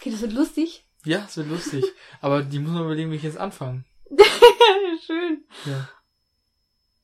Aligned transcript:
Okay, 0.00 0.10
das 0.10 0.20
wird 0.22 0.32
lustig. 0.32 0.84
Ja, 1.04 1.24
es 1.28 1.36
wird 1.36 1.48
lustig. 1.48 1.84
Aber 2.20 2.42
die 2.42 2.58
muss 2.58 2.72
man 2.72 2.84
überlegen, 2.84 3.10
wie 3.10 3.16
ich 3.16 3.22
jetzt 3.22 3.38
anfange. 3.38 3.84
Schön. 5.06 5.44
Ja. 5.66 5.88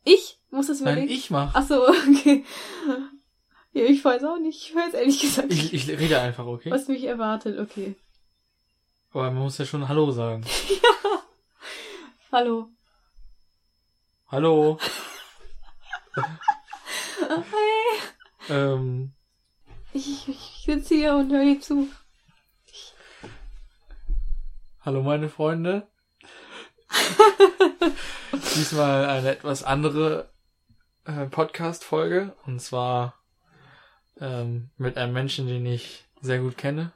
Ich 0.04 0.38
muss 0.50 0.68
das 0.68 0.80
Nein, 0.80 0.98
überlegen. 0.98 1.12
ich 1.18 1.30
mach. 1.30 1.50
Ach 1.54 1.66
so, 1.66 1.86
okay. 1.88 2.44
Ja, 3.72 3.82
ich 3.84 4.02
weiß 4.04 4.24
auch 4.24 4.38
nicht. 4.38 4.68
Ich 4.68 4.74
weiß 4.74 4.94
ehrlich 4.94 5.20
gesagt 5.20 5.52
Ich, 5.52 5.74
ich 5.74 5.88
rede 5.88 6.20
einfach, 6.20 6.46
okay? 6.46 6.70
was 6.70 6.88
mich 6.88 7.04
erwartet. 7.04 7.58
Okay. 7.58 7.94
Aber 9.12 9.30
man 9.30 9.42
muss 9.44 9.58
ja 9.58 9.64
schon 9.66 9.88
Hallo 9.88 10.10
sagen. 10.12 10.44
Hallo. 12.32 12.68
Hallo. 14.28 14.78
Hey. 16.14 17.32
Ähm, 18.48 19.12
Ich, 19.92 20.28
ich 20.28 20.62
sitze 20.64 20.94
hier 20.94 21.16
und 21.16 21.32
höre 21.32 21.42
dir 21.44 21.60
zu. 21.60 21.88
Hallo 24.86 25.02
meine 25.02 25.28
Freunde. 25.28 25.88
Diesmal 28.54 29.06
eine 29.06 29.32
etwas 29.32 29.64
andere 29.64 30.30
äh, 31.04 31.26
Podcast-Folge. 31.26 32.36
Und 32.46 32.62
zwar 32.62 33.14
ähm, 34.20 34.70
mit 34.78 34.96
einem 34.96 35.12
Menschen, 35.12 35.48
den 35.48 35.66
ich 35.66 36.04
sehr 36.20 36.38
gut 36.38 36.56
kenne. 36.56 36.92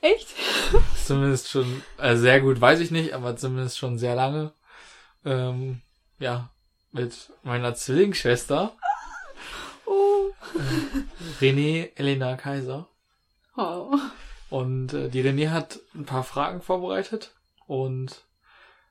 Echt? 0.00 0.28
Zumindest 1.04 1.50
schon, 1.50 1.82
äh, 1.98 2.16
sehr 2.16 2.40
gut 2.40 2.58
weiß 2.58 2.80
ich 2.80 2.90
nicht, 2.90 3.12
aber 3.12 3.36
zumindest 3.36 3.76
schon 3.76 3.98
sehr 3.98 4.14
lange. 4.14 4.54
Ähm, 5.26 5.82
ja, 6.18 6.48
mit 6.90 7.30
meiner 7.42 7.74
Zwillingsschwester, 7.74 8.72
Oh. 9.84 10.32
René 11.40 11.90
Elena 11.96 12.36
Kaiser. 12.36 12.88
oh. 13.58 13.94
Und 14.56 14.94
äh, 14.94 15.10
die 15.10 15.22
René 15.22 15.50
hat 15.50 15.80
ein 15.94 16.06
paar 16.06 16.24
Fragen 16.24 16.62
vorbereitet 16.62 17.34
und 17.66 18.24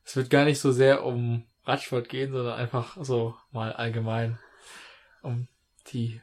es 0.04 0.16
wird 0.16 0.30
gar 0.30 0.46
nicht 0.46 0.60
so 0.60 0.72
sehr 0.72 1.04
um 1.04 1.44
Radsport 1.64 2.08
gehen, 2.08 2.32
sondern 2.34 2.54
einfach 2.54 2.98
so 3.02 3.34
mal 3.52 3.74
allgemein 3.74 4.38
um 5.24 5.48
die 5.92 6.22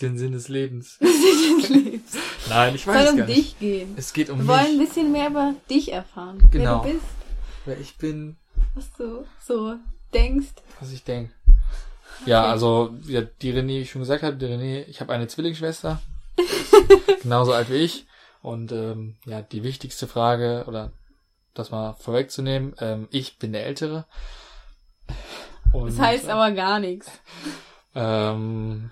den 0.00 0.16
Sinn 0.16 0.30
des 0.30 0.46
Lebens. 0.48 1.00
Nein, 2.48 2.76
ich 2.76 2.84
Soll 2.84 2.94
weiß 2.94 3.10
um 3.10 3.16
gar 3.16 3.26
nicht. 3.26 3.36
dich 3.36 3.58
gehen. 3.58 3.94
Es 3.96 4.12
geht 4.12 4.30
um 4.30 4.38
Wir 4.38 4.46
wollen 4.46 4.60
ein 4.60 4.78
mich, 4.78 4.88
bisschen 4.90 5.10
mehr 5.10 5.30
über 5.30 5.54
dich 5.68 5.90
erfahren. 5.90 6.38
Genau. 6.52 6.84
Wer 6.84 6.92
du 6.92 6.98
bist, 6.98 7.12
wer 7.64 7.80
ich 7.80 7.96
bin, 7.96 8.36
was 8.76 8.92
du 8.92 9.26
so 9.44 9.74
denkst. 10.14 10.52
was 10.78 10.92
ich 10.92 11.02
denke. 11.02 11.32
Ja, 12.26 12.44
also 12.44 12.94
ja, 13.08 13.22
die 13.22 13.52
René, 13.52 13.66
wie 13.68 13.80
ich 13.80 13.90
schon 13.90 14.02
gesagt 14.02 14.22
habe, 14.22 14.36
die 14.36 14.46
René, 14.46 14.84
ich 14.86 15.00
habe 15.00 15.12
eine 15.12 15.26
Zwillingsschwester, 15.26 16.00
genauso 17.22 17.52
alt 17.52 17.70
wie 17.70 17.76
ich. 17.76 18.06
Und 18.42 18.72
ähm, 18.72 19.16
ja, 19.26 19.42
die 19.42 19.62
wichtigste 19.62 20.06
Frage, 20.06 20.64
oder 20.66 20.92
das 21.54 21.70
mal 21.70 21.94
vorwegzunehmen, 21.94 22.74
ähm, 22.80 23.08
ich 23.10 23.38
bin 23.38 23.52
der 23.52 23.66
Ältere. 23.66 24.06
Und, 25.72 25.88
Das 25.88 25.98
heißt 25.98 26.28
aber 26.28 26.52
gar 26.52 26.78
nichts. 26.78 27.10
ähm, 27.94 28.90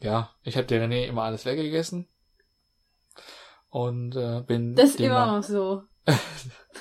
ja, 0.00 0.30
ich 0.42 0.56
habe 0.56 0.66
der 0.66 0.84
René 0.84 1.06
immer 1.06 1.22
alles 1.22 1.44
weggegessen. 1.44 2.08
Und 3.70 4.16
äh, 4.16 4.42
bin 4.46 4.74
Das 4.74 4.90
ist 4.90 5.00
immer 5.00 5.26
noch 5.26 5.42
so. 5.42 5.82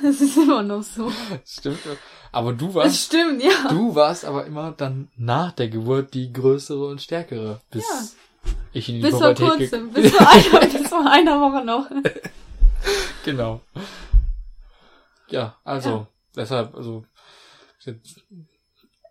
Das 0.02 0.20
ist 0.22 0.38
immer 0.38 0.64
noch 0.64 0.82
so. 0.84 1.12
Stimmt. 1.46 1.80
Aber 2.32 2.54
du 2.54 2.68
Das 2.68 2.76
warst 2.76 3.06
stimmt, 3.06 3.44
ja. 3.44 3.70
Du 3.70 3.94
warst 3.94 4.24
aber 4.26 4.46
immer 4.46 4.72
dann 4.72 5.12
nach 5.18 5.52
der 5.52 5.68
Geburt 5.68 6.14
die 6.14 6.32
größere 6.32 6.88
und 6.88 7.02
stärkere, 7.02 7.60
bis 7.70 7.84
Ja. 7.88 8.08
Ich 8.74 8.90
in 8.90 8.96
die 8.96 9.02
Bis 9.02 9.12
vor 9.12 9.34
Pubertät 9.34 9.70
ge- 9.72 9.80
kurzem. 9.80 9.92
Bis 9.94 10.12
vor 10.12 10.28
einer, 10.32 10.60
bis 10.68 10.88
vor 10.88 11.06
einer 11.12 11.40
Woche 11.42 11.66
noch. 11.66 11.90
Genau. 13.24 13.62
Ja, 15.30 15.56
also, 15.64 16.08
deshalb, 16.36 16.74
also, 16.76 17.06
jetzt, 17.86 18.24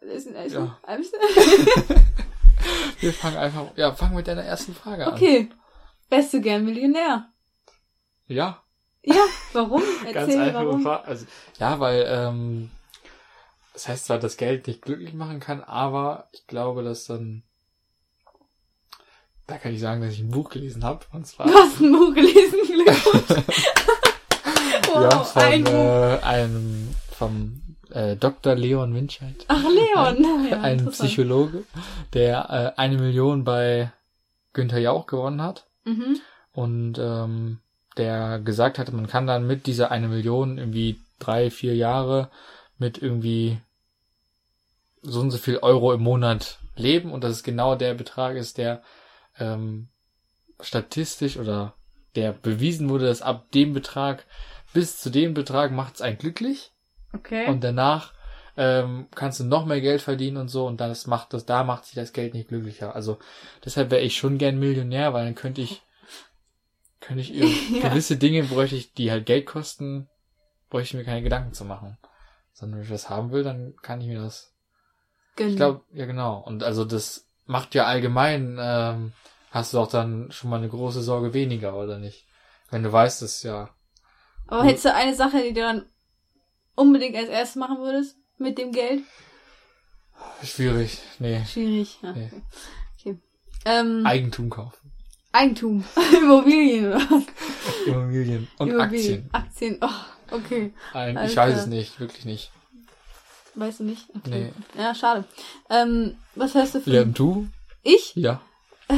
ist 0.01 0.35
also, 0.35 0.59
Ja. 0.59 0.79
alles- 0.83 1.13
wir 3.01 3.13
fangen 3.13 3.37
einfach, 3.37 3.67
ja, 3.77 3.93
fangen 3.95 4.17
mit 4.17 4.27
deiner 4.27 4.43
ersten 4.43 4.75
Frage 4.75 5.07
an. 5.07 5.15
Okay. 5.15 5.49
Wärst 6.09 6.35
du 6.35 6.41
gern 6.41 6.65
Millionär? 6.65 7.29
Ja, 8.27 8.63
Ja, 9.03 9.23
warum? 9.53 9.83
ganz 10.03 10.17
Erzähl, 10.17 10.41
einfache 10.41 10.67
warum. 10.67 10.83
Frage. 10.83 11.05
Also, 11.07 11.27
ja, 11.59 11.79
weil, 11.81 12.05
ähm, 12.09 12.71
das 13.73 13.87
heißt 13.89 14.07
zwar, 14.07 14.19
dass 14.19 14.37
Geld 14.37 14.67
nicht 14.67 14.83
glücklich 14.83 15.15
machen 15.15 15.39
kann, 15.41 15.63
aber 15.63 16.29
ich 16.33 16.47
glaube, 16.49 16.83
dass 16.83 17.07
dann, 17.07 17.45
da 19.51 19.59
kann 19.59 19.75
ich 19.75 19.81
sagen, 19.81 20.01
dass 20.01 20.13
ich 20.15 20.21
ein 20.21 20.31
Buch 20.31 20.49
gelesen 20.51 20.85
habe, 20.85 21.05
und 21.13 21.27
zwar, 21.27 21.47
Du 21.47 21.53
hast 21.55 21.81
ein 21.81 21.93
Buch 21.93 22.15
gelesen, 22.15 22.59
Glückwunsch. 22.67 23.45
wow, 24.93 25.03
ja, 25.03 25.19
von, 25.25 25.43
ein 25.43 25.65
Buch. 25.65 25.73
äh, 25.73 26.19
einem, 26.23 26.95
vom, 27.11 27.63
äh, 27.91 28.17
Dr. 28.17 28.55
Leon 28.55 28.95
Winscheid. 28.95 29.35
Ach, 29.49 29.63
Leon. 29.63 30.49
Ja, 30.51 30.61
ein. 30.61 30.87
Psychologe, 30.91 31.65
der 32.15 32.75
äh, 32.77 32.81
eine 32.81 32.99
Million 32.99 33.45
bei 33.45 33.93
Günther 34.53 34.79
Jauch 34.79 35.07
gewonnen 35.07 35.43
hat 35.43 35.67
Mhm. 35.85 36.21
und 36.53 36.99
ähm, 36.99 37.59
der 37.97 38.39
gesagt 38.39 38.79
hatte, 38.79 38.93
man 38.95 39.07
kann 39.07 39.27
dann 39.27 39.47
mit 39.47 39.67
dieser 39.67 39.91
eine 39.91 40.09
Million 40.09 40.59
irgendwie 40.59 41.01
drei, 41.19 41.51
vier 41.51 41.75
Jahre 41.75 42.31
mit 42.79 42.99
irgendwie 42.99 43.59
so 45.03 45.21
und 45.21 45.31
so 45.31 45.39
viel 45.39 45.57
Euro 45.59 45.93
im 45.95 46.03
Monat 46.03 46.59
leben 46.77 47.13
und 47.13 47.25
dass 47.25 47.33
es 47.33 47.43
genau 47.43 47.77
der 47.77 47.95
Betrag 47.95 48.37
ist, 48.37 48.59
der 48.59 48.83
ähm, 49.41 49.89
statistisch 50.61 51.37
oder 51.37 51.75
der 52.15 52.33
bewiesen 52.33 52.89
wurde, 52.89 53.07
dass 53.07 53.23
ab 53.23 53.51
dem 53.53 53.73
Betrag 53.73 54.27
bis 54.73 54.99
zu 54.99 55.11
dem 55.11 55.35
Betrag 55.35 55.73
macht 55.73 55.95
es 55.97 56.01
einen 56.03 56.19
glücklich 56.19 56.73
Okay. 57.13 57.49
und 57.49 57.65
danach 57.65 58.13
ähm, 58.57 59.09
kannst 59.15 59.41
du 59.41 59.45
noch 59.45 59.65
mehr 59.67 59.81
Geld 59.81 60.01
verdienen 60.03 60.37
und 60.37 60.49
so 60.49 60.67
und 60.67 60.81
das 60.81 61.07
macht 61.07 61.33
das, 61.33 61.45
da 61.47 61.65
macht 61.65 61.87
sich 61.87 61.95
das 61.95 62.13
Geld 62.13 62.35
nicht 62.35 62.49
glücklicher. 62.49 62.95
Also 62.95 63.19
deshalb 63.65 63.91
wäre 63.91 64.03
ich 64.03 64.17
schon 64.17 64.39
gern 64.39 64.59
Millionär, 64.59 65.13
weil 65.13 65.25
dann 65.25 65.35
könnte 65.35 65.61
ich 65.61 65.83
könnte 67.01 67.23
ich 67.23 67.31
Ja. 67.71 67.89
gewisse 67.89 68.17
Dinge 68.17 68.45
bräuchte 68.45 68.77
ich, 68.77 68.93
die 68.93 69.11
halt 69.11 69.27
Geld 69.27 69.47
kosten, 69.47 70.09
bräuchte 70.69 70.97
ich 70.97 71.01
mir 71.01 71.05
keine 71.05 71.23
Gedanken 71.23 71.53
zu 71.55 71.65
machen. 71.65 71.97
Sondern 72.53 72.79
wenn 72.79 72.85
ich 72.85 72.91
das 72.91 73.09
haben 73.09 73.33
will, 73.33 73.43
dann 73.43 73.75
kann 73.83 74.01
ich 74.01 74.09
mir 74.09 74.21
das. 74.21 74.53
Gönnen. 75.37 75.53
Ich 75.53 75.57
glaube, 75.57 75.83
ja 75.93 76.05
genau. 76.07 76.39
Und 76.39 76.63
also 76.63 76.85
das 76.85 77.27
macht 77.51 77.75
ja 77.75 77.85
allgemein, 77.85 78.57
ähm, 78.61 79.13
hast 79.51 79.75
du 79.75 79.81
auch 79.81 79.89
dann 79.89 80.31
schon 80.31 80.51
mal 80.51 80.59
eine 80.59 80.69
große 80.69 81.03
Sorge 81.03 81.35
weniger, 81.35 81.77
oder 81.77 81.99
nicht? 81.99 82.25
Wenn 82.71 82.85
du 82.85 82.93
weißt, 82.93 83.23
dass 83.23 83.43
ja. 83.43 83.71
Aber 84.47 84.65
hättest 84.65 84.85
du 84.85 84.95
eine 84.95 85.15
Sache, 85.15 85.43
die 85.43 85.53
du 85.53 85.61
dann 85.61 85.85
unbedingt 86.77 87.17
als 87.17 87.29
erstes 87.29 87.57
machen 87.57 87.79
würdest? 87.79 88.17
Mit 88.39 88.57
dem 88.57 88.73
Geld? 88.73 89.03
Schwierig. 90.43 90.99
Nee. 91.19 91.45
Schwierig. 91.45 91.99
Ja. 92.03 92.13
Nee. 92.13 92.31
Okay. 92.99 93.19
Ähm, 93.65 94.07
Eigentum 94.07 94.49
kaufen. 94.49 94.93
Eigentum. 95.33 95.85
Immobilien 96.17 96.87
oder 96.87 97.01
was? 97.11 97.25
Immobilien 97.87 98.49
und 98.59 98.69
Immobilien. 98.69 99.29
Aktien. 99.33 99.79
Aktien. 99.79 99.79
Oh, 99.83 100.37
okay. 100.37 100.73
Ein, 100.93 101.19
ich 101.27 101.37
weiß 101.37 101.59
es 101.59 101.67
nicht, 101.67 101.99
wirklich 102.01 102.25
nicht. 102.25 102.53
Weißt 103.61 103.81
du 103.81 103.85
nicht? 103.85 104.07
Okay. 104.17 104.53
Nee. 104.75 104.83
Ja, 104.83 104.95
schade. 104.95 105.25
Ähm, 105.69 106.17
was 106.35 106.55
hörst 106.55 106.75
du 106.75 106.81
für... 106.81 106.91
Ja, 106.91 107.03
und 107.03 107.19
du? 107.19 107.47
Ich? 107.83 108.15
Ja. 108.17 108.41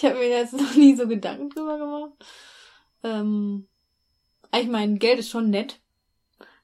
Ich 0.00 0.04
habe 0.04 0.14
mir 0.14 0.28
jetzt 0.28 0.52
noch 0.52 0.74
nie 0.76 0.94
so 0.94 1.08
Gedanken 1.08 1.50
drüber 1.50 1.76
gemacht. 1.76 2.12
Ähm, 3.02 3.66
ich 4.56 4.68
meine, 4.68 4.96
Geld 4.96 5.18
ist 5.18 5.30
schon 5.30 5.50
nett. 5.50 5.80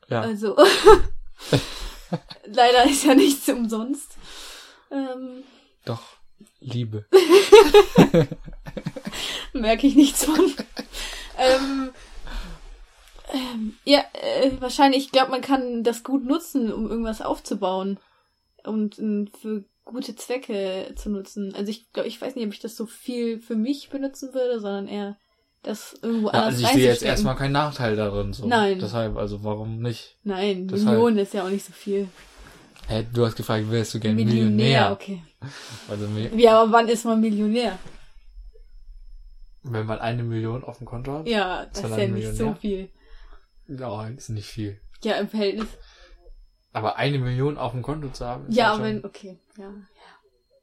Ja. 0.08 0.20
Also, 0.20 0.56
leider 2.46 2.84
ist 2.84 3.02
ja 3.02 3.16
nichts 3.16 3.48
umsonst. 3.48 4.12
Ähm, 4.92 5.42
Doch. 5.84 6.00
Liebe. 6.60 7.06
merke 9.52 9.88
ich 9.88 9.96
nichts 9.96 10.26
von. 10.26 10.54
ähm, 11.36 11.90
ähm, 13.34 13.74
ja, 13.84 14.04
äh, 14.14 14.50
wahrscheinlich, 14.60 15.04
ich 15.06 15.12
glaube, 15.12 15.30
man 15.30 15.40
kann 15.40 15.82
das 15.84 16.02
gut 16.04 16.24
nutzen, 16.24 16.72
um 16.72 16.88
irgendwas 16.88 17.20
aufzubauen. 17.20 17.98
Und 18.64 18.98
ähm, 18.98 19.28
für 19.40 19.64
gute 19.84 20.16
Zwecke 20.16 20.92
zu 20.96 21.10
nutzen. 21.10 21.54
Also 21.54 21.70
ich 21.70 21.92
glaube, 21.92 22.08
ich 22.08 22.20
weiß 22.20 22.34
nicht, 22.36 22.46
ob 22.46 22.52
ich 22.54 22.60
das 22.60 22.76
so 22.76 22.86
viel 22.86 23.38
für 23.40 23.56
mich 23.56 23.90
benutzen 23.90 24.32
würde, 24.32 24.58
sondern 24.60 24.88
eher 24.88 25.18
das 25.62 25.94
irgendwo 26.02 26.28
Ja, 26.28 26.32
anders 26.32 26.54
also 26.54 26.64
ich 26.64 26.70
sehe 26.72 26.86
jetzt 26.86 27.02
erstmal 27.02 27.36
keinen 27.36 27.52
Nachteil 27.52 27.94
darin. 27.96 28.32
So. 28.32 28.46
Nein. 28.46 28.78
Deshalb, 28.78 29.16
also 29.18 29.44
warum 29.44 29.80
nicht? 29.82 30.16
Nein, 30.24 30.68
Deshalb- 30.68 30.92
Millionen 30.92 31.18
ist 31.18 31.34
ja 31.34 31.44
auch 31.44 31.50
nicht 31.50 31.64
so 31.66 31.72
viel. 31.72 32.08
Hä, 32.88 33.06
du 33.12 33.24
hast 33.26 33.36
gefragt, 33.36 33.70
wärst 33.70 33.94
du 33.94 34.00
gern 34.00 34.14
Millionär? 34.16 34.50
Millionär, 34.50 34.92
okay. 34.92 35.22
Also 35.88 36.06
Ja, 36.36 36.62
aber 36.62 36.72
wann 36.72 36.88
ist 36.88 37.04
man 37.04 37.20
Millionär? 37.20 37.78
wenn 39.64 39.86
man 39.86 39.98
eine 39.98 40.22
Million 40.22 40.62
auf 40.64 40.78
dem 40.78 40.86
Konto 40.86 41.12
hat? 41.12 41.26
Ja, 41.28 41.66
das 41.66 41.84
Ist 41.84 41.90
ja 41.96 42.06
nicht 42.06 42.26
so 42.26 42.32
Millionär? 42.34 42.56
viel. 42.56 42.88
Ja, 43.68 44.06
ist 44.08 44.28
nicht 44.30 44.48
viel. 44.48 44.80
Ja, 45.02 45.14
im 45.16 45.28
Verhältnis. 45.28 45.68
Aber 46.72 46.96
eine 46.96 47.18
Million 47.18 47.56
auf 47.56 47.72
dem 47.72 47.82
Konto 47.82 48.08
zu 48.08 48.26
haben, 48.26 48.48
ist 48.48 48.56
Ja, 48.56 48.72
halt 48.72 48.82
wenn, 48.82 49.04
okay, 49.04 49.38
ja. 49.56 49.64
ja. 49.64 49.74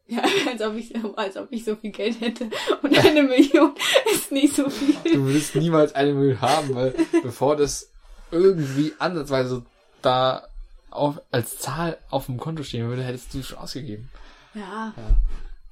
Ja, 0.07 0.23
als 0.51 0.61
ob 0.61 0.75
ich, 0.75 0.93
als 1.17 1.37
ob 1.37 1.47
ich 1.51 1.63
so 1.63 1.75
viel 1.77 1.91
Geld 1.91 2.19
hätte. 2.19 2.49
Und 2.81 2.97
eine 2.97 3.23
Million 3.23 3.73
ist 4.13 4.31
nicht 4.31 4.53
so 4.55 4.69
viel. 4.69 4.95
Du 5.13 5.23
würdest 5.25 5.55
niemals 5.55 5.95
eine 5.95 6.13
Million 6.13 6.41
haben, 6.41 6.75
weil 6.75 6.93
bevor 7.23 7.55
das 7.55 7.89
irgendwie 8.29 8.93
ansatzweise 8.99 9.65
da 10.01 10.47
auf, 10.89 11.21
als 11.31 11.57
Zahl 11.59 11.97
auf 12.09 12.25
dem 12.25 12.37
Konto 12.37 12.63
stehen 12.63 12.87
würde, 12.89 13.03
hättest 13.03 13.33
du 13.33 13.41
schon 13.41 13.57
ausgegeben. 13.59 14.09
Ja, 14.53 14.93
Ja. 14.97 15.21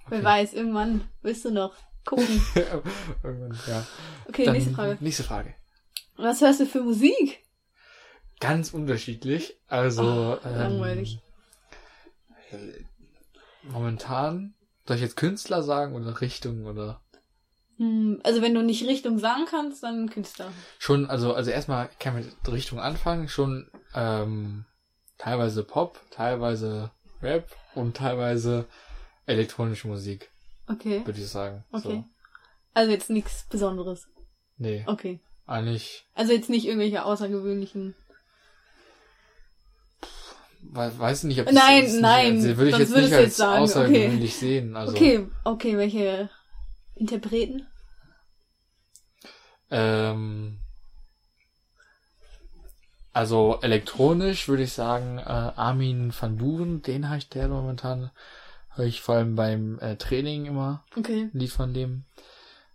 wer 0.07 0.23
weiß, 0.23 0.53
irgendwann 0.53 1.01
wirst 1.21 1.43
du 1.43 1.51
noch 1.51 1.73
gucken. 2.05 2.41
Irgendwann, 3.23 3.59
ja. 3.67 3.85
Okay, 4.29 4.45
Dann 4.45 4.53
nächste 4.53 4.71
Frage. 4.73 4.97
Nächste 5.01 5.23
Frage. 5.23 5.53
Was 6.21 6.41
hörst 6.41 6.59
du 6.59 6.65
für 6.65 6.81
Musik? 6.81 7.43
Ganz 8.39 8.73
unterschiedlich. 8.73 9.57
Also 9.67 10.37
Ach, 10.43 10.51
langweilig. 10.51 11.19
äh, 12.51 12.83
momentan 13.63 14.53
soll 14.87 14.95
ich 14.97 15.01
jetzt 15.01 15.17
Künstler 15.17 15.63
sagen 15.63 15.95
oder 15.95 16.19
Richtung 16.21 16.65
oder 16.65 17.01
Hm, 17.77 18.19
also 18.23 18.41
wenn 18.41 18.53
du 18.53 18.61
nicht 18.61 18.85
Richtung 18.85 19.19
sagen 19.19 19.45
kannst, 19.49 19.83
dann 19.83 20.09
Künstler. 20.09 20.51
schon 20.79 21.09
also 21.09 21.33
also 21.33 21.51
erstmal 21.51 21.89
kann 21.99 22.17
ich 22.19 22.25
mit 22.25 22.51
Richtung 22.53 22.79
anfangen 22.79 23.29
schon 23.29 23.69
ähm, 23.93 24.65
teilweise 25.17 25.63
Pop, 25.63 25.99
teilweise 26.11 26.91
Rap 27.21 27.49
und 27.75 27.95
teilweise 27.97 28.65
elektronische 29.25 29.87
Musik 29.87 30.29
Okay. 30.67 31.05
würde 31.05 31.19
ich 31.21 31.27
sagen. 31.29 31.63
Okay. 31.71 32.03
Also 32.73 32.91
jetzt 32.91 33.09
nichts 33.09 33.45
Besonderes. 33.49 34.03
So. 34.03 34.09
Nee, 34.57 34.83
Okay. 34.87 35.19
Eigentlich 35.49 36.05
Also 36.15 36.33
jetzt 36.33 36.49
nicht 36.49 36.65
irgendwelche 36.65 37.03
außergewöhnlichen. 37.05 37.95
we- 40.61 40.99
weiß 40.99 41.23
nicht, 41.23 41.39
ob 41.41 41.51
Nein, 41.51 41.83
das, 41.83 41.91
das 41.93 42.01
nein, 42.01 42.35
Nicht, 42.35 42.45
also 42.45 42.57
würde 42.57 42.69
ich 42.71 42.77
jetzt 42.77 42.95
nicht 42.95 43.13
als 43.13 43.23
jetzt 43.23 43.37
sagen, 43.37 43.63
außergewöhnlich 43.63 44.35
sehen. 44.35 44.75
Also 44.75 44.95
Okay, 44.95 45.27
okay, 45.43 45.77
welche 45.77 46.29
Interpreten? 46.95 47.65
Ähm, 49.71 50.57
also 53.13 53.59
elektronisch 53.61 54.47
würde 54.47 54.63
ich 54.63 54.73
sagen, 54.73 55.17
äh, 55.19 55.21
Armin 55.23 56.13
van 56.17 56.37
Buren, 56.37 56.81
den 56.81 57.07
habe 57.09 57.17
ich 57.19 57.29
der 57.29 57.47
momentan, 57.47 58.11
höre 58.75 58.85
ich 58.85 59.01
vor 59.01 59.15
allem 59.15 59.35
beim 59.35 59.79
äh, 59.79 59.95
Training 59.95 60.45
immer 60.45 60.83
Okay. 60.97 61.29
ein 61.33 61.39
Lied 61.39 61.51
von 61.51 61.73
dem. 61.73 62.03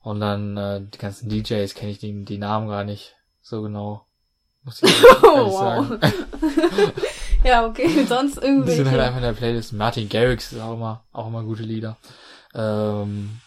Und 0.05 0.21
dann 0.21 0.57
äh, 0.59 0.83
die 0.83 0.99
ganzen 0.99 1.31
DJs 1.31 1.75
kenne 1.75 1.91
ich 1.91 1.99
die, 1.99 2.25
die 2.27 2.37
Namen 2.37 2.69
gar 2.69 2.85
nicht 2.85 3.17
so 3.41 3.63
genau. 3.63 4.07
Muss 4.63 4.83
ich 4.83 4.93
Oh, 5.23 5.51
wow. 5.51 5.89
sagen. 5.89 6.01
ja, 7.45 7.67
okay, 7.67 8.05
sonst 8.09 8.43
Die 8.43 8.71
sind 8.71 8.91
halt 8.91 9.01
einfach 9.01 9.17
in 9.17 9.23
der 9.23 9.33
Playlist. 9.33 9.73
Martin 9.73 10.11
Garrix 10.11 10.53
ist 10.53 10.61
auch 10.61 10.75
immer, 10.75 11.05
auch 11.13 11.27
immer 11.27 11.43
gute 11.43 11.63
Lieder. 11.63 11.97
Ähm, 12.55 13.41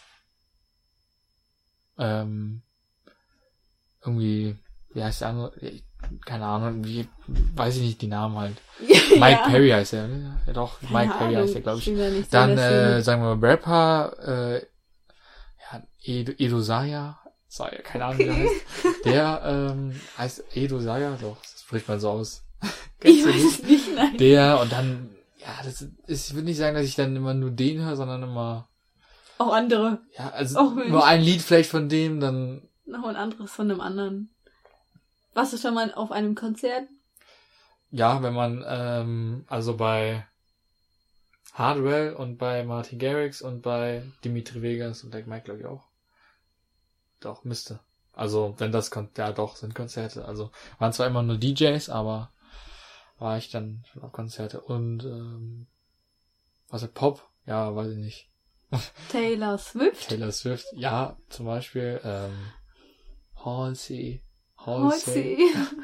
ähm, 1.96 2.62
irgendwie, 4.04 4.56
wie 4.94 5.02
heißt 5.02 5.20
der 5.20 5.28
andere? 5.28 5.52
Keine 6.26 6.44
Ahnung, 6.44 6.84
wie, 6.84 7.08
weiß 7.28 7.76
ich 7.76 7.82
nicht 7.82 8.02
die 8.02 8.08
Namen 8.08 8.36
halt. 8.36 8.56
Mike 8.80 9.20
ja. 9.20 9.48
Perry 9.48 9.70
heißt 9.70 9.92
er, 9.92 10.08
ne? 10.08 10.40
Ja 10.46 10.52
doch, 10.52 10.80
Keine 10.80 10.92
Mike 10.92 11.14
Perry 11.18 11.34
Ahnung, 11.36 11.46
heißt 11.46 11.54
er, 11.54 11.60
glaube 11.60 11.78
ich. 11.78 11.84
so 11.84 12.26
Dann, 12.32 12.58
äh, 12.58 13.00
sagen 13.02 13.22
wir 13.22 13.36
mal, 13.36 13.48
Rapper, 13.48 14.56
äh, 14.56 14.66
ja, 15.72 15.82
Edo, 16.02 16.32
Edo 16.38 16.60
Saya, 16.60 17.18
Saya, 17.48 17.80
keine 17.82 18.04
Ahnung, 18.06 18.18
wie 18.18 18.24
der 18.24 18.34
Okay. 18.34 18.48
heißt. 18.48 19.04
Der, 19.04 19.42
ähm, 19.44 20.00
heißt 20.18 20.44
Edo 20.56 20.80
Saya, 20.80 21.16
doch, 21.20 21.36
das 21.40 21.62
spricht 21.62 21.88
man 21.88 22.00
so 22.00 22.10
aus. 22.10 22.44
ich 23.02 23.24
weiß 23.24 23.42
es 23.44 23.62
nicht, 23.62 23.94
nein. 23.94 24.16
Der 24.18 24.60
und 24.60 24.72
dann, 24.72 25.10
ja, 25.38 25.48
das 25.64 25.82
ist, 26.06 26.28
ich 26.28 26.34
würde 26.34 26.46
nicht 26.46 26.56
sagen, 26.58 26.74
dass 26.76 26.84
ich 26.86 26.94
dann 26.96 27.14
immer 27.16 27.34
nur 27.34 27.50
den 27.50 27.80
höre, 27.84 27.96
sondern 27.96 28.22
immer, 28.22 28.68
Auch 29.38 29.52
andere. 29.52 30.00
ja, 30.18 30.30
also 30.30 30.70
Mensch. 30.70 30.90
nur 30.90 31.04
ein 31.06 31.20
Lied 31.22 31.40
vielleicht 31.42 31.70
von 31.70 31.88
dem, 31.88 32.20
dann, 32.20 32.68
Noch 32.86 33.04
ein 33.06 33.16
anderes 33.16 33.50
von 33.50 33.70
einem 33.70 33.80
anderen. 33.80 34.30
Warst 35.34 35.52
du 35.52 35.56
schon 35.58 35.74
mal 35.74 35.92
auf 35.94 36.10
einem 36.10 36.34
Konzert? 36.34 36.88
ja, 37.90 38.22
wenn 38.22 38.34
man, 38.34 38.64
ähm, 38.66 39.44
also 39.48 39.76
bei 39.76 40.26
Hardwell 41.58 42.14
und 42.14 42.38
bei 42.38 42.62
Martin 42.62 43.00
Garrix 43.00 43.42
und 43.42 43.62
bei 43.62 44.04
Dimitri 44.24 44.62
Vegas 44.62 45.02
und 45.02 45.12
Like 45.12 45.26
Mike, 45.26 45.44
glaube 45.44 45.60
ich 45.60 45.66
auch. 45.66 45.88
Doch, 47.18 47.42
müsste. 47.42 47.80
Also, 48.12 48.54
wenn 48.58 48.70
das, 48.70 48.92
Kon 48.92 49.10
ja 49.16 49.32
doch, 49.32 49.56
sind 49.56 49.74
Konzerte. 49.74 50.24
Also, 50.24 50.52
waren 50.78 50.92
zwar 50.92 51.08
immer 51.08 51.24
nur 51.24 51.36
DJs, 51.36 51.90
aber 51.90 52.32
war 53.18 53.38
ich 53.38 53.50
dann 53.50 53.84
schon 53.90 54.02
auf 54.02 54.12
Konzerte. 54.12 54.60
Und, 54.60 55.04
ähm, 55.04 55.66
was 56.68 56.84
ist 56.84 56.94
Pop? 56.94 57.28
Ja, 57.44 57.74
weiß 57.74 57.90
ich 57.90 57.98
nicht. 57.98 58.30
Taylor 59.10 59.58
Swift? 59.58 60.08
Taylor 60.08 60.30
Swift, 60.30 60.66
ja, 60.74 61.16
zum 61.28 61.46
Beispiel, 61.46 62.00
ähm, 62.04 62.52
Halsey, 63.44 64.22
Halsey, 64.58 65.38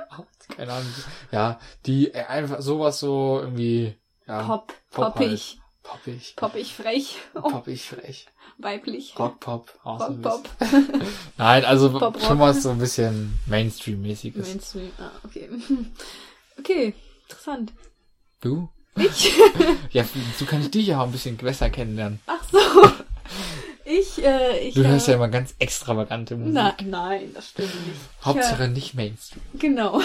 keine 0.56 0.72
Ahnung, 0.72 0.92
ja, 1.32 1.58
die 1.86 2.12
äh, 2.12 2.24
einfach 2.24 2.60
sowas 2.60 3.00
so 3.00 3.40
irgendwie, 3.40 3.96
ja, 4.26 4.42
Pop. 4.42 4.72
Pop 4.90 5.14
Poppig. 5.14 5.58
Poppig, 5.84 6.34
Poppig 6.34 6.66
frech. 6.74 7.16
Oh, 7.34 7.42
poppig, 7.42 7.80
frech, 7.82 8.26
weiblich. 8.58 9.14
Rock, 9.16 9.38
Pop, 9.38 9.78
auch 9.84 10.00
so 10.00 10.06
ein 10.06 10.22
Pop, 10.22 10.58
bisschen. 10.58 10.88
Pop. 10.88 11.02
Nein, 11.36 11.64
also 11.64 11.96
Pop, 11.96 12.20
schon 12.20 12.40
was 12.40 12.62
so 12.62 12.70
ein 12.70 12.78
bisschen 12.78 13.38
Mainstream-mäßiges. 13.46 14.48
Mainstream. 14.48 14.90
Ah, 14.98 15.12
okay. 15.24 15.48
Okay, 16.56 16.94
interessant. 17.28 17.72
Du? 18.40 18.68
Ich? 18.96 19.32
Ja, 19.90 20.04
so 20.38 20.44
kann 20.44 20.60
ich 20.60 20.70
dich 20.70 20.86
ja 20.86 21.00
auch 21.00 21.06
ein 21.06 21.12
bisschen 21.12 21.36
besser 21.36 21.68
kennenlernen. 21.68 22.20
Ach 22.26 22.44
so. 22.50 22.58
Ich, 23.84 24.24
äh, 24.24 24.58
ich. 24.60 24.74
Du 24.74 24.84
hörst 24.86 25.08
äh, 25.08 25.10
ja 25.12 25.16
immer 25.16 25.28
ganz 25.28 25.54
extravagante 25.58 26.36
Musik. 26.36 26.54
Nein, 26.54 26.74
nein, 26.84 27.30
das 27.34 27.50
stimmt 27.50 27.74
nicht. 27.86 27.98
Hauptsache 28.24 28.68
nicht 28.68 28.94
Mainstream. 28.94 29.42
Genau. 29.58 30.00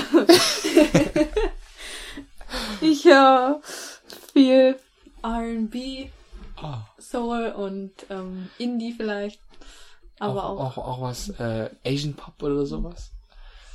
ich 2.81 3.06
höre 3.06 3.62
viel 4.34 4.76
R&B, 5.24 6.10
Ah. 6.62 6.86
Soul 6.98 7.54
und 7.56 7.92
ähm, 8.10 8.50
Indie 8.57 8.92
vielleicht. 8.94 9.39
Aber 10.19 10.44
auch. 10.44 10.60
auch, 10.60 10.77
auch 10.77 11.01
was 11.01 11.30
äh, 11.39 11.69
Asian 11.86 12.16
Pop 12.16 12.42
oder 12.44 12.66
sowas? 12.66 13.12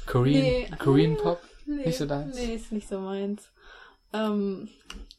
Korean, 0.06 0.42
Nee, 0.42 0.70
Korean 0.78 1.16
Pop? 1.16 1.40
nee, 1.64 1.86
nicht 1.86 1.96
so 1.96 2.04
deins? 2.04 2.36
Nee, 2.36 2.56
ist 2.56 2.72
nicht 2.72 2.86
so 2.88 3.00
meins. 3.00 3.48
Ähm, 4.12 4.68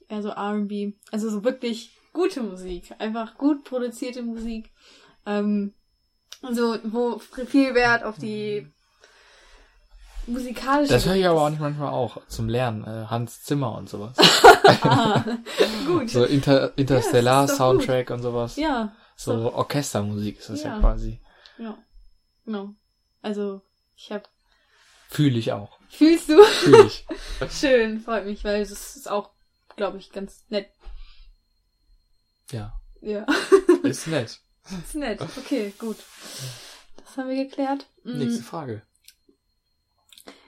eher 0.08 0.22
so 0.22 0.30
R&B. 0.30 0.94
Also 1.12 1.30
so 1.32 1.44
wirklich 1.44 1.98
gute 2.14 2.44
Musik. 2.44 2.94
Einfach 3.00 3.36
gut 3.38 3.64
produzierte 3.64 4.22
Musik. 4.22 4.70
Ähm, 5.26 5.74
so, 6.52 6.78
wo 6.84 7.18
viel 7.18 7.74
Wert 7.74 8.04
auf 8.04 8.20
die 8.20 8.68
musikalische... 10.28 10.94
Das 10.94 11.06
höre 11.06 11.16
ich 11.16 11.26
aber 11.28 11.42
auch 11.42 11.50
nicht 11.50 11.60
manchmal 11.62 11.92
auch 11.94 12.26
zum 12.28 12.50
Lernen. 12.50 12.84
Äh, 12.84 13.06
Hans 13.08 13.44
Zimmer 13.44 13.76
und 13.78 13.90
sowas. 13.90 14.16
Ah, 14.84 15.24
gut. 15.88 16.10
So 16.10 16.24
Inter 16.26 16.78
Interstellar 16.78 17.42
Ja, 17.42 17.42
doch 17.42 17.48
gut. 17.50 17.58
Soundtrack 17.58 18.10
und 18.12 18.22
sowas. 18.22 18.56
Ja, 18.56 18.94
So 19.16 19.54
Orchestermusik 19.54 20.40
ist 20.40 20.50
das 20.50 20.64
ja, 20.64 20.76
Ja. 20.76 20.80
quasi. 20.80 21.20
ja. 21.58 21.78
Genau. 22.46 22.70
Also, 23.22 23.62
ich 23.96 24.12
hab... 24.12 24.30
Fühle 25.10 25.38
ich 25.40 25.52
auch. 25.52 25.80
Fühlst 25.90 26.30
du? 26.30 26.44
Fühle 26.44 26.86
ich. 26.86 27.06
Schön, 27.52 28.02
freut 28.02 28.26
mich, 28.26 28.44
weil 28.44 28.60
das 28.62 28.96
ist 28.96 29.10
auch, 29.10 29.32
glaube 29.76 29.98
ich, 29.98 30.12
ganz 30.12 30.44
nett. 30.50 30.68
ja. 32.52 32.74
Ja. 33.02 33.26
Ist 33.84 34.08
nett. 34.08 34.40
ist 34.84 34.96
nett. 34.96 35.22
Okay, 35.22 35.74
gut. 35.78 35.98
Das 36.98 37.18
haben 37.18 37.30
wir 37.30 37.46
geklärt. 37.46 37.86
Mm. 38.04 38.18
Nächste 38.18 38.42
Frage. 38.42 38.82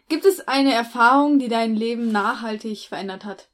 Gibt 0.09 0.25
es 0.25 0.47
eine 0.47 0.73
Erfahrung, 0.73 1.37
die 1.39 1.49
dein 1.49 1.75
Leben 1.75 2.11
nachhaltig 2.11 2.87
verändert 2.87 3.25
hat? 3.25 3.49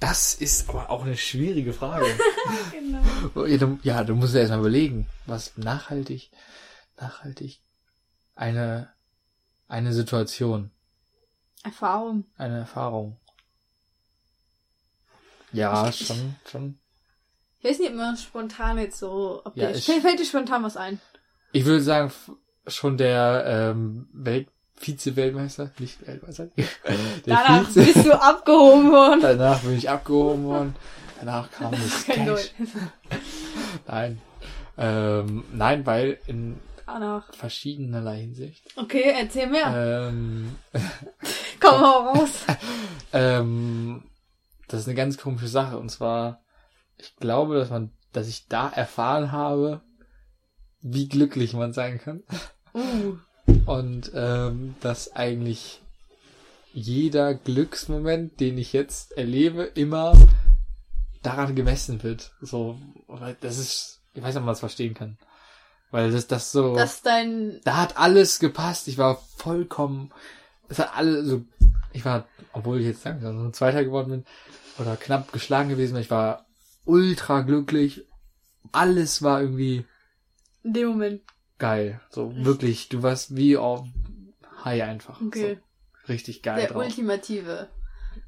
Das 0.00 0.34
ist 0.34 0.68
aber 0.68 0.90
auch 0.90 1.02
eine 1.04 1.16
schwierige 1.16 1.72
Frage. 1.72 2.06
Genau. 2.72 3.46
Ja, 3.46 3.56
du- 3.58 3.78
ja, 3.82 4.04
du 4.04 4.14
musst 4.14 4.34
ja 4.34 4.40
erstmal 4.40 4.60
überlegen, 4.60 5.06
was 5.26 5.56
nachhaltig, 5.56 6.30
nachhaltig, 7.00 7.60
eine, 8.36 8.92
eine 9.66 9.92
Situation, 9.92 10.70
Erfahrung. 11.64 12.24
eine 12.36 12.60
Erfahrung. 12.60 13.16
Ja, 15.52 15.88
Ich- 15.88 16.06
schon, 16.06 16.36
schon. 16.50 16.78
Ich 17.58 17.64
weiß 17.68 17.78
nicht 17.80 17.90
immer 17.90 18.16
spontan 18.16 18.78
jetzt 18.78 18.98
so, 18.98 19.42
ob 19.44 19.56
Ja, 19.56 19.70
dir, 19.72 19.76
ich- 19.76 19.84
fällt, 20.02 20.20
dir 20.20 20.24
spontan 20.24 20.62
was 20.62 20.76
ein? 20.76 21.00
Ich 21.52 21.64
würde 21.64 21.82
sagen, 21.82 22.12
schon 22.68 22.96
der 22.96 23.44
ähm, 23.46 24.08
Welt 24.12 24.48
Vize-Weltmeister, 24.80 25.72
nicht 25.78 26.06
Weltmeister. 26.06 26.46
Der 26.56 26.66
Danach 27.26 27.66
Vize. 27.68 27.84
bist 27.84 28.06
du 28.06 28.20
abgehoben 28.20 28.92
worden. 28.92 29.20
Danach 29.20 29.60
bin 29.60 29.76
ich 29.76 29.90
abgehoben 29.90 30.44
worden. 30.44 30.76
Danach 31.18 31.50
kam 31.50 31.72
das 31.72 32.04
Kein 32.06 32.26
Cash. 32.26 32.52
Nein. 33.86 34.20
Ähm, 34.76 35.44
nein, 35.52 35.84
weil 35.84 36.18
in 36.26 36.60
Danach. 36.86 37.34
verschiedenerlei 37.34 38.20
Hinsicht. 38.20 38.68
Okay, 38.76 39.12
erzähl 39.18 39.48
mehr. 39.48 40.08
Ähm, 40.10 40.54
Komm 41.60 41.80
mal 41.80 42.08
raus. 42.10 42.44
ähm, 43.12 44.04
das 44.68 44.80
ist 44.82 44.86
eine 44.86 44.94
ganz 44.96 45.18
komische 45.18 45.48
Sache. 45.48 45.76
Und 45.78 45.88
zwar, 45.90 46.40
ich 46.98 47.16
glaube, 47.16 47.56
dass 47.58 47.70
man, 47.70 47.90
dass 48.12 48.28
ich 48.28 48.46
da 48.46 48.68
erfahren 48.68 49.32
habe, 49.32 49.80
wie 50.80 51.08
glücklich 51.08 51.54
man 51.54 51.72
sein 51.72 51.98
kann. 51.98 52.22
Uh, 52.78 53.16
Und 53.66 54.12
ähm, 54.14 54.74
dass 54.80 55.14
eigentlich 55.16 55.82
jeder 56.72 57.34
Glücksmoment, 57.34 58.38
den 58.40 58.56
ich 58.58 58.72
jetzt 58.72 59.16
erlebe, 59.16 59.64
immer 59.64 60.14
daran 61.22 61.56
gemessen 61.56 62.02
wird. 62.02 62.32
So, 62.40 62.78
das 63.40 63.58
ist, 63.58 64.00
ich 64.14 64.22
weiß 64.22 64.28
nicht, 64.28 64.36
ob 64.36 64.44
man 64.44 64.52
das 64.52 64.60
verstehen 64.60 64.94
kann. 64.94 65.18
Weil 65.90 66.12
das, 66.12 66.26
das 66.26 66.52
so, 66.52 66.74
das 66.74 66.96
ist 66.96 67.06
dein. 67.06 67.60
da 67.64 67.76
hat 67.76 67.96
alles 67.96 68.38
gepasst. 68.38 68.88
Ich 68.88 68.98
war 68.98 69.16
vollkommen, 69.36 70.12
es 70.68 70.78
hat 70.78 70.96
alle 70.96 71.24
so, 71.24 71.44
ich 71.92 72.04
war, 72.04 72.26
obwohl 72.52 72.80
ich 72.80 72.86
jetzt 72.86 73.04
langsam 73.04 73.38
so 73.38 73.44
ein 73.44 73.54
Zweiter 73.54 73.82
geworden 73.84 74.10
bin, 74.10 74.24
oder 74.78 74.96
knapp 74.96 75.32
geschlagen 75.32 75.70
gewesen 75.70 75.94
bin, 75.94 76.02
ich 76.02 76.10
war 76.10 76.46
ultra 76.84 77.40
glücklich. 77.40 78.04
Alles 78.70 79.22
war 79.22 79.40
irgendwie 79.40 79.84
In 80.62 80.74
dem 80.74 80.88
Moment. 80.88 81.22
Geil. 81.58 82.00
So 82.10 82.34
wirklich, 82.44 82.88
du 82.88 83.02
warst 83.02 83.36
wie 83.36 83.56
auf 83.56 83.86
High 84.64 84.82
einfach. 84.82 85.20
Okay. 85.20 85.58
So, 86.04 86.12
richtig 86.12 86.42
geil 86.42 86.56
Der 86.60 86.68
drauf. 86.68 86.84
ultimative 86.84 87.68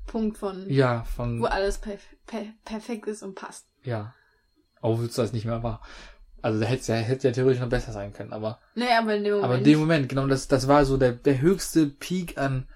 Punkt 0.06 0.38
von, 0.38 0.68
Ja, 0.68 1.04
von, 1.04 1.40
wo 1.40 1.46
alles 1.46 1.78
perf 1.78 2.02
per 2.26 2.44
perfekt 2.64 3.06
ist 3.06 3.22
und 3.22 3.34
passt. 3.34 3.66
ja. 3.82 4.14
Obwohl 4.82 5.04
es 5.06 5.14
das 5.14 5.34
nicht 5.34 5.44
mehr 5.44 5.62
war. 5.62 5.82
Also 6.40 6.58
da 6.58 6.64
hätte 6.64 6.92
ja, 6.92 6.99
hätte 6.99 7.28
ja 7.28 7.34
theoretisch 7.34 7.60
noch 7.60 7.68
besser 7.68 7.92
sein 7.92 8.14
können, 8.14 8.32
aber, 8.32 8.58
Nee, 8.75 8.90
aber 8.99 9.14
in 9.14 9.25
dem 9.25 9.32
Moment. 9.34 9.44
aber 9.44 9.58
in 9.58 9.64
dem 9.64 9.78
Moment, 9.78 10.08
genau, 10.08 10.26
das, 10.26 10.49
das 10.49 10.68
war 10.68 10.87
so 10.87 10.96
der, 10.96 11.12
der 11.12 11.42
höchste 11.42 11.87
Peak 11.87 12.38
an, 12.38 12.66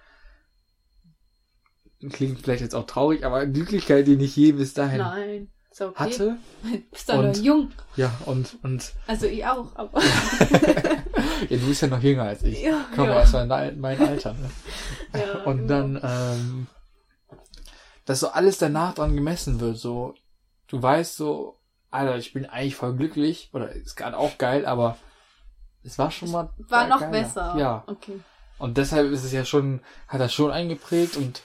klingt 2.11 2.40
vielleicht 2.42 2.61
jetzt 2.61 2.75
auch 2.75 2.84
traurig, 2.87 3.25
aber 3.25 3.46
Glücklichkeit, 3.46 4.06
die 4.06 4.23
ich 4.23 4.37
je 4.37 4.52
bis 4.52 4.75
dahin 4.75 4.99
Nein. 4.99 5.50
Ist 5.75 5.81
okay. 5.81 5.99
hatte. 6.04 6.37
Du 6.62 6.78
bist 6.93 7.09
doch 7.09 7.16
noch 7.16 7.25
Und- 7.25 7.43
jung. 7.45 7.73
Ja, 7.97 8.12
und, 8.26 8.57
und, 8.62 8.93
Also 9.09 9.26
ich 9.26 9.45
auch, 9.45 9.75
aber. 9.75 10.00
ja, 11.49 11.57
du 11.57 11.66
bist 11.66 11.83
ja 11.83 11.88
noch 11.88 12.00
jünger 12.00 12.23
als 12.23 12.45
ich. 12.45 12.62
ja, 12.62 12.85
Komm 12.95 13.09
ja. 13.09 13.25
mal 13.43 13.73
mein 13.76 14.00
Alter, 14.00 14.35
ne? 14.35 14.50
ja, 15.19 15.33
Und 15.45 15.66
genau. 15.66 15.69
dann, 15.69 16.00
ähm, 16.04 16.66
dass 18.04 18.21
so 18.21 18.28
alles 18.28 18.59
danach 18.59 18.95
dran 18.95 19.16
gemessen 19.16 19.59
wird, 19.59 19.76
so, 19.76 20.14
du 20.69 20.81
weißt 20.81 21.16
so, 21.16 21.59
Alter, 21.90 22.19
ich 22.19 22.33
bin 22.33 22.47
eigentlich 22.47 22.76
voll 22.76 22.95
glücklich, 22.95 23.50
oder 23.52 23.71
ist 23.73 23.97
gerade 23.97 24.16
auch 24.16 24.38
geil, 24.38 24.66
aber 24.66 24.97
es 25.83 25.99
war 25.99 26.12
schon 26.12 26.31
mal. 26.31 26.50
War 26.69 26.87
noch 26.87 27.00
geiler. 27.00 27.11
besser. 27.11 27.54
Ja. 27.59 27.83
Okay. 27.88 28.21
Und 28.59 28.78
deshalb 28.78 29.11
ist 29.11 29.25
es 29.25 29.33
ja 29.33 29.45
schon, 29.45 29.81
hat 30.07 30.21
das 30.21 30.33
schon 30.33 30.52
eingeprägt 30.52 31.16
und 31.16 31.43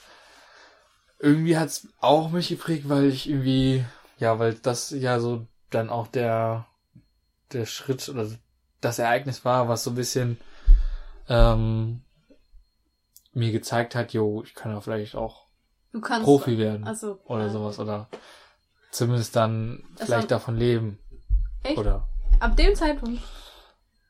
irgendwie 1.17 1.57
hat's 1.57 1.87
auch 1.99 2.29
mich 2.29 2.49
geprägt, 2.49 2.87
weil 2.89 3.05
ich 3.05 3.27
irgendwie, 3.27 3.83
ja, 4.19 4.37
weil 4.39 4.53
das 4.55 4.91
ja 4.91 5.19
so 5.19 5.47
dann 5.69 5.89
auch 5.89 6.07
der, 6.07 6.67
der 7.51 7.65
Schritt 7.65 8.07
oder 8.09 8.27
das 8.81 8.99
Ereignis 8.99 9.43
war, 9.45 9.67
was 9.67 9.83
so 9.83 9.91
ein 9.91 9.95
bisschen 9.95 10.39
ähm, 11.27 12.01
mir 13.33 13.51
gezeigt 13.51 13.95
hat, 13.95 14.13
jo, 14.13 14.43
ich 14.43 14.53
kann 14.55 14.71
ja 14.71 14.81
vielleicht 14.81 15.15
auch 15.15 15.47
Du 15.91 16.01
kannst. 16.01 16.25
Profi 16.25 16.57
werden 16.57 16.85
Also. 16.85 17.19
oder 17.25 17.45
äh, 17.45 17.49
sowas 17.49 17.79
oder 17.79 18.07
zumindest 18.91 19.35
dann 19.35 19.83
Das 19.97 20.05
vielleicht 20.05 20.31
davon 20.31 20.55
leben 20.57 20.99
Echt? 21.63 21.77
oder 21.77 22.07
Ab 22.39 22.55
dem 22.55 22.75
Zeitpunkt. 22.75 23.21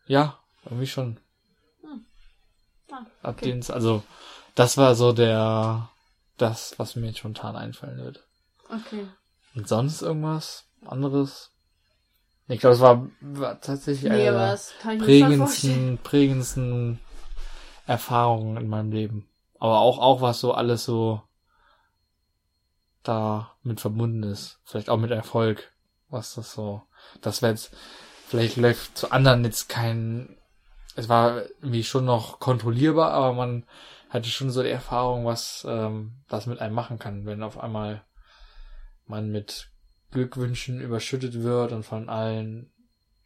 ja, 0.08 0.38
irgendwie 0.66 0.88
schon. 0.88 1.20
Ah, 2.92 3.06
Ab 3.22 3.36
okay. 3.38 3.52
den, 3.52 3.64
also 3.72 4.04
das 4.56 4.78
war 4.78 4.96
so 4.96 5.14
der, 5.14 5.90
das, 6.38 6.78
was 6.78 6.96
mir 6.96 7.08
jetzt 7.08 7.20
spontan 7.20 7.56
einfallen 7.56 7.98
würde. 7.98 8.20
Okay. 8.70 9.08
Und 9.56 9.68
sonst 9.68 10.02
irgendwas 10.02 10.68
anderes? 10.86 11.52
Ich 12.48 12.60
glaube, 12.60 12.76
es 12.76 12.82
war, 12.82 13.08
war 13.22 13.62
tatsächlich 13.62 14.12
Nee, 14.12 14.28
eine 14.30 14.58
der 14.84 14.98
prägendsten, 14.98 16.00
prägendsten 16.02 17.00
Erfahrungen 17.86 18.58
in 18.58 18.68
meinem 18.68 18.92
Leben. 18.92 19.30
Aber 19.60 19.80
auch, 19.80 20.00
auch 20.00 20.22
was 20.22 20.40
so 20.40 20.54
alles 20.54 20.84
so 20.86 21.22
da 23.04 23.56
mit 23.64 23.80
verbunden 23.80 24.24
ist. 24.24 24.60
Vielleicht 24.64 24.90
auch 24.90 24.98
mit 24.98 25.12
Erfolg. 25.12 25.72
Was 26.10 26.36
das 26.36 26.54
so, 26.54 26.82
das 27.22 27.42
wäre 27.42 27.52
jetzt, 27.52 27.76
vielleicht 28.28 28.58
läuft 28.58 28.98
zu 28.98 29.12
anderen 29.12 29.44
jetzt 29.44 29.70
kein, 29.70 30.38
es 30.96 31.08
war 31.08 31.44
irgendwie 31.62 31.84
schon 31.84 32.06
noch 32.06 32.40
kontrollierbar, 32.40 33.12
aber 33.12 33.34
man 33.34 33.66
hatte 34.10 34.30
schon 34.30 34.50
so 34.50 34.64
die 34.64 34.70
Erfahrung, 34.70 35.26
was 35.26 35.66
ähm, 35.70 36.14
das 36.28 36.48
mit 36.48 36.60
einem 36.60 36.74
machen 36.74 36.98
kann, 36.98 37.28
wenn 37.28 37.44
auf 37.44 37.60
einmal 37.60 38.04
man 39.10 39.30
mit 39.30 39.72
Glückwünschen 40.12 40.82
überschüttet 40.82 41.44
wird 41.44 41.72
und 41.72 41.84
von 41.84 42.10
allen 42.10 42.72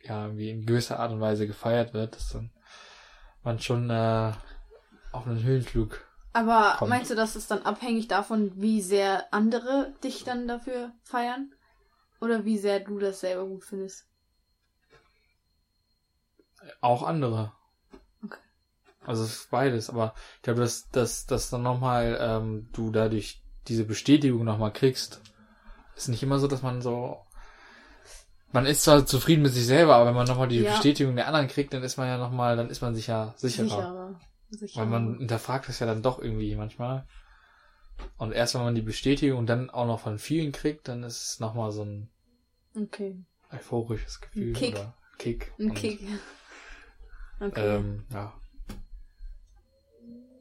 ja 0.01 0.35
wie 0.35 0.49
in 0.49 0.65
gewisser 0.65 0.99
Art 0.99 1.11
und 1.11 1.21
Weise 1.21 1.47
gefeiert 1.47 1.93
wird, 1.93 2.15
dass 2.15 2.29
dann 2.29 2.51
man 3.43 3.59
schon 3.59 3.89
äh, 3.89 4.31
auf 5.11 5.27
einen 5.27 5.43
Höhenflug. 5.43 6.05
Aber 6.33 6.75
kommt. 6.77 6.89
meinst 6.89 7.11
du, 7.11 7.15
das 7.15 7.35
ist 7.35 7.51
dann 7.51 7.61
abhängig 7.63 8.07
davon, 8.07 8.51
wie 8.55 8.81
sehr 8.81 9.31
andere 9.31 9.93
dich 10.03 10.23
dann 10.23 10.47
dafür 10.47 10.91
feiern? 11.03 11.53
Oder 12.19 12.45
wie 12.45 12.57
sehr 12.57 12.79
du 12.79 12.99
das 12.99 13.19
selber 13.19 13.45
gut 13.45 13.63
findest? 13.63 14.07
Auch 16.81 17.03
andere. 17.03 17.51
Okay. 18.23 18.39
Also 19.05 19.23
es 19.23 19.31
ist 19.31 19.51
beides, 19.51 19.89
aber 19.89 20.15
ich 20.37 20.43
glaube, 20.43 20.61
dass, 20.61 20.89
dass, 20.89 21.25
dass 21.25 21.49
dann 21.49 21.63
nochmal 21.63 22.17
ähm, 22.19 22.69
du 22.71 22.89
dadurch 22.89 23.43
diese 23.67 23.83
Bestätigung 23.83 24.43
nochmal 24.45 24.73
kriegst. 24.73 25.21
Ist 25.95 26.07
nicht 26.09 26.23
immer 26.23 26.39
so, 26.39 26.47
dass 26.47 26.61
man 26.61 26.81
so. 26.81 27.17
Man 28.51 28.65
ist 28.67 28.83
zwar 28.83 29.05
zufrieden 29.05 29.41
mit 29.41 29.53
sich 29.53 29.65
selber, 29.65 29.95
aber 29.95 30.07
wenn 30.07 30.15
man 30.15 30.27
nochmal 30.27 30.47
die 30.47 30.59
Ja. 30.61 30.71
Bestätigung 30.73 31.15
der 31.15 31.27
anderen 31.27 31.47
kriegt, 31.47 31.73
dann 31.73 31.81
ist 31.83 31.97
man 31.97 32.07
ja 32.07 32.17
nochmal, 32.17 32.55
dann 32.55 32.69
ist 32.69 32.81
man 32.81 32.93
sich 32.93 33.07
ja 33.07 33.33
sicherer. 33.37 33.67
Sicherer. 33.67 34.19
Sicherer. 34.51 34.81
Weil 34.81 34.89
man 34.89 35.17
hinterfragt 35.17 35.67
das 35.69 35.79
ja 35.79 35.87
dann 35.87 36.03
doch 36.03 36.19
irgendwie 36.19 36.55
manchmal. 36.55 37.07
Und 38.17 38.31
erst 38.31 38.53
wenn 38.55 38.61
man 38.63 38.75
die 38.75 38.81
Bestätigung 38.81 39.45
dann 39.47 39.69
auch 39.71 39.87
noch 39.87 39.99
von 39.99 40.19
vielen 40.19 40.51
kriegt, 40.51 40.87
dann 40.87 41.03
ist 41.03 41.21
es 41.33 41.39
nochmal 41.39 41.71
so 41.71 41.83
ein 41.83 42.09
Okay. 42.75 43.23
euphorisches 43.51 44.19
Gefühl 44.21 44.53
Kick. 44.53 44.75
oder 44.75 44.93
Kick. 45.17 45.51
Ein 45.59 45.69
Und, 45.69 45.75
Kick. 45.75 45.99
Okay. 47.39 47.75
Ähm, 47.75 48.05
ja. 48.11 48.31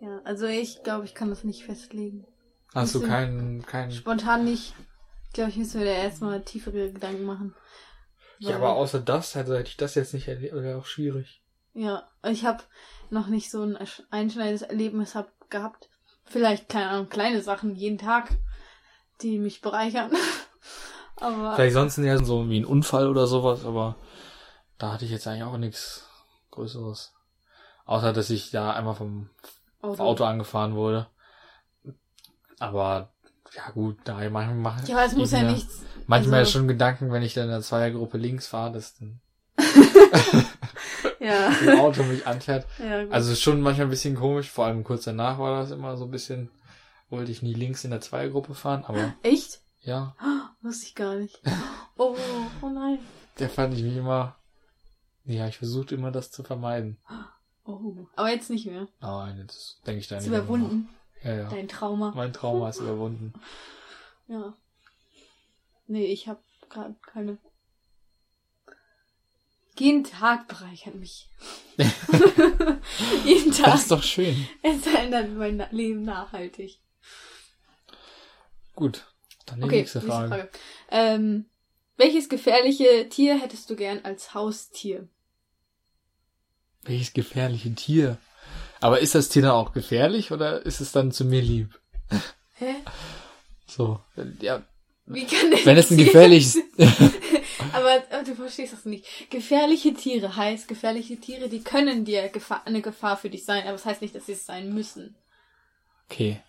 ja, 0.00 0.20
also 0.24 0.46
ich 0.46 0.82
glaube, 0.84 1.04
ich 1.04 1.14
kann 1.14 1.30
das 1.30 1.42
nicht 1.42 1.64
festlegen. 1.64 2.26
Hast 2.74 2.94
du 2.94 3.00
keinen, 3.02 3.62
keinen. 3.66 3.90
Spontan 3.90 4.44
nicht. 4.44 4.74
Ich 5.32 5.34
glaube, 5.34 5.48
ich 5.48 5.56
muss 5.56 5.72
mir 5.72 5.86
da 5.86 5.92
erstmal 5.92 6.42
tiefere 6.42 6.92
Gedanken 6.92 7.24
machen. 7.24 7.54
Ja, 8.38 8.56
aber 8.56 8.74
außer 8.74 9.00
das 9.00 9.34
hätte 9.34 9.56
hätte 9.56 9.70
ich 9.70 9.78
das 9.78 9.94
jetzt 9.94 10.12
nicht 10.12 10.28
erlebt, 10.28 10.52
wäre 10.52 10.78
auch 10.78 10.84
schwierig. 10.84 11.42
Ja, 11.72 12.06
ich 12.22 12.44
habe 12.44 12.62
noch 13.08 13.28
nicht 13.28 13.50
so 13.50 13.62
ein 13.62 13.78
einschneidendes 14.10 14.60
Erlebnis 14.60 15.14
hab, 15.14 15.32
gehabt. 15.48 15.88
Vielleicht, 16.26 16.68
keine 16.68 16.90
Ahnung, 16.90 17.08
kleine 17.08 17.40
Sachen 17.40 17.76
jeden 17.76 17.96
Tag, 17.96 18.28
die 19.22 19.38
mich 19.38 19.62
bereichern. 19.62 20.10
aber 21.16 21.54
Vielleicht 21.54 21.72
sonst 21.72 21.96
ja 21.96 22.22
so 22.22 22.50
wie 22.50 22.60
ein 22.60 22.66
Unfall 22.66 23.08
oder 23.08 23.26
sowas, 23.26 23.64
aber 23.64 23.96
da 24.76 24.92
hatte 24.92 25.06
ich 25.06 25.12
jetzt 25.12 25.26
eigentlich 25.26 25.44
auch 25.44 25.56
nichts 25.56 26.06
Größeres. 26.50 27.14
Außer, 27.86 28.12
dass 28.12 28.28
ich 28.28 28.50
da 28.50 28.74
einmal 28.74 28.96
vom 28.96 29.30
Auto. 29.80 30.02
Auto 30.02 30.24
angefahren 30.24 30.74
wurde. 30.74 31.06
Aber, 32.58 33.11
ja 33.56 33.70
gut, 33.72 33.98
da 34.04 34.14
manchmal 34.14 34.54
machen. 34.54 34.86
Ja, 34.86 34.96
aber 34.96 35.06
es 35.06 35.14
muss 35.14 35.32
ja 35.32 35.40
mir 35.42 35.52
nichts. 35.52 35.82
Manchmal 36.06 36.40
also- 36.40 36.52
schon 36.52 36.68
Gedanken, 36.68 37.12
wenn 37.12 37.22
ich 37.22 37.34
dann 37.34 37.44
in 37.44 37.50
der 37.50 37.60
Zweiergruppe 37.60 38.18
links 38.18 38.46
fahre, 38.46 38.72
dass 38.72 38.94
dann 38.98 39.20
Ja. 41.20 41.48
ein 41.60 41.78
Auto 41.78 42.02
mich 42.02 42.26
anfährt. 42.26 42.66
ja 42.78 43.04
gut. 43.04 43.12
Also 43.12 43.34
schon 43.34 43.60
manchmal 43.60 43.86
ein 43.86 43.90
bisschen 43.90 44.16
komisch, 44.16 44.50
vor 44.50 44.66
allem 44.66 44.82
kurz 44.84 45.04
danach 45.04 45.38
war 45.38 45.60
das 45.60 45.70
immer 45.70 45.96
so 45.96 46.04
ein 46.04 46.10
bisschen, 46.10 46.50
wollte 47.10 47.30
ich 47.30 47.42
nie 47.42 47.54
links 47.54 47.84
in 47.84 47.90
der 47.90 48.00
Zweiergruppe 48.00 48.54
fahren, 48.54 48.84
aber 48.84 49.14
Echt? 49.22 49.60
ja, 49.80 50.14
Wusste 50.62 50.86
ich 50.86 50.94
gar 50.94 51.16
nicht. 51.16 51.40
Oh, 51.96 52.16
oh 52.62 52.68
nein. 52.68 52.98
der 53.40 53.48
fand 53.50 53.74
ich 53.74 53.82
mich 53.82 53.96
immer, 53.96 54.36
ja, 55.24 55.46
ich 55.48 55.58
versuchte 55.58 55.94
immer 55.94 56.10
das 56.10 56.30
zu 56.30 56.42
vermeiden. 56.42 56.98
Oh. 57.64 58.08
Aber 58.16 58.28
jetzt 58.28 58.50
nicht 58.50 58.66
mehr. 58.66 58.88
Nein, 59.00 59.38
jetzt 59.38 59.86
denke 59.86 60.00
ich 60.00 60.08
da 60.08 60.16
nicht 60.16 60.28
mehr 60.28 60.40
überwunden. 60.40 60.88
nach. 60.90 61.01
Ja, 61.24 61.34
ja. 61.34 61.48
Dein 61.48 61.68
Trauma. 61.68 62.12
Mein 62.14 62.32
Trauma 62.32 62.68
ist 62.70 62.80
überwunden. 62.80 63.32
Ja. 64.28 64.54
Nee, 65.86 66.06
ich 66.06 66.28
habe 66.28 66.40
gerade 66.68 66.94
keine. 67.06 67.38
Jeden 69.78 70.04
Tag 70.04 70.48
bereichert 70.48 70.94
mich. 70.96 71.28
Jeden 73.24 73.50
Das 73.50 73.58
Tag. 73.58 73.74
ist 73.76 73.90
doch 73.90 74.02
schön. 74.02 74.46
Es 74.62 74.82
verändert 74.82 75.30
mein 75.32 75.64
Leben 75.70 76.02
nachhaltig. 76.02 76.78
Gut, 78.74 79.06
dann 79.46 79.58
die 79.60 79.64
Okay, 79.64 79.76
nächste 79.80 79.98
nächste 79.98 80.12
Frage. 80.12 80.28
Frage. 80.28 80.50
Ähm, 80.90 81.46
welches 81.96 82.28
gefährliche 82.28 83.08
Tier 83.08 83.38
hättest 83.40 83.70
du 83.70 83.76
gern 83.76 84.00
als 84.04 84.34
Haustier? 84.34 85.08
Welches 86.82 87.12
gefährliche 87.12 87.74
Tier? 87.74 88.18
Aber 88.82 89.00
ist 89.00 89.14
das 89.14 89.28
Tier 89.28 89.42
dann 89.42 89.52
auch 89.52 89.72
gefährlich 89.72 90.32
oder 90.32 90.64
ist 90.64 90.80
es 90.80 90.92
dann 90.92 91.12
zu 91.12 91.24
mir 91.24 91.40
lieb? 91.40 91.80
Hä? 92.54 92.74
So, 93.66 94.00
ja. 94.40 94.62
Wie 95.06 95.24
kann 95.26 95.50
denn 95.50 95.64
Wenn 95.64 95.76
es 95.76 95.90
ein 95.90 95.96
gefährliches, 96.04 96.58
aber 97.72 97.96
äh, 98.10 98.24
du 98.24 98.34
verstehst 98.34 98.72
das 98.72 98.84
nicht. 98.84 99.04
Gefährliche 99.30 99.94
Tiere 99.94 100.36
heißt, 100.36 100.68
gefährliche 100.68 101.16
Tiere, 101.18 101.48
die 101.48 101.62
können 101.62 102.04
dir 102.04 102.28
Gefahr, 102.28 102.62
eine 102.64 102.82
Gefahr 102.82 103.16
für 103.16 103.30
dich 103.30 103.44
sein, 103.44 103.62
aber 103.62 103.72
das 103.72 103.84
heißt 103.84 104.02
nicht, 104.02 104.14
dass 104.14 104.26
sie 104.26 104.32
es 104.32 104.46
sein 104.46 104.72
müssen. 104.72 105.16
okay. 106.08 106.40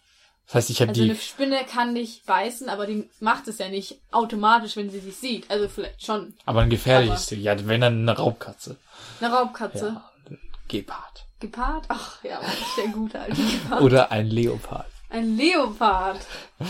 Das 0.46 0.56
heißt, 0.56 0.70
ich 0.72 0.82
habe 0.82 0.90
Also 0.90 1.04
die, 1.04 1.10
eine 1.10 1.20
Spinne 1.20 1.64
kann 1.66 1.96
dich 1.96 2.24
beißen, 2.26 2.68
aber 2.68 2.86
die 2.86 3.10
macht 3.22 3.48
es 3.48 3.60
ja 3.60 3.70
nicht 3.70 4.02
automatisch, 4.12 4.76
wenn 4.76 4.90
sie 4.90 5.00
dich 5.00 5.16
sieht. 5.16 5.50
Also 5.50 5.70
vielleicht 5.70 6.04
schon. 6.04 6.34
aber 6.46 6.62
ein 6.62 6.70
gefährliches 6.70 7.28
Tier. 7.28 7.38
Ja, 7.38 7.56
wenn 7.66 7.80
dann 7.80 8.02
eine 8.02 8.18
Raubkatze. 8.18 8.76
Eine 9.22 9.34
Raubkatze. 9.34 9.86
Ja, 9.96 10.12
ein 10.30 10.40
Gepard. 10.68 11.23
Gepard? 11.44 11.86
Ach 11.90 12.24
ja, 12.24 12.40
ist 12.40 12.78
der 12.78 12.88
gute 12.94 13.20
alte 13.20 13.42
Gepard. 13.64 13.82
Oder 13.82 14.12
ein 14.12 14.28
Leopard. 14.28 14.88
Ein 15.10 15.38
Leopard. 15.38 16.20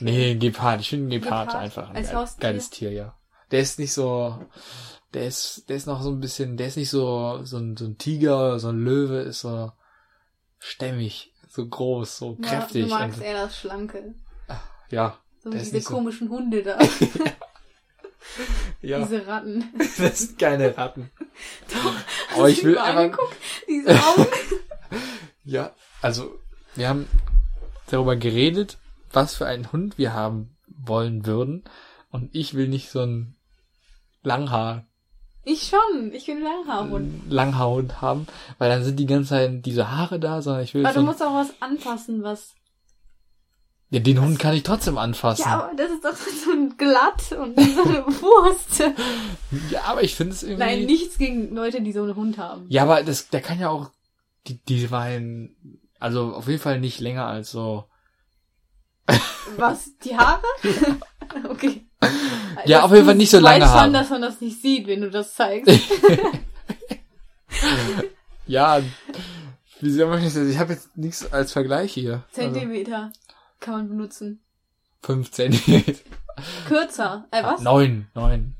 Nee, 0.00 0.32
ein 0.32 0.40
Gepard. 0.40 0.80
Ich 0.80 0.88
finde 0.90 1.06
ein 1.06 1.20
Gepard, 1.20 1.46
Gepard 1.48 1.62
einfach 1.62 1.90
ein 1.90 2.02
geil, 2.04 2.26
geiles 2.40 2.70
Tier, 2.70 2.90
ja. 2.90 3.14
Der 3.52 3.60
ist 3.60 3.78
nicht 3.78 3.92
so, 3.92 4.36
der 5.14 5.26
ist, 5.28 5.68
der 5.68 5.76
ist 5.76 5.86
noch 5.86 6.02
so 6.02 6.10
ein 6.10 6.18
bisschen, 6.18 6.56
der 6.56 6.66
ist 6.66 6.76
nicht 6.76 6.90
so, 6.90 7.40
so 7.44 7.58
ein, 7.58 7.76
so 7.76 7.84
ein 7.84 7.96
Tiger 7.96 8.36
oder 8.48 8.58
so 8.58 8.68
ein 8.70 8.78
Löwe, 8.80 9.18
ist 9.20 9.40
so 9.42 9.70
stämmig, 10.58 11.32
so 11.48 11.66
groß, 11.68 12.18
so 12.18 12.36
Ja, 12.42 12.48
kräftig. 12.48 12.82
du 12.84 12.90
magst 12.90 13.22
eher 13.22 13.44
das 13.44 13.56
Schlanke. 13.56 14.14
ja, 14.90 15.16
So 15.44 15.52
wie 15.52 15.58
diese 15.58 15.76
nicht 15.76 15.86
so- 15.86 15.94
komischen 15.94 16.28
Hunde 16.30 16.64
da. 16.64 16.78
ja, 18.82 18.98
Diese 18.98 19.26
Ratten. 19.26 19.64
das 19.98 20.18
sind 20.18 20.38
keine 20.38 20.76
Ratten. 20.76 21.10
Hast 21.72 22.34
Aber 22.34 22.46
du 22.46 22.52
ich 22.52 22.64
will 22.64 22.78
einfach, 22.78 23.00
angeguckt? 23.00 23.36
Diese 23.68 23.90
Augen. 23.90 24.26
ja, 25.44 25.72
also, 26.02 26.38
wir 26.74 26.88
haben 26.88 27.08
darüber 27.90 28.16
geredet, 28.16 28.78
was 29.12 29.34
für 29.34 29.46
einen 29.46 29.72
Hund 29.72 29.98
wir 29.98 30.12
haben 30.12 30.56
wollen 30.66 31.26
würden. 31.26 31.64
Und 32.10 32.34
ich 32.34 32.54
will 32.54 32.68
nicht 32.68 32.90
so 32.90 33.00
ein 33.00 33.34
Langhaar 34.22 34.84
Ich 35.44 35.68
schon. 35.68 36.12
Ich 36.12 36.26
bin 36.26 36.42
Langhaarhund. 36.42 37.30
Langhaarhund 37.30 38.00
haben, 38.00 38.26
weil 38.58 38.68
dann 38.68 38.84
sind 38.84 38.98
die 38.98 39.06
ganze 39.06 39.30
Zeit 39.30 39.64
diese 39.64 39.90
Haare 39.90 40.18
da, 40.18 40.42
sondern 40.42 40.64
ich 40.64 40.74
will 40.74 40.84
Aber 40.84 40.94
so 40.94 41.00
du 41.00 41.06
musst 41.06 41.22
auch 41.22 41.34
was 41.34 41.54
anpassen, 41.60 42.22
was. 42.22 42.54
Ja, 43.90 44.00
den 44.00 44.20
Hund 44.20 44.38
kann 44.40 44.54
ich 44.54 44.64
trotzdem 44.64 44.98
anfassen. 44.98 45.44
Ja, 45.44 45.60
aber 45.60 45.76
das 45.76 45.90
ist 45.90 46.04
doch 46.04 46.16
so 46.16 46.50
ein 46.50 46.76
glatt 46.76 47.32
und 47.32 47.58
so 47.60 47.82
eine 47.82 48.06
Wurst. 48.20 48.80
Ja, 49.70 49.82
aber 49.84 50.02
ich 50.02 50.16
finde 50.16 50.32
es 50.32 50.42
irgendwie. 50.42 50.64
Nein, 50.64 50.86
nichts 50.86 51.18
gegen 51.18 51.54
Leute, 51.54 51.80
die 51.80 51.92
so 51.92 52.02
einen 52.02 52.16
Hund 52.16 52.36
haben. 52.36 52.66
Ja, 52.68 52.82
aber 52.82 53.04
das, 53.04 53.28
der 53.28 53.40
kann 53.40 53.60
ja 53.60 53.68
auch 53.68 53.90
die, 54.48 54.58
die 54.64 54.90
waren, 54.90 55.54
also 56.00 56.34
auf 56.34 56.48
jeden 56.48 56.60
Fall 56.60 56.80
nicht 56.80 56.98
länger 56.98 57.26
als 57.26 57.52
so. 57.52 57.84
Was? 59.56 59.96
Die 59.98 60.16
Haare? 60.16 60.42
okay. 61.48 61.86
Ja, 62.64 62.82
auf 62.82 62.92
jeden 62.92 63.06
Fall 63.06 63.14
nicht 63.14 63.30
so 63.30 63.38
lange 63.38 63.68
Haare. 63.68 63.84
schon, 63.84 63.92
dass 63.92 64.10
man 64.10 64.22
das 64.22 64.40
nicht 64.40 64.60
sieht, 64.60 64.88
wenn 64.88 65.02
du 65.02 65.10
das 65.10 65.34
zeigst. 65.34 65.78
Ja, 68.46 68.80
wie 69.80 69.90
soll 69.90 70.08
man 70.08 70.22
das? 70.22 70.36
Ich 70.36 70.58
habe 70.58 70.72
jetzt 70.72 70.96
nichts 70.96 71.32
als 71.32 71.52
Vergleich 71.52 71.92
hier. 71.92 72.24
Also, 72.36 72.52
Zentimeter 72.52 73.12
kann 73.66 73.74
man 73.74 73.88
benutzen. 73.88 74.40
fünf 75.02 75.30
Zentimeter. 75.32 75.92
Kürzer. 76.68 77.26
Äh, 77.30 77.42
was? 77.42 77.60
Neun, 77.62 78.06
neun. 78.14 78.54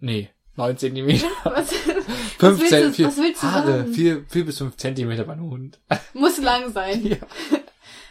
Nee, 0.00 0.30
neun 0.56 0.76
Zentimeter. 0.76 1.26
Was? 1.44 1.72
Fünf 1.72 2.60
willst 2.60 2.62
du- 2.62 2.68
Zentimeter. 2.68 3.08
was 3.08 3.16
willst 3.18 3.42
du 3.42 3.46
Haare, 3.46 3.78
sagen? 3.78 3.92
vier, 3.94 4.24
vier 4.28 4.44
bis 4.46 4.58
fünf 4.58 4.76
Zentimeter 4.76 5.24
bei 5.24 5.32
einem 5.34 5.50
Hund. 5.50 5.78
Muss 6.14 6.38
lang 6.38 6.72
sein. 6.72 7.04
Ja. 7.06 7.16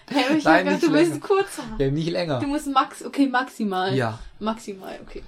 Hey, 0.07 0.37
ich 0.37 0.43
Nein, 0.43 0.65
gedacht, 0.65 0.83
du 0.83 0.91
willst 0.93 1.11
länger. 1.13 1.25
kurzer. 1.27 1.63
Ja, 1.77 1.91
nicht 1.91 2.09
länger. 2.09 2.39
Du 2.39 2.47
musst 2.47 2.67
max, 2.67 3.03
okay, 3.05 3.27
maximal. 3.27 3.93
Ja. 3.95 4.17
Maximal, 4.39 4.99
okay. 5.05 5.21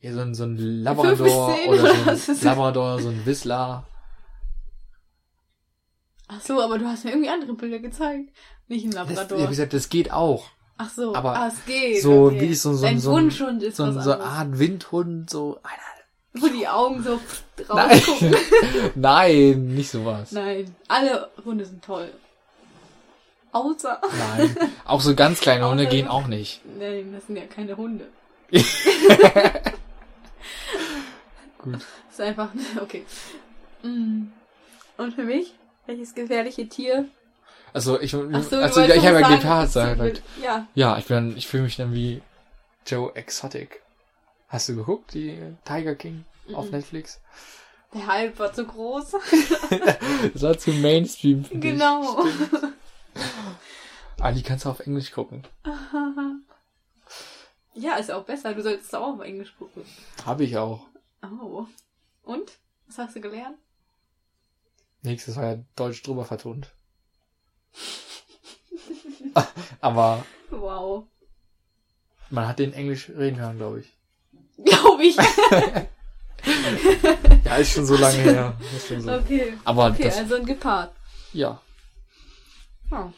Ja, 0.00 0.12
so 0.14 0.20
ein, 0.20 0.34
so 0.34 0.44
ein 0.44 0.56
Labrador 0.56 1.56
oder 1.68 2.16
so 2.16 2.32
ein 2.32 2.38
Labrador, 2.42 3.00
so 3.00 3.08
ein 3.10 3.24
Whistler. 3.26 3.84
Ach 6.32 6.40
so, 6.40 6.60
aber 6.60 6.78
du 6.78 6.86
hast 6.86 7.04
mir 7.04 7.10
irgendwie 7.10 7.28
andere 7.30 7.54
Bilder 7.54 7.80
gezeigt. 7.80 8.30
Nicht 8.68 8.84
ein 8.84 8.92
Das, 8.92 9.08
Labrador. 9.08 9.38
ja, 9.38 9.44
wie 9.46 9.50
gesagt, 9.50 9.72
das 9.72 9.88
geht 9.88 10.12
auch. 10.12 10.44
Ach 10.78 10.88
so, 10.90 11.14
aber 11.14 11.36
ah, 11.36 11.48
es 11.48 11.64
geht. 11.66 12.02
So 12.02 12.26
okay. 12.26 12.40
wie 12.42 12.54
so, 12.54 12.72
so, 12.72 12.78
so, 12.78 12.86
ein- 12.86 13.02
Wunschhund 13.02 13.62
ist 13.62 13.76
so, 13.76 13.94
was 13.94 14.04
so 14.04 14.12
eine. 14.12 14.22
Art 14.22 14.58
Windhund, 14.58 15.28
so. 15.28 15.58
Wo 16.34 16.46
die 16.46 16.68
Augen 16.68 17.02
so 17.02 17.18
Nein, 17.74 17.90
rausgucken. 17.90 18.36
nein, 18.94 19.74
nicht 19.74 19.90
sowas. 19.90 20.30
Nein, 20.30 20.72
alle 20.86 21.28
Hunde 21.44 21.64
sind 21.64 21.84
toll. 21.84 22.12
Außer. 23.52 24.00
Nein. 24.36 24.56
Auch 24.84 25.00
so 25.00 25.16
ganz 25.16 25.40
kleine 25.40 25.68
Hunde 25.68 25.88
gehen 25.88 26.06
auch 26.06 26.28
nicht. 26.28 26.60
Nein, 26.78 27.12
das 27.12 27.26
sind 27.26 27.34
ja 27.36 27.46
keine 27.46 27.76
Hunde. 27.76 28.06
Gut. 31.58 31.74
Das 31.74 31.82
ist 32.12 32.20
einfach. 32.20 32.50
Okay. 32.80 33.04
Mm. 33.82 34.26
Und 34.96 35.14
für 35.14 35.24
mich? 35.24 35.54
Welches 35.90 36.14
gefährliche 36.14 36.68
Tier? 36.68 37.08
Also 37.72 38.00
ich, 38.00 38.12
so, 38.12 38.22
also, 38.22 38.80
ja, 38.80 38.94
ich 38.94 39.04
habe 39.04 39.20
ja 39.20 39.62
gesagt. 39.64 39.98
will- 39.98 40.22
Ja. 40.40 40.68
Ja, 40.76 40.98
ich 40.98 41.06
bin, 41.06 41.36
ich 41.36 41.48
fühle 41.48 41.64
mich 41.64 41.76
dann 41.76 41.92
wie 41.92 42.22
Joe 42.86 43.12
Exotic. 43.16 43.82
Hast 44.46 44.68
du 44.68 44.76
geguckt, 44.76 45.14
die 45.14 45.36
Tiger 45.64 45.96
King 45.96 46.24
auf 46.54 46.66
Mhm. 46.66 46.70
Netflix? 46.70 47.20
Der 47.92 48.06
Hype 48.06 48.38
war 48.38 48.52
zu 48.52 48.64
groß. 48.66 49.16
Das 50.32 50.42
war 50.42 50.56
zu 50.56 50.70
Mainstream. 50.70 51.44
ich. 51.50 51.60
genau. 51.60 52.24
Ah, 54.20 54.30
die 54.30 54.42
kannst 54.44 54.64
du 54.66 54.68
auf 54.68 54.78
Englisch 54.80 55.10
gucken. 55.10 55.42
ja, 57.74 57.96
ist 57.96 58.12
auch 58.12 58.22
besser. 58.24 58.54
Du 58.54 58.62
solltest 58.62 58.94
auch 58.94 59.14
auf 59.14 59.20
Englisch 59.22 59.54
gucken. 59.58 59.82
Habe 60.24 60.44
ich 60.44 60.56
auch. 60.56 60.86
Oh. 61.24 61.66
Und? 62.22 62.52
Was 62.86 62.98
hast 62.98 63.16
du 63.16 63.20
gelernt? 63.20 63.56
Nächstes 65.02 65.36
war 65.36 65.44
ja 65.44 65.58
Deutsch 65.76 66.02
drüber 66.02 66.24
vertont. 66.24 66.68
Aber 69.80 70.24
Wow. 70.50 71.04
man 72.30 72.48
hat 72.48 72.58
den 72.58 72.72
Englisch 72.72 73.08
reden 73.10 73.38
hören, 73.38 73.58
glaube 73.58 73.80
ich. 73.80 73.92
Glaube 74.64 75.04
ich. 75.04 75.16
Ja, 77.44 77.56
ist 77.56 77.72
schon 77.72 77.84
so 77.84 77.96
lange 77.96 78.16
her. 78.16 78.56
Ist 78.74 78.88
schon 78.88 79.00
so. 79.02 79.12
Okay. 79.12 79.52
Aber 79.64 79.88
Okay, 79.88 80.04
das, 80.04 80.16
also 80.18 80.36
ein 80.36 80.46
Gepard. 80.46 80.90
ja. 81.34 81.60
Oh. 82.90 83.10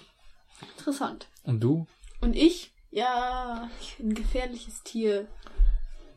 Interessant. 0.76 1.28
Und 1.44 1.60
du? 1.60 1.86
Und 2.20 2.34
ich? 2.34 2.72
Ja, 2.90 3.70
ich 3.80 3.96
bin 3.96 4.08
ein 4.08 4.14
gefährliches 4.14 4.82
Tier. 4.82 5.28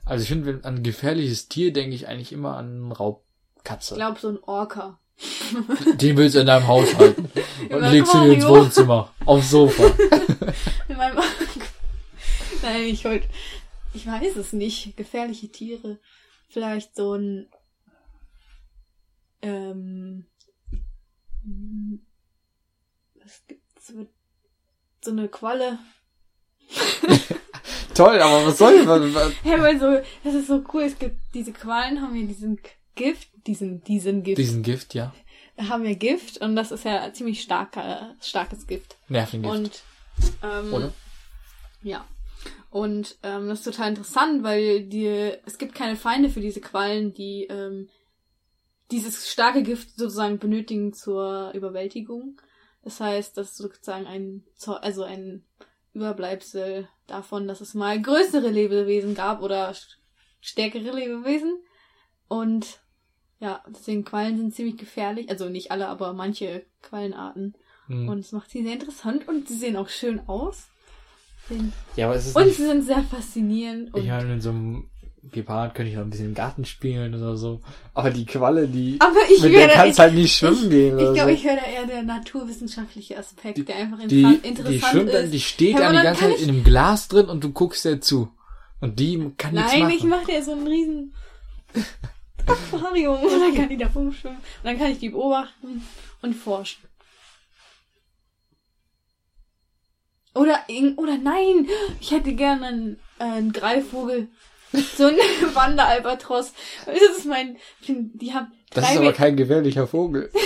Also 0.04 0.24
ich 0.24 0.30
finde, 0.30 0.48
wenn 0.48 0.66
an 0.66 0.78
ein 0.78 0.84
gefährliches 0.84 1.48
Tier 1.48 1.72
denke 1.74 1.96
ich 1.96 2.08
eigentlich 2.08 2.32
immer 2.34 2.58
an 2.58 2.90
Ich 2.92 3.00
Raubkatze. 3.00 3.96
glaube, 3.96 4.20
so 4.20 4.30
ein 4.30 4.40
Orca. 4.44 5.00
Den 6.02 6.18
willst 6.18 6.36
du 6.36 6.40
in 6.40 6.48
deinem 6.48 6.68
Haus 6.68 6.94
halten. 6.96 7.30
Und 7.70 7.92
legst 7.92 8.14
du 8.14 8.20
dir 8.22 8.34
ins. 8.34 8.48
Wohnzimmer. 8.48 9.14
Aufs 9.26 9.50
Sofa. 9.50 9.84
In 10.88 10.98
meinem 10.98 11.20
Nein, 12.62 12.84
ich 12.84 13.06
wollte. 13.06 13.28
Ich 13.94 14.06
weiß 14.06 14.36
es 14.36 14.54
nicht. 14.54 14.98
Gefährliche 14.98 15.50
Tiere. 15.50 16.00
Vielleicht 16.50 16.96
so 16.96 17.14
ein. 17.14 17.48
Ähm. 19.42 20.26
hm, 21.44 22.06
Was 23.24 23.44
gibt's 23.48 23.94
mit. 23.94 24.10
So 25.04 25.12
eine 25.12 25.30
Qualle. 25.30 25.80
Toll, 27.94 28.20
aber 28.20 28.48
was 28.48 28.58
soll 28.58 28.86
was, 28.86 29.14
was? 29.14 29.34
Hey, 29.44 29.62
weil 29.62 29.80
so, 29.80 30.02
das 30.24 30.34
ist 30.34 30.48
so 30.48 30.64
cool. 30.74 30.84
Es 30.84 31.00
gibt 31.00 31.18
diese 31.34 31.54
Quallen, 31.54 32.02
haben 32.02 32.16
ja 32.16 32.26
diesen 32.26 32.60
Gift, 32.96 33.30
diesen, 33.48 33.84
diesen 33.84 34.24
Gift, 34.24 34.38
Diesen 34.38 34.64
Gift, 34.64 34.94
ja. 34.94 35.14
haben 35.58 35.84
wir 35.84 35.96
Gift 35.96 36.40
und 36.40 36.56
das 36.56 36.72
ist 36.72 36.86
ja 36.86 37.12
ziemlich 37.14 37.42
starker, 37.42 38.16
starkes 38.22 38.66
Gift. 38.68 38.98
Nervengift. 39.10 39.54
Und 39.54 39.84
ähm, 40.44 40.74
Oder? 40.74 40.94
Ja. 41.84 42.06
Und 42.70 43.18
ähm, 43.24 43.48
das 43.48 43.60
ist 43.60 43.66
total 43.66 43.90
interessant, 43.90 44.44
weil 44.44 44.84
die, 44.84 45.08
es 45.46 45.58
gibt 45.58 45.76
keine 45.76 45.96
Feinde 45.96 46.30
für 46.30 46.42
diese 46.42 46.62
Quallen, 46.62 47.14
die 47.14 47.46
ähm, 47.50 47.90
dieses 48.92 49.32
starke 49.32 49.64
Gift 49.64 49.96
sozusagen 49.98 50.40
benötigen 50.40 50.94
zur 50.94 51.52
Überwältigung. 51.54 52.40
Das 52.84 53.00
heißt, 53.00 53.38
das 53.38 53.52
ist 53.52 53.58
sozusagen 53.58 54.06
ein, 54.06 54.44
also 54.82 55.04
ein 55.04 55.44
Überbleibsel 55.94 56.88
davon, 57.08 57.48
dass 57.48 57.62
es 57.62 57.74
mal 57.74 58.00
größere 58.02 58.50
Lebewesen 58.50 59.16
gab 59.16 59.42
oder 59.42 59.72
st- 59.72 59.96
stärkere 60.42 60.92
Lebewesen. 60.92 61.58
Und 62.28 62.80
ja, 63.40 63.62
deswegen 63.70 64.06
Quallen 64.06 64.38
sind 64.38 64.56
ziemlich 64.56 64.78
gefährlich. 64.78 65.30
Also 65.30 65.50
nicht 65.50 65.72
alle, 65.72 65.88
aber 65.88 66.14
manche 66.14 66.66
Quallenarten. 66.82 67.56
Hm. 67.88 68.10
Und 68.10 68.20
es 68.20 68.32
macht 68.32 68.50
sie 68.50 68.64
sehr 68.64 68.74
interessant 68.74 69.28
und 69.28 69.48
sie 69.48 69.56
sehen 69.58 69.76
auch 69.76 69.90
schön 69.90 70.22
aus. 70.28 70.68
Ja, 71.96 72.08
aber 72.08 72.16
es 72.16 72.28
ist 72.28 72.36
Und 72.36 72.46
nicht, 72.46 72.58
sie 72.58 72.66
sind 72.66 72.84
sehr 72.84 73.04
faszinierend. 73.04 73.94
Und 73.94 74.02
ich 74.02 74.08
meine, 74.10 74.34
in 74.34 74.42
so 74.42 74.50
einem 74.50 74.90
Gepard 75.32 75.76
könnte 75.76 75.92
ich 75.92 75.96
noch 75.98 76.04
ein 76.04 76.10
bisschen 76.10 76.28
im 76.28 76.34
Garten 76.34 76.66
spielen 76.66 77.14
oder 77.14 77.36
so. 77.38 77.62
Aber 77.94 78.10
die 78.10 78.26
Qualle, 78.26 78.68
die, 78.68 78.98
Aber 79.00 79.16
ich 79.32 79.42
mit 79.44 79.54
der 79.54 79.70
kannst 79.70 79.94
ich, 79.94 80.00
halt 80.00 80.14
nicht 80.16 80.36
schwimmen 80.36 80.70
gehen 80.72 80.98
ich 80.98 81.04
oder 81.04 81.14
glaube, 81.14 81.32
so. 81.32 81.36
ich 81.38 81.44
wäre 81.44 81.58
da 81.58 81.66
eher 81.66 81.86
der 81.86 82.04
naturwissenschaftliche 82.04 83.18
Aspekt, 83.20 83.68
der 83.68 83.76
einfach 83.76 84.00
Die, 84.08 84.22
inter- 84.24 84.40
die 84.42 84.48
interessant 84.48 84.84
schwimmt 84.92 85.10
ist. 85.10 85.14
dann, 85.16 85.32
die 85.32 85.40
steht 85.40 85.80
Ja, 85.80 85.92
die 85.92 85.98
ganze 86.02 86.22
Zeit 86.22 86.36
ich- 86.38 86.44
in 86.44 86.50
einem 86.50 86.64
Glas 86.64 87.08
drin 87.08 87.28
und 87.28 87.44
du 87.44 87.52
guckst 87.52 87.86
ihr 87.86 88.02
zu. 88.02 88.30
Und 88.82 89.00
die 89.00 89.32
kann 89.38 89.54
nichts 89.54 89.72
Nein, 89.72 89.82
machen. 89.82 89.94
ich 89.98 90.04
mache 90.04 90.26
dir 90.26 90.44
so 90.44 90.52
einen 90.54 90.68
riesen 90.68 91.14
Aquarium 92.48 93.22
und 93.22 93.40
dann 93.40 93.56
kann 93.56 93.70
die 93.70 93.78
da 93.78 93.88
rumschwimmen. 93.88 94.38
Und 94.38 94.66
dann 94.66 94.78
kann 94.78 94.92
ich 94.92 95.00
die 95.00 95.10
beobachten 95.10 95.86
und 96.22 96.34
forschen. 96.34 96.84
Oder, 100.34 100.60
oder 100.98 101.18
nein, 101.18 101.68
ich 102.02 102.12
hätte 102.12 102.34
gerne 102.34 102.68
einen, 102.68 103.00
äh, 103.20 103.24
einen 103.24 103.54
Greifvogel. 103.54 104.28
So 104.74 105.06
ein 105.06 105.16
Wanderalbatros. 105.54 106.54
Das 106.86 107.18
ist 107.18 107.26
mein, 107.26 107.58
die 107.88 108.34
haben 108.34 108.52
das 108.72 108.84
drei 108.84 108.94
ist 108.94 109.00
aber 109.00 109.14
kein 109.14 109.38
gefährlicher 109.38 109.88
Vogel. 109.88 110.30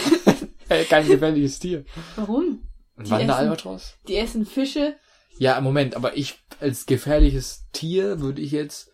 Äh, 0.72 0.84
kein 0.84 1.08
gefährliches 1.08 1.58
Tier. 1.58 1.84
Warum? 2.16 2.62
Ein 2.96 3.06
Die 3.06 3.10
Wanderalbatros? 3.10 3.96
Die 4.08 4.18
essen 4.18 4.46
Fische. 4.46 4.98
Ja, 5.40 5.58
im 5.58 5.64
Moment, 5.64 5.96
aber 5.96 6.16
ich 6.16 6.36
als 6.60 6.86
gefährliches 6.86 7.66
Tier 7.74 8.20
würde 8.20 8.40
ich 8.40 8.52
jetzt 8.52 8.92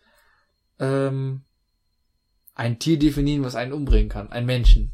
ähm, 0.80 1.44
ein 2.56 2.78
Tier 2.78 2.98
definieren, 2.98 3.44
was 3.44 3.54
einen 3.54 3.72
umbringen 3.72 4.08
kann. 4.08 4.32
Ein 4.32 4.46
Menschen. 4.46 4.90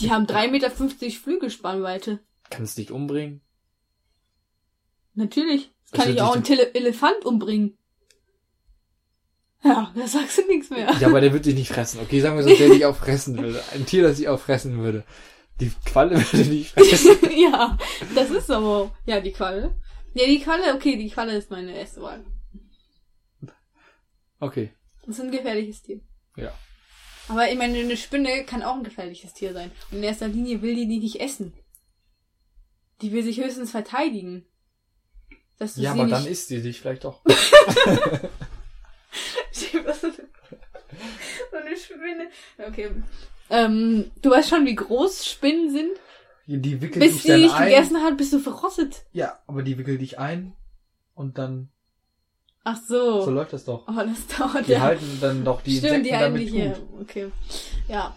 Die 0.00 0.10
haben 0.10 0.26
3,50 0.26 0.50
Meter 0.50 0.70
Flügelspannweite. 0.70 2.20
Kann 2.50 2.64
es 2.64 2.74
dich 2.74 2.90
umbringen? 2.90 3.42
Natürlich. 5.14 5.70
Das 5.90 6.00
kann 6.00 6.12
ich 6.12 6.22
auch 6.22 6.34
einen 6.34 6.44
Tele 6.44 6.74
Elefant 6.74 7.24
umbringen. 7.24 7.76
Ja, 9.62 9.92
da 9.94 10.06
sagst 10.06 10.38
du 10.38 10.46
nichts 10.46 10.70
mehr. 10.70 10.90
Ja, 11.00 11.08
aber 11.08 11.20
der 11.20 11.32
wird 11.32 11.44
dich 11.44 11.54
nicht 11.54 11.68
fressen. 11.68 12.00
Okay, 12.00 12.20
sagen 12.20 12.36
wir 12.36 12.44
so, 12.44 12.54
der 12.54 12.68
dich 12.68 12.86
auch 12.86 12.96
fressen 12.96 13.36
würde. 13.38 13.62
Ein 13.74 13.86
Tier, 13.86 14.04
das 14.04 14.16
dich 14.16 14.28
auch 14.28 14.40
fressen 14.40 14.78
würde. 14.78 15.04
Die 15.60 15.72
Qualle 15.84 16.16
würde 16.32 16.48
dich 16.48 16.70
fressen. 16.70 17.18
ja, 17.36 17.76
das 18.14 18.30
ist 18.30 18.50
aber. 18.50 18.94
Ja, 19.04 19.20
die 19.20 19.32
Qualle. 19.32 19.74
Ja, 20.14 20.26
die 20.26 20.40
Qualle, 20.40 20.74
okay, 20.74 20.96
die 20.96 21.10
Qualle 21.10 21.36
ist 21.36 21.50
meine 21.50 21.76
erste 21.76 22.00
Wahl. 22.00 22.24
Okay. 24.40 24.72
Das 25.04 25.18
ist 25.18 25.24
ein 25.24 25.32
gefährliches 25.32 25.82
Tier. 25.82 26.00
Ja. 26.36 26.52
Aber 27.28 27.50
ich 27.50 27.58
meine, 27.58 27.78
eine 27.78 27.96
Spinne 27.96 28.44
kann 28.44 28.62
auch 28.62 28.74
ein 28.74 28.84
gefährliches 28.84 29.34
Tier 29.34 29.52
sein. 29.52 29.70
Und 29.90 29.98
in 29.98 30.04
erster 30.04 30.28
Linie 30.28 30.62
will 30.62 30.74
die 30.74 30.88
die 30.88 30.98
nicht 30.98 31.20
essen. 31.20 31.52
Die 33.02 33.12
will 33.12 33.22
sich 33.22 33.38
höchstens 33.38 33.70
verteidigen. 33.70 34.46
Dass 35.58 35.74
du 35.74 35.82
Ja, 35.82 35.92
aber 35.92 36.04
nicht... 36.04 36.16
dann 36.16 36.26
isst 36.26 36.48
sie 36.48 36.62
dich 36.62 36.80
vielleicht 36.80 37.04
doch. 37.04 37.22
So 41.50 41.56
eine 41.56 41.76
Spinne. 41.76 42.28
Okay. 42.58 42.90
Ähm, 43.50 44.10
du 44.20 44.30
weißt 44.30 44.48
schon, 44.48 44.66
wie 44.66 44.74
groß 44.74 45.26
Spinnen 45.26 45.70
sind? 45.70 45.90
Die 46.46 46.80
wickelt 46.80 47.04
Bis 47.04 47.14
dich 47.14 47.22
die 47.22 47.42
dich 47.42 47.56
gegessen 47.56 48.02
hat, 48.02 48.16
bist 48.16 48.32
du 48.32 48.38
verrottet. 48.38 49.04
Ja, 49.12 49.38
aber 49.46 49.62
die 49.62 49.76
wickelt 49.76 50.00
dich 50.00 50.18
ein 50.18 50.54
und 51.14 51.38
dann 51.38 51.70
Ach 52.64 52.76
so. 52.76 53.22
so 53.22 53.30
läuft 53.30 53.52
das 53.52 53.64
doch. 53.64 53.86
Oh, 53.88 53.92
das 53.94 54.26
dauert 54.36 54.66
Die 54.66 54.72
ja. 54.72 54.80
halten 54.80 55.18
dann 55.20 55.44
doch 55.44 55.62
die 55.62 55.78
Stimmt, 55.78 56.04
die 56.06 56.10
Insekten 56.10 56.18
halten 56.18 56.34
damit 56.34 56.48
die 56.48 56.52
hier. 56.52 56.70
gut. 56.70 57.00
Okay. 57.02 57.32
Ja. 57.88 58.14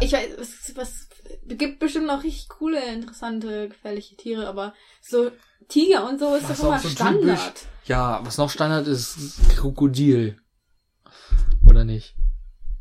Ich 0.00 0.12
weiß, 0.12 0.38
was, 0.38 0.76
was 0.76 1.08
gibt 1.46 1.78
bestimmt 1.78 2.06
noch 2.06 2.22
richtig 2.22 2.48
coole, 2.48 2.82
interessante, 2.94 3.68
gefährliche 3.68 4.16
Tiere, 4.16 4.48
aber 4.48 4.72
so 5.02 5.30
Tiger 5.68 6.08
und 6.08 6.18
so 6.18 6.34
ist 6.34 6.48
Was 6.48 6.58
doch 6.60 6.68
immer 6.68 6.78
so 6.78 6.88
Standard. 6.88 7.38
typisch- 7.38 7.66
Ja, 7.84 8.20
was 8.24 8.38
noch 8.38 8.48
Standard 8.48 8.86
ist, 8.86 9.16
ist 9.18 9.50
Krokodil. 9.56 10.38
Oder 11.68 11.84
nicht? 11.84 12.14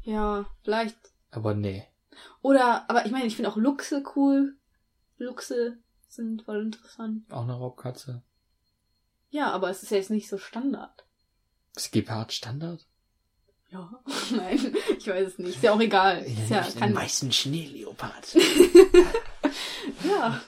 Ja, 0.03 0.45
vielleicht. 0.63 0.95
Aber 1.31 1.53
nee. 1.55 1.83
Oder, 2.41 2.89
aber 2.89 3.05
ich 3.05 3.11
meine, 3.11 3.25
ich 3.25 3.35
finde 3.35 3.49
auch 3.51 3.57
Luchse 3.57 4.03
cool. 4.15 4.55
Luchse 5.17 5.77
sind 6.07 6.43
voll 6.43 6.61
interessant. 6.61 7.23
Auch 7.31 7.43
eine 7.43 7.53
Raubkatze. 7.53 8.23
Ja, 9.33 9.49
aber 9.49 9.71
es 9.71 9.81
ist 9.81 9.89
ja 9.89 9.97
jetzt 9.97 10.11
nicht 10.11 10.29
so 10.29 10.37
Standard. 10.37 11.05
Ist 11.75 11.91
Gepard 11.91 12.31
Standard? 12.31 12.85
Ja. 13.71 13.89
Nein, 14.31 14.75
ich 14.95 15.07
weiß 15.07 15.27
es 15.29 15.39
nicht. 15.39 15.55
Ist 15.55 15.63
ja 15.63 15.73
auch 15.73 15.79
egal. 15.79 16.21
Ist 16.21 16.51
ja, 16.51 16.61
kann, 16.77 16.93
weißen 16.93 17.31
Schneeleopard. 17.31 18.35
ja. 20.07 20.39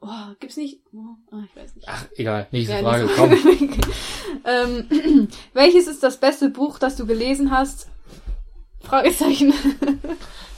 Oh, 0.00 0.34
gibt's 0.40 0.56
nicht. 0.56 0.80
Oh, 0.94 1.14
ah, 1.30 1.42
ich 1.44 1.54
weiß 1.54 1.74
nicht. 1.74 1.86
Ach, 1.86 2.06
egal. 2.16 2.48
Nächste 2.52 2.76
Ja, 2.76 2.80
Frage, 2.80 3.06
komm. 3.16 3.32
ähm, 4.46 5.28
welches 5.52 5.86
ist 5.86 6.02
das 6.02 6.16
beste 6.16 6.48
Buch, 6.48 6.78
das 6.78 6.96
du 6.96 7.04
gelesen 7.04 7.50
hast? 7.50 7.88
Fragezeichen. 8.80 9.52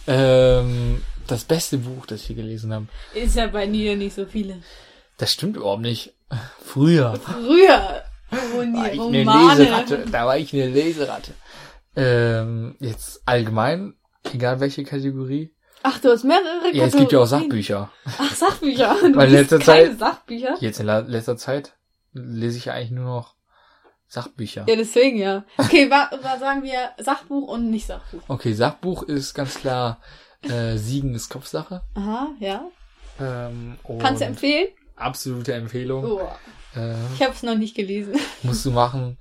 Ähm, 0.06 1.02
das 1.26 1.42
beste 1.42 1.78
Buch, 1.78 2.06
das 2.06 2.30
ich 2.30 2.36
gelesen 2.36 2.72
habe. 2.72 2.86
Ist 3.14 3.34
ja 3.34 3.48
bei 3.48 3.66
dir 3.66 3.96
nicht 3.96 4.14
so 4.14 4.26
viele. 4.26 4.62
Das 5.18 5.32
stimmt 5.32 5.56
überhaupt 5.56 5.82
nicht. 5.82 6.14
Früher 6.64 7.14
Früher. 7.16 8.02
War 8.30 8.92
ich 8.92 9.00
eine. 9.00 9.24
Leseratte. 9.24 10.04
Da 10.10 10.26
war 10.26 10.36
ich 10.38 10.52
eine 10.52 10.66
Leseratte. 10.68 11.32
Ähm, 11.96 12.76
jetzt 12.80 13.22
allgemein, 13.26 13.94
egal 14.32 14.58
welche 14.60 14.82
Kategorie. 14.84 15.54
Ach, 15.84 15.98
du 15.98 16.10
hast 16.10 16.24
mehrere 16.24 16.70
Ja, 16.72 16.86
es 16.86 16.96
gibt 16.96 17.12
ja 17.12 17.18
auch 17.20 17.30
Kategorien. 17.30 17.50
Sachbücher. 17.62 17.90
Ach, 18.18 18.34
Sachbücher. 18.34 18.96
Du 19.02 19.16
Weil 19.16 19.28
liest 19.28 19.50
letzte 19.52 19.58
keine 19.60 19.90
Zeit- 19.90 19.98
Sachbücher? 19.98 20.56
Jetzt 20.60 20.80
in 20.80 20.86
letzter 20.86 21.36
Zeit 21.36 21.74
lese 22.12 22.56
ich 22.58 22.64
ja 22.66 22.72
eigentlich 22.72 22.90
nur 22.90 23.04
noch 23.04 23.34
Sachbücher. 24.08 24.64
Ja, 24.68 24.76
deswegen 24.76 25.18
ja. 25.18 25.44
Okay, 25.58 25.90
wa, 25.90 26.10
wa 26.22 26.38
sagen 26.38 26.62
wir 26.62 26.90
Sachbuch 26.98 27.48
und 27.48 27.70
nicht 27.70 27.86
Sachbuch. 27.86 28.22
Okay, 28.28 28.54
Sachbuch 28.54 29.02
ist 29.04 29.34
ganz 29.34 29.54
klar 29.56 30.00
äh, 30.42 30.76
Siegen 30.76 31.14
ist 31.14 31.28
Kopfsache. 31.28 31.82
Aha, 31.94 32.28
ja. 32.40 32.64
Ähm, 33.20 33.76
Kannst 34.00 34.20
du 34.22 34.26
empfehlen? 34.26 34.68
Absolute 34.96 35.54
Empfehlung. 35.54 36.04
Oh, 36.04 36.28
Äh, 36.76 36.94
ich 37.14 37.22
habe 37.22 37.32
es 37.32 37.42
noch 37.42 37.56
nicht 37.56 37.74
gelesen. 37.76 38.14
musst 38.42 38.64
du 38.64 38.70
machen. 38.70 39.18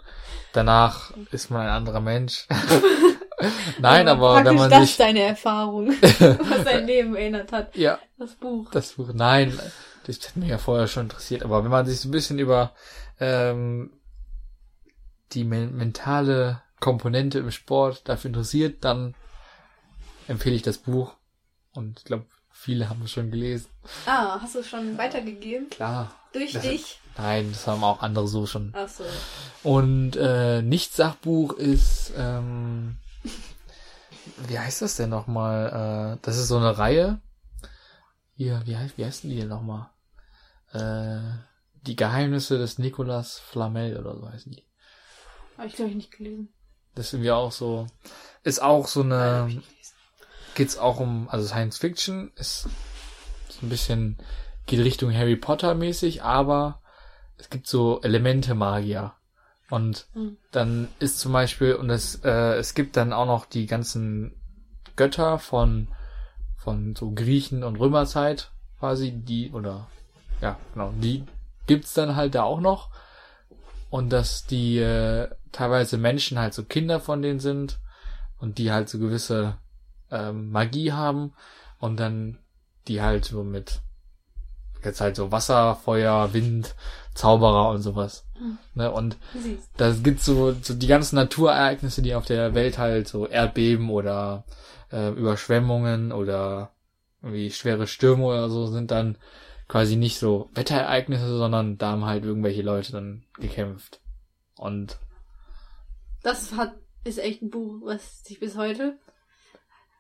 Danach 0.53 1.13
ist 1.31 1.49
man 1.49 1.61
ein 1.61 1.69
anderer 1.69 1.99
Mensch. 1.99 2.47
Nein, 3.79 4.07
Also 4.07 4.23
aber 4.25 4.45
wenn 4.45 4.55
man 4.55 4.69
das 4.69 4.87
sich... 4.89 4.97
deine 4.97 5.21
Erfahrung, 5.21 5.89
was 6.01 6.63
dein 6.63 6.85
Leben 6.85 7.15
erinnert 7.15 7.51
hat. 7.51 7.75
Ja, 7.75 7.99
Das 8.17 8.35
Buch. 8.35 8.69
das 8.71 8.93
Buch... 8.93 9.09
Nein, 9.13 9.57
das 10.05 10.19
hat 10.27 10.35
mich 10.35 10.49
ja 10.49 10.57
vorher 10.57 10.87
schon 10.87 11.03
interessiert. 11.03 11.43
Aber 11.43 11.63
wenn 11.63 11.71
man 11.71 11.85
sich 11.85 11.99
so 11.99 12.07
ein 12.07 12.11
bisschen 12.11 12.39
über 12.39 12.73
ähm, 13.19 13.91
die 15.31 15.43
men 15.43 15.75
mentale 15.75 16.61
Komponente 16.79 17.39
im 17.39 17.51
Sport 17.51 18.07
dafür 18.07 18.29
interessiert, 18.29 18.83
dann 18.85 19.15
empfehle 20.27 20.55
ich 20.55 20.61
das 20.61 20.77
Buch. 20.77 21.13
Und 21.73 21.99
ich 21.99 22.05
glaube, 22.05 22.25
viele 22.51 22.89
haben 22.89 23.01
es 23.03 23.11
schon 23.11 23.31
gelesen. 23.31 23.67
Ah, 24.05 24.39
hast 24.41 24.55
du 24.55 24.59
es 24.59 24.67
schon 24.67 24.97
weitergegeben? 24.97 25.69
Klar. 25.69 26.13
Durch 26.31 26.53
Das- 26.53 26.63
dich? 26.63 26.99
Nein, 27.17 27.51
das 27.51 27.67
haben 27.67 27.83
auch 27.83 28.01
andere 28.01 28.27
so 28.27 28.47
schon. 28.47 28.73
Ach 28.75 28.87
so. 28.89 29.03
Und 29.61 30.15
äh, 30.15 30.61
Nicht-Sachbuch 30.63 31.53
ist, 31.53 32.11
ähm, 32.17 32.97
wie 34.47 34.57
heißt 34.57 34.81
das 34.81 34.95
denn 34.95 35.09
nochmal? 35.11 36.15
Äh, 36.15 36.19
das 36.25 36.37
ist 36.37 36.47
so 36.47 36.57
eine 36.57 36.75
Reihe. 36.77 37.21
Hier, 38.35 38.63
wie 38.65 38.75
heißt, 38.75 38.97
wie 38.97 39.05
heißen 39.05 39.29
die 39.29 39.35
denn 39.35 39.49
nochmal? 39.49 39.89
Äh, 40.71 41.19
die 41.85 41.95
Geheimnisse 41.95 42.57
des 42.57 42.79
Nicolas 42.79 43.37
Flamel 43.39 43.95
oder 43.97 44.15
so 44.17 44.27
heißen 44.27 44.51
die. 44.51 44.65
Habe 45.57 45.67
ich, 45.67 45.75
glaube 45.75 45.91
ich, 45.91 45.97
nicht 45.97 46.11
gelesen. 46.17 46.51
Das 46.95 47.11
sind 47.11 47.21
wir 47.21 47.35
auch 47.35 47.51
so, 47.51 47.85
ist 48.43 48.61
auch 48.61 48.87
so 48.87 49.01
eine, 49.01 49.61
geht's 50.55 50.77
auch 50.77 50.99
um, 50.99 51.29
also 51.29 51.45
Science 51.45 51.77
Fiction 51.77 52.31
ist 52.37 52.67
ein 53.61 53.69
bisschen, 53.69 54.17
geht 54.65 54.79
Richtung 54.79 55.13
Harry 55.13 55.35
Potter 55.35 55.75
mäßig, 55.75 56.23
aber 56.23 56.81
es 57.37 57.49
gibt 57.49 57.67
so 57.67 58.01
Elemente 58.01 58.55
Magier. 58.55 59.13
Und 59.69 60.07
Hm. 60.13 60.37
dann 60.51 60.87
ist 60.99 61.19
zum 61.19 61.33
Beispiel, 61.33 61.73
und 61.75 61.89
es, 61.89 62.15
äh, 62.23 62.55
es 62.55 62.73
gibt 62.73 62.95
dann 62.95 63.13
auch 63.13 63.25
noch 63.25 63.45
die 63.45 63.65
ganzen 63.65 64.35
Götter 64.95 65.39
von, 65.39 65.87
von 66.57 66.95
so 66.95 67.11
Griechen 67.11 67.63
und 67.63 67.79
Römerzeit 67.79 68.51
quasi, 68.79 69.11
die, 69.11 69.51
oder, 69.51 69.87
ja, 70.41 70.57
genau, 70.73 70.93
die 70.97 71.23
gibt's 71.67 71.93
dann 71.93 72.15
halt 72.15 72.35
da 72.35 72.43
auch 72.43 72.59
noch. 72.59 72.89
Und 73.89 74.11
dass 74.11 74.45
die 74.45 74.79
äh, 74.79 75.29
teilweise 75.51 75.97
Menschen 75.97 76.39
halt 76.39 76.53
so 76.53 76.63
Kinder 76.63 76.99
von 76.99 77.21
denen 77.21 77.39
sind 77.39 77.79
und 78.39 78.57
die 78.57 78.71
halt 78.71 78.89
so 78.89 78.99
gewisse 78.99 79.57
ähm, 80.11 80.51
Magie 80.51 80.91
haben 80.91 81.33
und 81.79 81.99
dann 81.99 82.37
die 82.87 83.01
halt 83.01 83.25
so 83.25 83.43
mit 83.43 83.81
jetzt 84.83 85.01
halt 85.01 85.15
so 85.15 85.31
Wasser, 85.31 85.75
Feuer, 85.75 86.33
Wind, 86.33 86.75
Zauberer 87.13 87.69
und 87.69 87.81
sowas. 87.81 88.25
Hm. 88.37 88.57
Ne? 88.75 88.91
Und 88.91 89.17
Siehst. 89.33 89.69
da 89.77 89.91
gibt's 89.91 90.25
so, 90.25 90.53
so 90.61 90.73
die 90.73 90.87
ganzen 90.87 91.15
Naturereignisse, 91.15 92.01
die 92.01 92.15
auf 92.15 92.25
der 92.25 92.53
Welt 92.53 92.77
halt 92.77 93.07
so 93.07 93.27
Erdbeben 93.27 93.89
oder 93.89 94.45
äh, 94.91 95.09
Überschwemmungen 95.09 96.11
oder 96.11 96.71
irgendwie 97.21 97.51
schwere 97.51 97.87
Stürme 97.87 98.25
oder 98.25 98.49
so 98.49 98.67
sind 98.67 98.91
dann 98.91 99.17
quasi 99.67 99.95
nicht 99.95 100.19
so 100.19 100.49
Wetterereignisse, 100.53 101.37
sondern 101.37 101.77
da 101.77 101.91
haben 101.91 102.05
halt 102.05 102.25
irgendwelche 102.25 102.61
Leute 102.61 102.91
dann 102.91 103.23
gekämpft. 103.39 104.01
Und 104.57 104.97
Das 106.21 106.53
hat, 106.53 106.73
ist 107.03 107.19
echt 107.19 107.41
ein 107.41 107.49
Buch, 107.49 107.81
was 107.83 108.23
sich 108.23 108.39
bis 108.39 108.57
heute. 108.57 108.97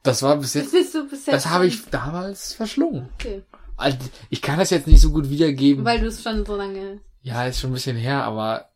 Das 0.03 0.21
war 0.21 0.37
bis 0.37 0.53
Das 0.53 0.71
jetzt, 0.71 0.93
du 0.93 1.07
bis 1.09 1.25
jetzt. 1.25 1.33
das 1.33 1.49
habe 1.49 1.65
ich 1.65 1.85
damals 1.89 2.53
verschlungen. 2.53 3.09
Okay. 3.15 3.43
Also, 3.77 3.97
ich 4.29 4.41
kann 4.41 4.59
das 4.59 4.69
jetzt 4.69 4.87
nicht 4.87 5.01
so 5.01 5.11
gut 5.11 5.29
wiedergeben. 5.29 5.83
Weil 5.85 6.01
du 6.01 6.07
es 6.07 6.21
schon 6.21 6.45
so 6.45 6.55
lange. 6.55 6.99
Ja, 7.21 7.45
ist 7.45 7.59
schon 7.59 7.71
ein 7.71 7.73
bisschen 7.73 7.95
her, 7.97 8.23
aber 8.23 8.69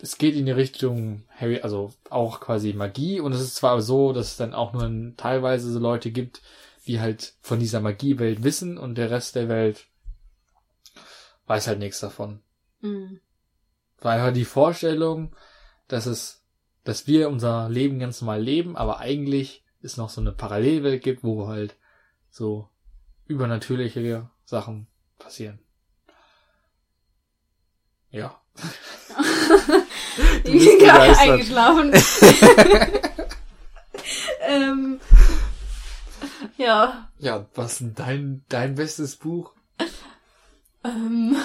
es 0.00 0.18
geht 0.18 0.34
in 0.34 0.46
die 0.46 0.52
Richtung 0.52 1.24
Harry, 1.36 1.60
also 1.60 1.92
auch 2.10 2.40
quasi 2.40 2.72
Magie 2.72 3.20
und 3.20 3.32
es 3.32 3.40
ist 3.40 3.56
zwar 3.56 3.80
so, 3.80 4.12
dass 4.12 4.32
es 4.32 4.36
dann 4.36 4.54
auch 4.54 4.72
nur 4.72 5.14
teilweise 5.16 5.70
so 5.70 5.78
Leute 5.78 6.10
gibt, 6.10 6.42
die 6.86 7.00
halt 7.00 7.34
von 7.40 7.60
dieser 7.60 7.80
Magiewelt 7.80 8.42
wissen 8.42 8.76
und 8.78 8.96
der 8.96 9.10
Rest 9.10 9.36
der 9.36 9.48
Welt 9.48 9.86
weiß 11.46 11.66
halt 11.66 11.78
nichts 11.78 12.00
davon. 12.00 12.40
Mhm. 12.80 13.20
Weil 14.00 14.20
halt 14.20 14.36
die 14.36 14.44
Vorstellung, 14.44 15.34
dass 15.88 16.06
es, 16.06 16.42
dass 16.82 17.06
wir 17.06 17.28
unser 17.28 17.68
Leben 17.68 17.98
ganz 17.98 18.20
normal 18.20 18.42
leben, 18.42 18.76
aber 18.76 18.98
eigentlich 18.98 19.63
es 19.84 19.96
noch 19.96 20.10
so 20.10 20.20
eine 20.20 20.32
Parallelwelt 20.32 21.02
gibt, 21.02 21.22
wo 21.24 21.46
halt 21.46 21.76
so 22.30 22.68
übernatürliche 23.26 24.30
Sachen 24.44 24.86
passieren. 25.18 25.58
Ja. 28.10 28.40
Ich 30.44 30.64
bin 30.64 30.78
gerade 30.78 31.18
eingeschlafen. 31.18 31.92
ähm, 34.42 35.00
ja, 36.56 37.10
Ja, 37.18 37.46
was 37.54 37.72
ist 37.72 37.80
denn 37.80 37.94
dein, 37.94 38.44
dein 38.48 38.74
bestes 38.76 39.16
Buch? 39.16 39.52
ähm, 40.84 41.36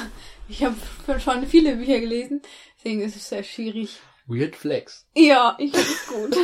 ich 0.47 0.63
habe 0.63 0.75
schon 1.19 1.47
viele 1.47 1.77
Bücher 1.77 1.99
gelesen, 1.99 2.41
deswegen 2.77 3.01
ist 3.01 3.15
es 3.15 3.29
sehr 3.29 3.43
schwierig. 3.43 3.99
Weird 4.27 4.55
Flex. 4.55 5.07
Ja, 5.15 5.55
ich 5.57 5.71
finde 5.71 5.89
es 5.89 6.07
gut. 6.07 6.37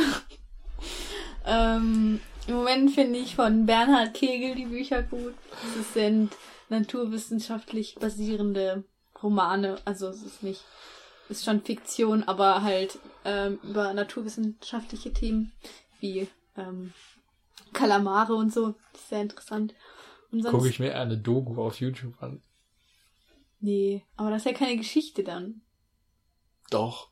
Ähm, 1.46 2.20
Im 2.46 2.54
Moment 2.54 2.90
finde 2.92 3.18
ich 3.18 3.36
von 3.36 3.66
Bernhard 3.66 4.14
Kegel 4.14 4.54
die 4.54 4.66
Bücher 4.66 5.02
gut. 5.02 5.34
Es 5.80 5.94
sind 5.94 6.32
naturwissenschaftlich 6.68 7.96
basierende 7.96 8.84
Romane. 9.22 9.78
Also 9.84 10.08
es 10.08 10.22
ist 10.22 10.42
nicht, 10.42 10.62
ist 11.28 11.44
schon 11.44 11.62
Fiktion, 11.62 12.22
aber 12.24 12.62
halt 12.62 12.98
ähm, 13.24 13.58
über 13.62 13.92
naturwissenschaftliche 13.94 15.12
Themen 15.12 15.52
wie 16.00 16.28
ähm, 16.56 16.92
Kalamare 17.72 18.34
und 18.34 18.52
so. 18.52 18.74
Das 18.92 19.02
ist 19.02 19.08
sehr 19.08 19.22
interessant. 19.22 19.74
Und 20.30 20.42
sonst, 20.42 20.52
Gucke 20.52 20.68
ich 20.68 20.80
mir 20.80 20.96
eine 20.96 21.18
Doku 21.18 21.60
auf 21.60 21.80
YouTube 21.80 22.20
an. 22.22 22.42
Nee, 23.60 24.04
aber 24.16 24.30
das 24.30 24.42
ist 24.42 24.52
ja 24.52 24.52
keine 24.52 24.76
Geschichte 24.76 25.24
dann. 25.24 25.62
Doch. 26.70 27.10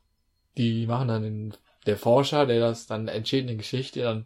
Die 0.57 0.87
machen 0.87 1.07
dann 1.07 1.23
den, 1.23 1.53
der 1.85 1.97
Forscher, 1.97 2.45
der 2.45 2.59
das 2.59 2.87
dann 2.87 3.07
entsteht 3.07 3.47
eine 3.47 3.57
Geschichte, 3.57 4.01
dann 4.01 4.25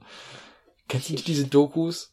kennst 0.87 1.09
du 1.09 1.13
nicht 1.13 1.27
diese 1.27 1.47
Dokus? 1.47 2.11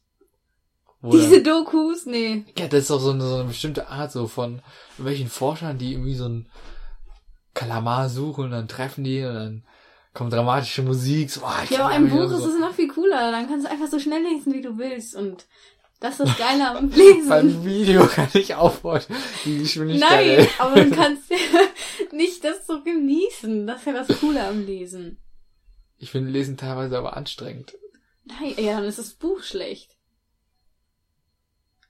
Wo 1.02 1.10
Diese 1.10 1.42
Dokus? 1.42 2.06
Nee. 2.06 2.44
ja, 2.58 2.68
das 2.68 2.82
ist 2.82 2.90
doch 2.90 3.00
so 3.00 3.10
eine, 3.10 3.22
so 3.26 3.36
eine 3.36 3.44
bestimmte 3.44 3.88
Art 3.88 4.10
so 4.12 4.26
von 4.26 4.62
welchen 4.98 5.28
Forschern, 5.28 5.78
die 5.78 5.92
irgendwie 5.92 6.14
so 6.14 6.26
ein 6.28 6.48
Kalamar 7.54 8.08
suchen 8.08 8.44
und 8.46 8.50
dann 8.50 8.68
treffen 8.68 9.04
die 9.04 9.22
und 9.22 9.34
dann 9.34 9.62
kommt 10.14 10.32
dramatische 10.32 10.82
Musik. 10.82 11.30
So, 11.30 11.42
oh, 11.44 11.62
ich 11.64 11.70
Ja, 11.70 11.86
aber 11.86 11.96
im 11.96 12.08
Buch 12.08 12.30
ist 12.30 12.42
so. 12.42 12.48
es 12.48 12.58
noch 12.58 12.74
viel 12.74 12.88
cooler. 12.88 13.30
Dann 13.30 13.46
kannst 13.48 13.66
du 13.66 13.70
einfach 13.70 13.88
so 13.88 13.98
schnell 13.98 14.22
lesen, 14.22 14.52
wie 14.54 14.62
du 14.62 14.78
willst. 14.78 15.14
Und 15.14 15.46
das 16.00 16.18
ist 16.18 16.28
das 16.28 16.38
Geile 16.38 16.76
am 16.76 16.90
Lesen. 16.90 17.28
Beim 17.28 17.64
Video 17.64 18.06
kann 18.06 18.28
ich 18.34 18.54
aufbauen. 18.54 19.02
Die 19.44 19.58
Geschwindigkeit. 19.58 20.38
Nein, 20.38 20.48
aber 20.58 20.80
du 20.84 20.90
kannst 20.90 21.30
ja 21.30 21.36
nicht 22.12 22.42
das 22.44 22.66
so 22.66 22.82
genießen. 22.82 23.66
Das 23.66 23.80
ist 23.80 23.86
ja 23.86 23.92
das 23.92 24.20
Coole 24.20 24.46
am 24.46 24.64
Lesen. 24.64 25.18
Ich 25.98 26.10
finde 26.10 26.30
Lesen 26.30 26.56
teilweise 26.56 26.98
aber 26.98 27.16
anstrengend. 27.16 27.76
Nein, 28.24 28.54
ja, 28.58 28.76
dann 28.76 28.84
ist 28.84 28.98
das 28.98 29.14
Buch 29.14 29.42
schlecht. 29.42 29.96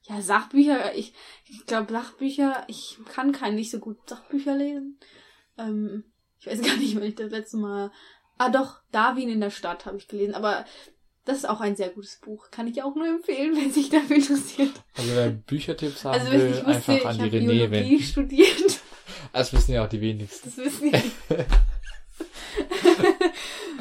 Ja, 0.03 0.21
Sachbücher, 0.21 0.95
ich, 0.95 1.15
ich 1.47 1.67
glaube 1.67 1.93
Sachbücher, 1.93 2.65
ich 2.69 2.99
kann 3.13 3.33
kein 3.33 3.57
nicht 3.57 3.71
so 3.71 3.79
gut 3.81 3.99
Sachbücher 4.09 4.55
lesen. 4.55 4.99
Ähm, 5.59 6.05
ich 6.39 6.47
weiß 6.47 6.63
gar 6.67 6.77
nicht, 6.77 6.95
wann 6.95 7.03
ich 7.03 7.17
das 7.17 7.31
letzte 7.31 7.57
Mal. 7.57 7.91
Ah 8.39 8.51
doch, 8.51 8.81
Darwin 8.93 9.29
in 9.31 9.41
der 9.41 9.51
Stadt 9.51 9.87
habe 9.87 9.97
ich 9.97 10.09
gelesen, 10.09 10.35
aber 10.35 10.65
das 11.25 11.39
ist 11.39 11.49
auch 11.49 11.61
ein 11.61 11.75
sehr 11.75 11.89
gutes 11.89 12.21
Buch. 12.21 12.51
Kann 12.51 12.69
ich 12.69 12.83
auch 12.83 12.95
nur 12.95 13.09
empfehlen, 13.09 13.57
wenn 13.61 13.73
sich 13.73 13.89
dafür 13.91 14.17
interessiert. 14.17 14.73
Also 14.97 15.11
wer 15.15 15.31
Büchertipps 15.31 16.05
haben 16.05 16.21
Also 16.21 16.31
wenn 16.31 16.41
will, 16.41 16.67
wusste, 16.67 16.93
einfach 16.93 17.11
an 17.11 17.19
die 17.19 17.39
René 17.39 17.71
wenden. 17.71 18.01
studiert. 18.01 18.81
Das 19.33 19.53
wissen 19.53 19.73
ja 19.73 19.85
auch 19.85 19.89
die 19.89 20.01
wenigsten. 20.01 20.49
Das 20.49 20.57
wissen 20.57 20.93
ja. 20.93 21.01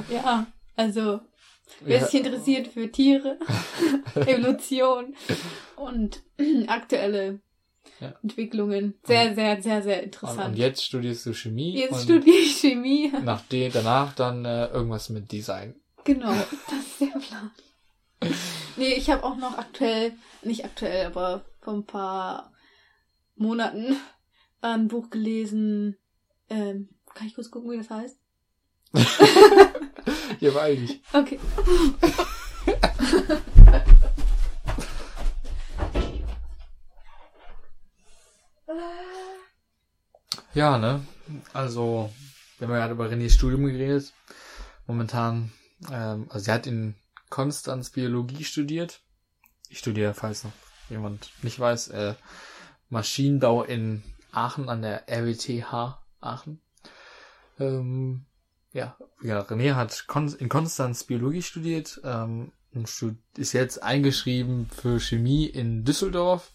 ja, 0.09 0.47
also 0.75 1.19
wer 1.81 1.99
Ja. 1.99 2.05
sich 2.05 2.19
interessiert 2.23 2.67
für 2.67 2.91
Tiere, 2.91 3.39
Evolution 4.15 5.15
und 5.75 6.21
aktuelle 6.67 7.39
Ja. 7.99 8.13
Entwicklungen, 8.23 8.95
sehr, 9.03 9.33
sehr, 9.35 9.61
sehr, 9.61 9.81
sehr 9.81 9.97
Und, 9.99 10.03
interessant. 10.05 10.45
und 10.49 10.57
jetzt 10.57 10.83
studierst 10.83 11.25
du 11.25 11.33
Chemie 11.33 11.77
Jetzt 11.77 11.93
und 11.93 12.01
studiere 12.01 12.37
ich 12.37 12.57
Chemie. 12.57 13.11
nach 13.23 13.41
de, 13.41 13.69
danach 13.69 14.13
dann 14.13 14.43
äh, 14.45 14.67
irgendwas 14.67 15.09
mit 15.09 15.31
Design. 15.31 15.75
Genau, 16.03 16.33
das 16.33 16.79
ist 16.79 17.01
der 17.01 17.19
Plan. 17.19 17.51
Nee, 18.77 18.93
ich 18.93 19.09
habe 19.09 19.23
auch 19.23 19.37
noch 19.37 19.57
aktuell, 19.57 20.13
nicht 20.43 20.65
aktuell, 20.65 21.05
aber 21.07 21.45
vor 21.61 21.73
ein 21.73 21.85
paar 21.85 22.51
Monaten 23.35 23.95
ein 24.61 24.87
Buch 24.87 25.09
gelesen. 25.09 25.97
Ähm, 26.49 26.89
kann 27.13 27.27
ich 27.27 27.35
kurz 27.35 27.49
gucken, 27.49 27.71
wie 27.71 27.77
das 27.77 27.89
heißt? 27.89 28.17
Ja, 30.39 30.53
weil 30.53 30.83
ich. 30.83 31.01
Okay. 31.13 31.39
Ja, 40.55 40.77
ne? 40.77 41.05
Also, 41.51 42.09
wir 42.57 42.67
haben 42.67 42.73
ja 42.73 42.79
gerade 42.79 42.93
über 42.93 43.09
Renés 43.09 43.33
Studium 43.33 43.65
geredet. 43.65 44.13
Momentan, 44.87 45.51
ähm, 45.91 46.27
also 46.29 46.45
sie 46.45 46.51
hat 46.51 46.65
in 46.65 46.95
Konstanz 47.29 47.89
Biologie 47.89 48.45
studiert. 48.45 49.01
Ich 49.67 49.79
studiere, 49.79 50.13
falls 50.13 50.45
noch 50.45 50.53
jemand 50.89 51.29
nicht 51.43 51.59
weiß, 51.59 51.89
äh, 51.89 52.15
Maschinenbau 52.87 53.63
in 53.63 54.01
Aachen 54.31 54.69
an 54.69 54.81
der 54.81 55.09
RWTH 55.09 55.99
Aachen. 56.21 56.61
Ähm, 57.59 58.25
ja, 58.75 58.97
ja, 59.21 59.39
René 59.39 59.75
hat 59.75 60.05
in 60.37 60.49
Konstanz 60.49 61.05
Biologie 61.05 61.41
studiert, 61.41 62.01
ähm, 62.03 62.51
ist 63.37 63.53
jetzt 63.53 63.81
eingeschrieben 63.81 64.69
für 64.69 64.99
Chemie 64.99 65.45
in 65.45 65.85
Düsseldorf, 65.85 66.51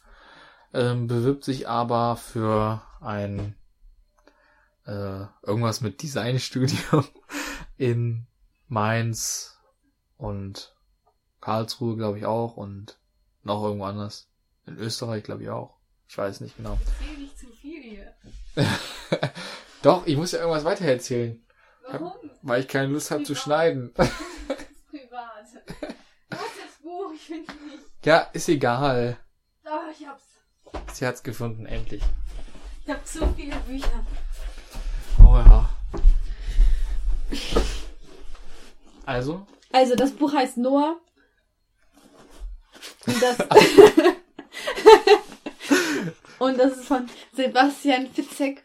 ähm, 0.75 1.07
bewirbt 1.07 1.45
sich 1.45 1.67
aber 1.67 2.17
für 2.17 2.83
ein 3.01 3.55
äh, 4.85 5.25
irgendwas 5.43 5.81
mit 5.81 6.03
Designstudium 6.03 7.07
in 7.79 8.27
Mainz 8.69 9.59
und 10.19 10.77
Karlsruhe, 11.41 11.97
glaube 11.97 12.19
ich 12.19 12.27
auch, 12.27 12.59
und 12.59 12.99
noch 13.45 13.65
irgendwo 13.65 13.87
anders. 13.87 14.29
In 14.67 14.77
Österreich, 14.77 15.25
glaube 15.25 15.45
ich 15.45 15.49
auch. 15.49 15.79
Ich 16.07 16.19
weiß 16.19 16.43
nicht 16.43 16.59
genau. 16.59 16.79
Erzähl 16.85 17.17
nicht 17.17 17.39
zu 17.39 17.47
viel 17.47 17.83
hier. 17.83 18.15
Doch, 19.83 20.07
ich 20.07 20.19
muss 20.19 20.33
ja 20.33 20.41
irgendwas 20.41 20.65
weitererzählen, 20.65 21.43
Warum? 21.93 22.31
weil 22.43 22.61
ich 22.61 22.69
keine 22.69 22.89
Lust 22.93 23.11
habe 23.11 23.23
zu 23.25 23.35
schneiden. 23.35 23.93
Das 23.95 24.09
ist 24.09 24.17
privat. 24.91 25.45
Du 26.31 26.37
hast 26.37 26.57
das 26.65 26.83
Buch, 26.83 27.13
ich 27.15 27.23
finde 27.23 27.53
nicht. 27.65 27.85
ja, 28.05 28.19
ist 28.33 28.49
egal. 28.49 29.17
Ah, 29.65 29.81
ich 29.99 30.07
hab's. 30.07 30.25
Sie 30.93 31.07
hat's 31.07 31.23
gefunden, 31.23 31.67
endlich. 31.67 32.03
Ich 32.85 32.91
hab 32.91 33.07
zu 33.07 33.27
viele 33.35 33.57
Bücher. 33.61 34.05
Oh 35.21 35.37
ja. 35.37 35.69
Also, 39.07 39.47
Also, 39.73 39.95
das 39.97 40.13
Buch 40.13 40.33
heißt 40.33 40.57
Noah. 40.57 40.97
Und 43.07 43.23
das, 43.23 43.39
und 46.39 46.59
das 46.59 46.73
ist 46.79 46.85
von 46.87 47.07
Sebastian 47.35 48.09
Fitzek. 48.13 48.63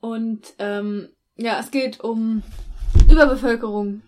Und 0.00 0.54
ähm, 0.58 1.10
ja, 1.40 1.58
es 1.58 1.70
geht 1.70 2.00
um 2.00 2.42
Überbevölkerung 3.10 4.02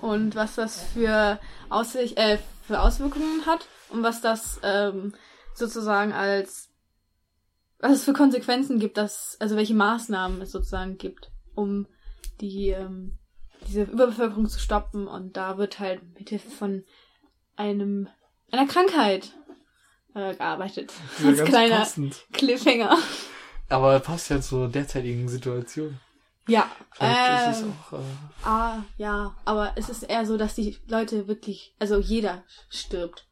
und 0.00 0.34
was 0.34 0.54
das 0.54 0.82
für, 0.82 1.38
Aussicht, 1.68 2.16
äh, 2.16 2.38
für 2.66 2.80
Auswirkungen 2.80 3.46
hat 3.46 3.68
und 3.90 4.02
was 4.02 4.20
das 4.20 4.60
ähm, 4.62 5.14
sozusagen 5.54 6.12
als 6.12 6.70
was 7.80 7.92
es 7.92 8.04
für 8.04 8.14
Konsequenzen 8.14 8.78
gibt, 8.78 8.96
dass, 8.96 9.36
also 9.40 9.56
welche 9.56 9.74
Maßnahmen 9.74 10.40
es 10.40 10.52
sozusagen 10.52 10.96
gibt, 10.96 11.30
um 11.54 11.86
die 12.40 12.70
ähm, 12.70 13.18
diese 13.66 13.82
Überbevölkerung 13.82 14.48
zu 14.48 14.58
stoppen 14.58 15.06
und 15.06 15.36
da 15.36 15.58
wird 15.58 15.80
halt 15.80 16.00
mit 16.18 16.30
Hilfe 16.30 16.50
von 16.50 16.84
einem 17.56 18.08
einer 18.50 18.66
Krankheit 18.66 19.34
äh, 20.14 20.34
gearbeitet. 20.34 20.92
Als 21.24 21.38
ganz 21.38 21.48
kleiner 21.48 21.76
passend. 21.76 22.24
Cliffhanger. 22.32 22.96
Aber 23.68 23.98
passt 24.00 24.30
ja 24.30 24.40
zur 24.40 24.68
derzeitigen 24.68 25.28
Situation. 25.28 25.98
Ja. 26.46 26.70
Vielleicht 26.92 27.50
ist 27.50 27.56
es 27.56 27.62
ähm, 27.62 27.72
auch, 27.90 27.92
äh, 27.98 28.02
Ah, 28.44 28.82
ja, 28.98 29.34
aber 29.46 29.72
es 29.76 29.88
ist 29.88 30.02
eher 30.02 30.26
so, 30.26 30.36
dass 30.36 30.54
die 30.54 30.76
Leute 30.86 31.26
wirklich, 31.26 31.74
also 31.78 31.98
jeder 31.98 32.44
stirbt. 32.68 33.26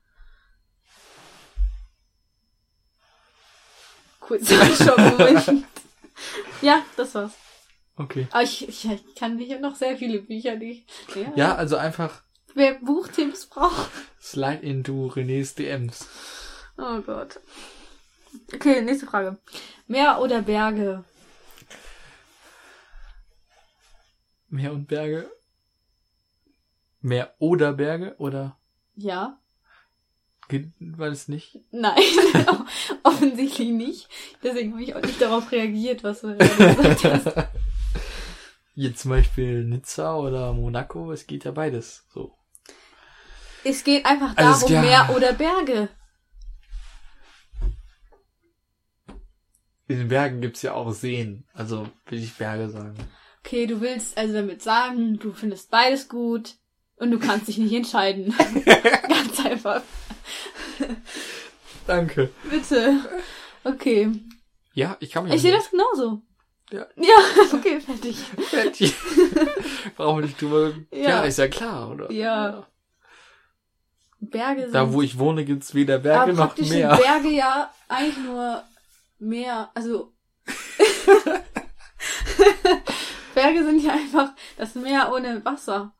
Kurzer 4.20 4.64
Schockmoment. 4.76 5.64
ja, 6.62 6.82
das 6.96 7.14
war's. 7.14 7.32
okay. 7.96 8.28
Aber 8.30 8.42
ich, 8.42 8.66
ich, 8.68 8.90
ich 8.90 9.14
kann 9.14 9.36
nicht 9.36 9.60
noch 9.60 9.74
sehr 9.74 9.96
viele 9.96 10.20
Bücher 10.22 10.56
nicht. 10.56 10.88
Ja. 11.14 11.32
Ja, 11.34 11.54
also 11.56 11.76
einfach 11.76 12.22
Wer 12.54 12.74
Buchtipps 12.74 13.46
braucht. 13.46 13.90
slide 14.20 14.62
into 14.62 15.06
Renés 15.08 15.54
DMs. 15.54 16.06
Oh 16.78 17.00
Gott. 17.00 17.40
Okay, 18.54 18.80
nächste 18.82 19.06
Frage. 19.06 19.38
Meer 19.86 20.20
oder 20.20 20.42
Berge? 20.42 21.04
Meer 24.52 24.72
und 24.74 24.86
Berge. 24.86 25.30
Meer 27.00 27.34
oder 27.38 27.72
Berge 27.72 28.14
oder 28.18 28.58
Ja. 28.94 29.38
geht- 30.48 30.70
war 30.78 31.08
das 31.08 31.26
nicht? 31.26 31.58
Nein, 31.70 31.96
offensichtlich 33.02 33.70
nicht. 33.70 34.08
Deswegen 34.42 34.72
habe 34.72 34.82
ich 34.84 34.94
auch 34.94 35.00
nicht 35.00 35.20
darauf 35.22 35.50
reagiert, 35.52 36.04
was 36.04 36.20
du 36.20 36.36
gesagt 36.36 37.04
hast. 37.04 37.32
Hier 38.74 38.94
zum 38.94 39.10
Beispiel 39.10 39.64
Nizza 39.64 40.16
oder 40.16 40.52
Monaco, 40.52 41.10
es 41.12 41.26
geht 41.26 41.44
ja 41.44 41.50
beides 41.50 42.04
so. 42.12 42.36
Es 43.64 43.82
geht 43.84 44.04
einfach 44.04 44.34
darum, 44.34 44.66
klar. 44.68 44.82
Meer 44.82 45.16
oder 45.16 45.32
Berge. 45.32 45.88
In 49.88 49.98
den 49.98 50.08
Bergen 50.08 50.40
gibt's 50.42 50.60
ja 50.62 50.74
auch 50.74 50.92
Seen, 50.92 51.44
also 51.54 51.88
will 52.06 52.22
ich 52.22 52.34
Berge 52.34 52.68
sagen. 52.70 52.94
Okay, 53.44 53.66
du 53.66 53.80
willst 53.80 54.16
also 54.16 54.34
damit 54.34 54.62
sagen, 54.62 55.18
du 55.18 55.32
findest 55.32 55.70
beides 55.70 56.08
gut 56.08 56.54
und 56.96 57.10
du 57.10 57.18
kannst 57.18 57.48
dich 57.48 57.58
nicht 57.58 57.72
entscheiden. 57.72 58.34
Ganz 59.08 59.44
einfach. 59.44 59.82
Danke. 61.86 62.30
Bitte. 62.48 63.00
Okay. 63.64 64.12
Ja, 64.74 64.96
ich 65.00 65.10
kann 65.10 65.24
mich 65.24 65.34
Ich 65.34 65.42
sehe 65.42 65.52
das 65.52 65.70
genauso. 65.70 66.22
Ja. 66.70 66.86
Ja, 66.96 67.16
okay, 67.52 67.80
fertig. 67.80 68.16
fertig. 68.48 68.94
Brauchen 69.96 70.20
wir 70.20 70.26
nicht 70.26 70.40
drüber. 70.40 70.72
Ja. 70.90 71.08
Ja. 71.08 71.22
ist 71.24 71.38
ja 71.38 71.48
klar, 71.48 71.90
oder? 71.90 72.10
Ja. 72.10 72.66
Berge 74.20 74.62
sind. 74.62 74.74
Da, 74.74 74.92
wo 74.92 75.02
ich 75.02 75.18
wohne, 75.18 75.44
gibt's 75.44 75.74
weder 75.74 75.96
aber 75.96 76.04
Berge 76.04 76.32
noch 76.32 76.46
praktisch 76.46 76.70
Meer. 76.70 76.94
sind 76.94 77.04
Berge 77.04 77.30
ja 77.30 77.70
eigentlich 77.88 78.18
nur 78.18 78.62
Meer. 79.18 79.70
Also. 79.74 80.12
Berge 83.34 83.64
sind 83.64 83.82
ja 83.82 83.92
einfach 83.92 84.30
das 84.56 84.74
Meer 84.74 85.12
ohne 85.12 85.44
Wasser. 85.44 85.94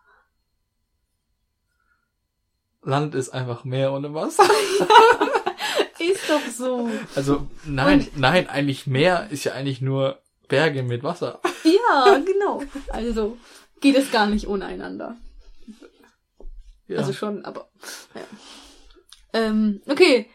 Land 2.82 3.14
ist 3.14 3.30
einfach 3.30 3.64
Meer 3.64 3.92
ohne 3.92 4.12
Wasser. 4.12 4.44
Ist 5.98 6.28
doch 6.28 6.44
so. 6.50 6.90
Also, 7.14 7.46
nein, 7.64 8.08
nein, 8.16 8.48
eigentlich 8.48 8.88
Meer 8.88 9.28
ist 9.30 9.44
ja 9.44 9.52
eigentlich 9.52 9.80
nur 9.80 10.20
Berge 10.48 10.82
mit 10.82 11.04
Wasser. 11.04 11.40
Ja, 11.62 12.18
genau. 12.18 12.62
Also 12.88 13.38
geht 13.80 13.96
es 13.96 14.10
gar 14.10 14.26
nicht 14.26 14.48
ohne 14.48 14.66
einander. 14.66 15.16
Ja. 16.88 16.98
Also 16.98 17.12
schon, 17.12 17.44
aber. 17.44 17.68
Ja. 18.14 18.22
Ähm, 19.32 19.80
okay. 19.86 20.28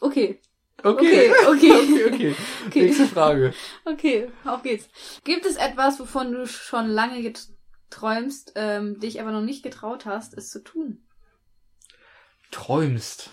Okay. 0.00 0.40
Okay. 0.84 1.32
Okay, 1.48 1.72
okay. 1.72 2.06
okay, 2.06 2.36
okay. 2.66 2.82
Nächste 2.82 3.06
Frage. 3.06 3.54
Okay, 3.84 4.30
auf 4.44 4.62
geht's. 4.62 4.88
Gibt 5.24 5.46
es 5.46 5.56
etwas, 5.56 5.98
wovon 6.00 6.32
du 6.32 6.46
schon 6.46 6.88
lange 6.88 7.22
geträumst, 7.22 8.52
ähm, 8.56 9.00
dich 9.00 9.20
aber 9.20 9.32
noch 9.32 9.42
nicht 9.42 9.62
getraut 9.62 10.06
hast, 10.06 10.34
es 10.34 10.50
zu 10.50 10.62
tun? 10.62 11.02
Träumst. 12.50 13.30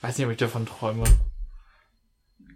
Weiß 0.00 0.18
nicht, 0.18 0.26
ob 0.26 0.32
ich 0.32 0.38
davon 0.38 0.66
träume. 0.66 1.04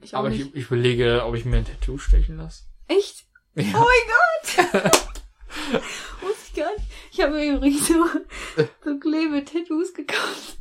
Ich 0.03 0.15
auch 0.15 0.21
Aber 0.21 0.31
nicht. 0.31 0.49
ich, 0.49 0.55
ich 0.55 0.67
überlege, 0.67 1.25
ob 1.25 1.35
ich 1.35 1.45
mir 1.45 1.59
ein 1.59 1.65
Tattoo 1.65 1.99
stechen 1.99 2.37
lasse. 2.37 2.65
Echt? 2.89 3.25
Ja. 3.55 3.65
Oh 3.75 3.85
mein 3.85 4.73
Gott! 4.73 4.83
Wusste 6.21 6.43
ich 6.47 6.55
gar 6.55 6.73
nicht. 6.73 6.87
Ich 7.17 7.23
habe 7.23 7.33
mir 7.33 7.57
übrigens 7.57 7.89
so, 7.89 8.05
so 8.85 8.99
Klebe-Tattoos 8.99 9.95
gekauft. 9.95 10.59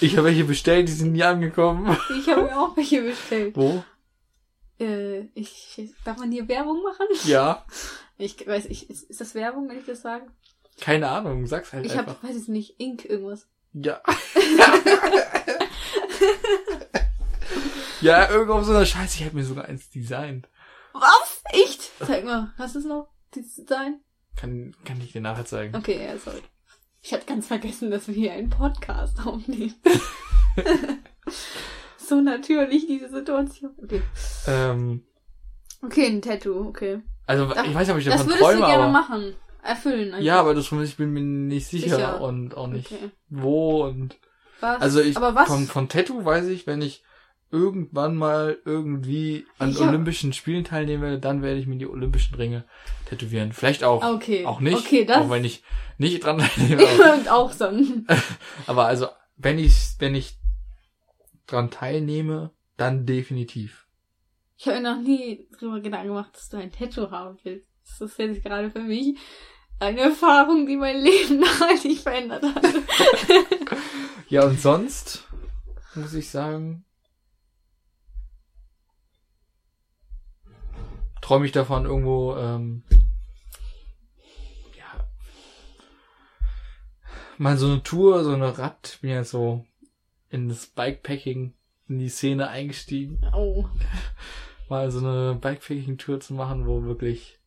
Ich 0.00 0.16
habe 0.16 0.26
welche 0.26 0.42
bestellt, 0.42 0.88
die 0.88 0.92
sind 0.92 1.12
nie 1.12 1.22
angekommen. 1.22 1.96
Ich 2.18 2.28
habe 2.28 2.42
mir 2.42 2.58
auch 2.58 2.76
welche 2.76 3.02
bestellt. 3.02 3.56
Wo? 3.56 3.84
Äh, 4.80 5.26
ich, 5.34 5.94
darf 6.04 6.18
man 6.18 6.32
hier 6.32 6.48
Werbung 6.48 6.82
machen? 6.82 7.06
Ja. 7.26 7.64
Ich 8.18 8.44
weiß, 8.44 8.66
ich, 8.66 8.90
ist, 8.90 9.08
ist 9.08 9.20
das 9.20 9.36
Werbung, 9.36 9.68
wenn 9.68 9.78
ich 9.78 9.86
das 9.86 10.02
sage? 10.02 10.26
Keine 10.80 11.08
Ahnung, 11.08 11.46
sag's 11.46 11.72
halt 11.72 11.86
Ich 11.86 11.92
einfach. 11.92 12.20
habe, 12.20 12.28
weiß 12.28 12.34
es 12.34 12.48
nicht, 12.48 12.80
Ink 12.80 13.04
irgendwas. 13.04 13.46
Ja. 13.72 14.02
ja, 18.00 18.28
irgendwo 18.30 18.54
auf 18.54 18.64
so 18.64 18.72
einer 18.72 18.84
Scheiße. 18.84 19.18
Ich 19.20 19.26
habe 19.26 19.36
mir 19.36 19.44
sogar 19.44 19.66
eins 19.66 19.90
designt. 19.90 20.48
Was? 20.92 21.40
Echt? 21.52 21.92
Zeig 22.04 22.24
mal, 22.24 22.52
hast 22.58 22.74
du 22.74 22.80
es 22.80 22.84
noch? 22.84 23.10
Design? 23.32 24.00
Kann, 24.36 24.74
kann 24.84 25.00
ich 25.00 25.12
dir 25.12 25.20
nachher 25.20 25.44
zeigen. 25.44 25.74
Okay, 25.76 26.04
ja, 26.04 26.18
sorry. 26.18 26.40
Ich 27.02 27.12
hatte 27.12 27.26
ganz 27.26 27.46
vergessen, 27.46 27.90
dass 27.90 28.08
wir 28.08 28.14
hier 28.14 28.32
einen 28.32 28.50
Podcast 28.50 29.18
aufnehmen. 29.26 29.74
so 31.98 32.20
natürlich, 32.20 32.86
diese 32.86 33.08
Situation. 33.10 33.72
Okay. 33.82 34.02
Ähm, 34.46 35.02
Okay, 35.82 36.06
ein 36.06 36.22
Tattoo, 36.22 36.66
okay. 36.66 37.02
also, 37.26 37.44
Das- 37.46 37.66
ich 37.66 37.74
weiß 37.74 37.86
nicht, 37.88 37.94
ob 37.94 37.98
ich 37.98 38.04
Das 38.06 38.14
davon 38.14 38.26
würdest 38.28 38.42
träume, 38.42 38.60
du 38.60 38.66
gerne 38.66 38.82
aber... 38.84 38.92
machen. 38.92 39.34
Erfüllen. 39.62 40.12
einfach. 40.12 40.24
Ja, 40.24 40.40
aber 40.40 40.54
das 40.54 40.70
ich 40.72 40.96
bin 40.96 41.12
mir 41.12 41.20
nicht 41.22 41.66
sicher, 41.66 41.96
Sicher. 41.96 42.20
und 42.20 42.54
auch 42.56 42.66
nicht 42.68 42.92
Okay. 42.92 43.10
wo 43.30 43.84
und 43.84 44.18
Was? 44.60 44.80
also 44.82 45.00
ich 45.00 45.16
aber 45.16 45.34
was? 45.34 45.46
von 45.48 45.66
von 45.66 45.88
Tattoo 45.88 46.22
weiß 46.24 46.46
ich, 46.48 46.66
wenn 46.66 46.82
ich 46.82 47.02
irgendwann 47.54 48.16
mal 48.16 48.58
irgendwie 48.64 49.46
an 49.58 49.72
hab- 49.74 49.80
Olympischen 49.88 50.32
Spielen 50.32 50.64
teilnehmen 50.64 51.02
werde, 51.04 51.20
dann 51.20 51.40
werde 51.42 51.60
ich 51.60 51.66
mir 51.66 51.76
die 51.78 51.86
Olympischen 51.86 52.34
Ringe 52.34 52.64
tätowieren. 53.08 53.52
Vielleicht 53.52 53.84
auch 53.84 54.04
Okay. 54.04 54.44
auch 54.44 54.58
nicht, 54.60 54.76
Okay, 54.78 55.04
das. 55.04 55.18
auch 55.18 55.30
wenn 55.30 55.44
ich 55.44 55.62
nicht 55.96 56.24
dran 56.24 56.38
teilnehme. 56.38 56.82
aber, 56.86 57.14
und 57.14 57.28
auch 57.30 57.52
so. 57.52 57.66
aber 58.66 58.86
also 58.86 59.06
wenn 59.36 59.58
ich 59.58 59.74
wenn 60.00 60.14
ich 60.14 60.36
dran 61.46 61.70
teilnehme, 61.70 62.50
dann 62.76 63.06
definitiv. 63.06 63.86
Ich 64.56 64.66
habe 64.66 64.80
mir 64.80 64.94
noch 64.94 65.00
nie 65.02 65.46
drüber 65.58 65.80
Gedanken 65.80 66.08
gemacht, 66.08 66.30
dass 66.34 66.48
du 66.48 66.56
ein 66.56 66.72
Tattoo 66.72 67.10
haben 67.10 67.38
willst. 67.44 67.68
Das 67.86 68.00
ist 68.00 68.18
jetzt 68.18 68.42
gerade 68.42 68.70
für 68.70 68.80
mich 68.80 69.16
eine 69.78 70.00
Erfahrung, 70.00 70.66
die 70.66 70.76
mein 70.76 70.96
Leben 71.02 71.38
nachhaltig 71.40 71.98
verändert 72.00 72.42
hat. 72.44 72.64
Ja 74.28 74.44
und 74.46 74.60
sonst 74.60 75.24
muss 75.94 76.14
ich 76.14 76.30
sagen, 76.30 76.84
träume 81.24 81.46
ich 81.46 81.52
davon 81.52 81.86
irgendwo, 81.86 82.36
ähm, 82.36 82.82
ja, 84.76 85.08
mal 87.38 87.56
so 87.56 87.66
eine 87.66 87.82
Tour, 87.82 88.24
so 88.24 88.32
eine 88.34 88.58
Rad, 88.58 88.98
bin 89.00 89.08
ja 89.08 89.24
so 89.24 89.64
in 90.28 90.50
das 90.50 90.66
Bikepacking, 90.66 91.54
in 91.88 91.98
die 91.98 92.10
Szene 92.10 92.48
eingestiegen, 92.48 93.22
Oh. 93.34 93.64
mal 94.68 94.90
so 94.90 94.98
eine 94.98 95.34
Bikepacking-Tour 95.36 96.20
zu 96.20 96.34
machen, 96.34 96.66
wo 96.66 96.82
wirklich 96.84 97.38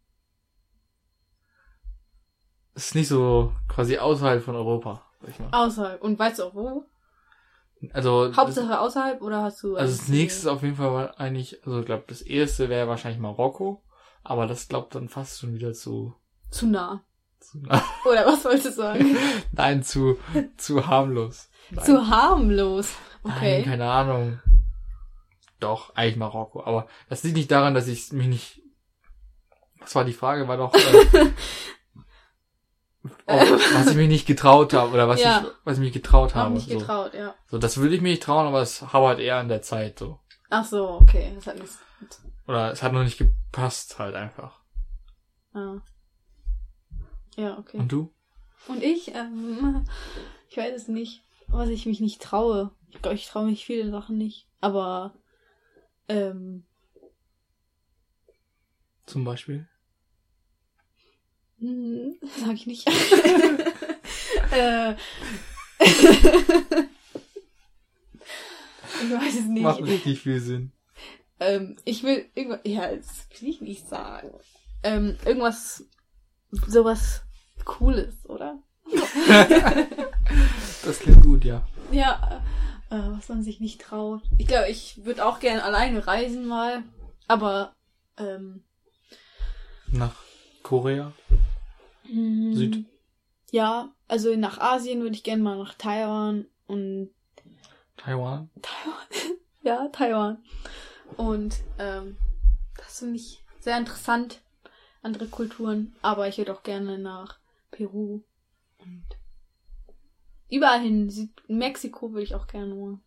es 2.73 2.87
ist 2.87 2.95
nicht 2.95 3.07
so 3.09 3.53
quasi 3.67 3.99
außerhalb 3.99 4.43
von 4.43 4.55
Europa, 4.55 5.03
sag 5.21 5.29
ich 5.29 5.39
mal. 5.39 5.49
Außerhalb. 5.51 6.01
Und 6.01 6.17
weißt 6.17 6.39
du 6.39 6.43
auch 6.45 6.55
wo? 6.55 6.85
Also 7.93 8.27
das- 8.27 8.37
Hauptsache 8.37 8.79
außerhalb 8.79 9.21
oder 9.21 9.43
hast 9.43 9.61
du. 9.63 9.75
Also 9.75 9.95
das 9.97 10.07
nächste 10.07 10.51
auf 10.51 10.63
jeden 10.63 10.75
Fall 10.75 10.93
war 10.93 11.19
eigentlich, 11.19 11.63
also 11.65 11.79
ich 11.79 11.85
glaube, 11.85 12.05
das 12.07 12.21
erste 12.21 12.69
wäre 12.69 12.87
wahrscheinlich 12.87 13.21
Marokko, 13.21 13.83
aber 14.23 14.47
das 14.47 14.67
glaubt 14.67 14.95
dann 14.95 15.09
fast 15.09 15.39
schon 15.39 15.53
wieder 15.53 15.73
zu, 15.73 16.15
Zu 16.49 16.67
nah. 16.67 17.03
zu 17.39 17.59
Oder 18.09 18.25
was 18.25 18.43
wolltest 18.45 18.65
du 18.67 18.71
sagen? 18.71 19.15
nein, 19.51 19.83
zu, 19.83 20.17
zu 20.57 20.87
harmlos. 20.87 21.49
Nein, 21.69 21.85
Zu 21.85 22.07
harmlos. 22.07 22.93
Okay. 23.23 23.57
nein, 23.59 23.65
keine 23.65 23.89
Ahnung. 23.91 24.39
Doch, 25.59 25.95
eigentlich 25.95 26.17
Marokko, 26.17 26.63
aber 26.63 26.87
das 27.09 27.23
liegt 27.23 27.35
nicht 27.37 27.51
daran, 27.51 27.73
dass 27.73 27.87
ich 27.87 28.11
mich 28.11 28.27
nicht, 28.27 28.61
was 29.79 29.95
war 29.95 30.05
die 30.05 30.13
Frage, 30.13 30.47
war 30.47 30.57
doch, 30.57 30.73
äh, 30.73 31.31
was 33.25 33.87
ich 33.87 33.95
mich 33.95 34.07
nicht 34.07 34.25
getraut 34.27 34.73
habe 34.73 34.91
oder 34.93 35.07
was 35.07 35.21
Ja. 35.21 35.41
ich, 35.45 35.51
was 35.63 35.77
ich 35.77 35.83
mich 35.83 35.93
getraut 35.93 36.35
habe. 36.35 36.53
nicht 36.53 36.69
so. 36.69 36.77
getraut, 36.77 37.13
ja. 37.13 37.35
so, 37.47 37.57
das 37.57 37.77
würde 37.77 37.95
ich 37.95 38.01
mir 38.01 38.09
nicht 38.09 38.23
trauen, 38.23 38.47
aber 38.47 38.61
es 38.61 38.93
hauert 38.93 39.19
eher 39.19 39.37
an 39.37 39.47
der 39.49 39.61
Zeit, 39.61 39.99
so. 39.99 40.19
Ach 40.49 40.65
so, 40.65 40.89
okay. 41.01 41.31
Das 41.35 41.47
hat 41.47 41.57
nichts. 41.59 41.79
Oder 42.47 42.71
es 42.71 42.81
hat 42.81 42.93
noch 42.93 43.03
nicht 43.03 43.17
gepasst, 43.17 43.99
halt 43.99 44.15
einfach. 44.15 44.61
Ah. 45.53 45.81
Ja, 47.35 47.57
okay. 47.57 47.77
Und 47.77 47.91
du? 47.91 48.13
Und 48.67 48.81
ich, 48.83 49.13
ähm, 49.13 49.85
ich 50.49 50.57
weiß 50.57 50.73
es 50.75 50.87
nicht, 50.87 51.21
was 51.47 51.69
ich 51.69 51.85
mich 51.85 51.99
nicht 51.99 52.21
traue. 52.21 52.71
Ich 52.89 53.01
glaube, 53.01 53.15
ich 53.15 53.27
traue 53.27 53.45
mich 53.45 53.65
viele 53.65 53.89
Sachen 53.91 54.17
nicht. 54.17 54.47
Aber 54.61 55.13
Ähm, 56.07 56.65
Zum 59.05 59.25
Beispiel. 59.25 59.67
Hm, 61.59 62.15
sag 62.39 62.53
ich 62.53 62.67
nicht. 62.67 62.87
äh, 64.51 64.91
ich 65.79 66.03
weiß 69.11 69.35
es 69.39 69.45
nicht. 69.45 69.63
Macht 69.63 69.81
richtig 69.81 70.21
viel 70.21 70.39
Sinn. 70.39 70.71
Ähm, 71.39 71.75
ich 71.85 72.03
will 72.03 72.25
irgendwas, 72.35 72.59
ja, 72.63 72.95
das 72.95 73.27
will 73.39 73.49
ich 73.49 73.61
nicht 73.61 73.87
sagen. 73.87 74.29
Ähm, 74.83 75.17
irgendwas, 75.25 75.83
sowas 76.51 77.21
Cooles, 77.63 78.25
oder? 78.25 78.59
Das 80.83 80.99
klingt 80.99 81.23
gut, 81.23 81.43
ja. 81.43 81.67
Ja, 81.91 82.43
äh, 82.89 82.95
was 82.95 83.29
man 83.29 83.43
sich 83.43 83.59
nicht 83.59 83.81
traut. 83.81 84.21
Ich 84.37 84.47
glaube, 84.47 84.69
ich 84.69 85.05
würde 85.05 85.25
auch 85.25 85.39
gerne 85.39 85.63
alleine 85.63 86.07
reisen 86.07 86.47
mal, 86.47 86.83
aber 87.27 87.75
ähm, 88.17 88.63
Nach 89.91 90.15
Korea. 90.63 91.13
Mh, 92.11 92.55
Süd. 92.55 92.85
Ja, 93.51 93.93
also 94.07 94.35
nach 94.35 94.57
Asien 94.59 95.01
würde 95.01 95.15
ich 95.15 95.23
gerne 95.23 95.41
mal 95.43 95.57
nach 95.57 95.73
Taiwan 95.75 96.45
und 96.67 97.09
Taiwan. 97.95 98.49
ja, 99.63 99.87
Taiwan. 99.89 100.43
Und 101.15 101.55
ähm, 101.79 102.17
das 102.75 102.99
finde 102.99 103.15
ich 103.15 103.43
sehr 103.59 103.77
interessant, 103.77 104.41
andere 105.01 105.27
Kulturen. 105.27 105.95
Aber 106.01 106.27
ich 106.27 106.37
würde 106.37 106.53
auch 106.53 106.63
gerne 106.63 106.97
nach 106.99 107.39
Peru 107.71 108.21
und 108.79 109.05
überall 110.49 110.81
hin. 110.81 111.09
Süd 111.09 111.31
Mexiko 111.47 112.11
würde 112.11 112.23
ich 112.23 112.35
auch 112.35 112.47
gerne 112.47 112.75
mal. 112.75 112.99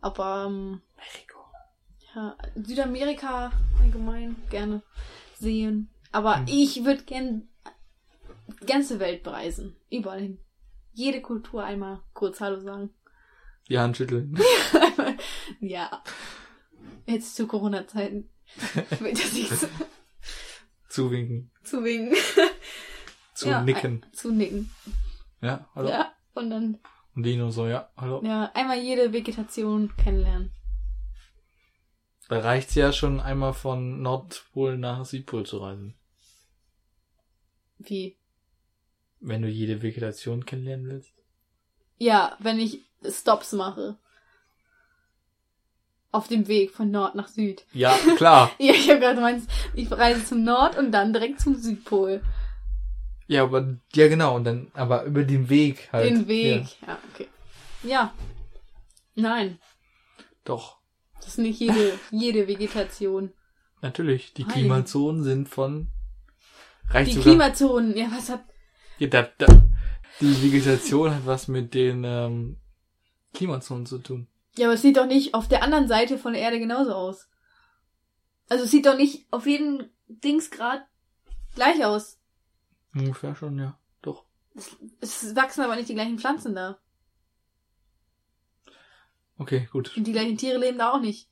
Aber 0.00 0.46
ähm, 0.48 0.80
Mexiko. 0.96 1.40
ja, 2.14 2.36
Südamerika 2.54 3.52
allgemein 3.80 4.36
gerne 4.50 4.82
sehen. 5.38 5.88
Aber 6.12 6.38
Hm. 6.38 6.44
ich 6.48 6.84
würde 6.84 7.02
gerne 7.04 7.42
die 8.62 8.66
ganze 8.66 8.98
Welt 9.00 9.22
bereisen. 9.22 9.76
Überall 9.90 10.20
hin. 10.20 10.38
Jede 10.92 11.20
Kultur 11.22 11.64
einmal 11.64 12.00
kurz 12.14 12.40
Hallo 12.40 12.60
sagen. 12.60 12.90
Die 13.68 13.78
Hand 13.78 13.96
schütteln. 13.96 14.36
ja. 15.60 16.02
Jetzt 17.06 17.36
zu 17.36 17.46
Corona-Zeiten. 17.46 18.28
Wird 18.98 19.18
das 19.18 19.32
nicht 19.32 19.50
so 19.54 19.66
Zuwinken. 20.88 21.50
zu 21.62 21.82
winken. 21.84 22.16
Zu 23.34 23.48
Ja, 23.48 23.62
nicken. 23.62 24.04
Zu 24.12 24.30
nicken. 24.32 24.70
Ja, 25.40 25.68
hallo. 25.74 25.88
Ja. 25.88 26.12
Und 26.34 26.50
dann, 26.50 26.78
Und 27.14 27.22
Dino 27.24 27.50
so, 27.50 27.66
ja, 27.66 27.90
hallo. 27.96 28.22
ja, 28.24 28.50
einmal 28.54 28.78
jede 28.78 29.12
Vegetation 29.12 29.94
kennenlernen. 29.96 30.52
Da 32.28 32.40
reicht's 32.40 32.74
ja 32.74 32.92
schon 32.92 33.20
einmal 33.20 33.52
von 33.54 34.02
Nordpol 34.02 34.76
nach 34.76 35.04
Südpol 35.04 35.44
zu 35.46 35.58
reisen. 35.58 35.94
Wie? 37.78 38.18
Wenn 39.22 39.42
du 39.42 39.48
jede 39.48 39.82
Vegetation 39.82 40.44
kennenlernen 40.44 40.86
willst. 40.88 41.12
Ja, 41.98 42.36
wenn 42.40 42.58
ich 42.58 42.80
Stops 43.08 43.52
mache. 43.52 43.96
Auf 46.10 46.28
dem 46.28 46.46
Weg 46.46 46.72
von 46.72 46.90
Nord 46.90 47.14
nach 47.14 47.28
Süd. 47.28 47.64
Ja, 47.72 47.96
klar. 48.16 48.50
Ja, 48.58 48.72
ich 48.74 48.90
habe 48.90 49.00
gerade 49.00 49.14
gemeint, 49.14 49.44
ich 49.74 49.90
reise 49.90 50.24
zum 50.26 50.44
Nord 50.44 50.76
und 50.76 50.92
dann 50.92 51.12
direkt 51.12 51.40
zum 51.40 51.54
Südpol. 51.54 52.22
ja, 53.28 53.44
aber, 53.44 53.78
ja 53.94 54.08
genau, 54.08 54.36
und 54.36 54.44
dann, 54.44 54.70
aber 54.74 55.04
über 55.04 55.22
den 55.24 55.48
Weg 55.48 55.88
halt. 55.92 56.10
Den 56.10 56.28
Weg. 56.28 56.66
Ja, 56.82 56.88
Ja. 56.88 56.98
okay. 57.14 57.28
Ja. 57.82 58.14
Nein. 59.14 59.58
doch. 60.44 60.78
Das 61.16 61.28
ist 61.28 61.38
nicht 61.38 61.60
jede, 61.60 61.98
jede 62.10 62.48
Vegetation. 62.48 63.32
Natürlich. 63.80 64.34
Die. 64.34 64.44
Klimazonen 64.44 65.22
sind 65.22 65.48
von, 65.48 65.86
reicht 66.88 67.10
Die 67.12 67.14
sogar, 67.14 67.30
Klimazonen, 67.32 67.96
ja, 67.96 68.08
was 68.10 68.28
hat. 68.28 68.42
Ja, 69.02 69.08
da, 69.08 69.22
da, 69.38 69.46
die 70.20 70.42
Vegetation 70.42 71.12
hat 71.12 71.26
was 71.26 71.48
mit 71.48 71.74
den, 71.74 72.04
ähm, 72.04 72.56
Klimazonen 73.34 73.86
zu 73.86 73.98
tun. 73.98 74.28
Ja, 74.56 74.66
aber 74.66 74.74
es 74.74 74.82
sieht 74.82 74.96
doch 74.96 75.06
nicht 75.06 75.34
auf 75.34 75.48
der 75.48 75.62
anderen 75.62 75.88
Seite 75.88 76.18
von 76.18 76.34
der 76.34 76.42
Erde 76.42 76.60
genauso 76.60 76.94
aus. 76.94 77.28
Also 78.48 78.64
es 78.64 78.70
sieht 78.70 78.86
doch 78.86 78.96
nicht 78.96 79.26
auf 79.32 79.46
jeden 79.46 79.90
Dingsgrad 80.06 80.86
gleich 81.54 81.84
aus. 81.84 82.20
Ungefähr 82.94 83.34
schon, 83.34 83.58
ja. 83.58 83.78
Doch. 84.02 84.24
Es, 84.54 84.76
es 85.00 85.34
wachsen 85.34 85.62
aber 85.62 85.76
nicht 85.76 85.88
die 85.88 85.94
gleichen 85.94 86.18
Pflanzen 86.18 86.54
da. 86.54 86.78
Okay, 89.38 89.68
gut. 89.72 89.96
Und 89.96 90.06
die 90.06 90.12
gleichen 90.12 90.36
Tiere 90.36 90.58
leben 90.58 90.78
da 90.78 90.92
auch 90.92 91.00
nicht. 91.00 91.28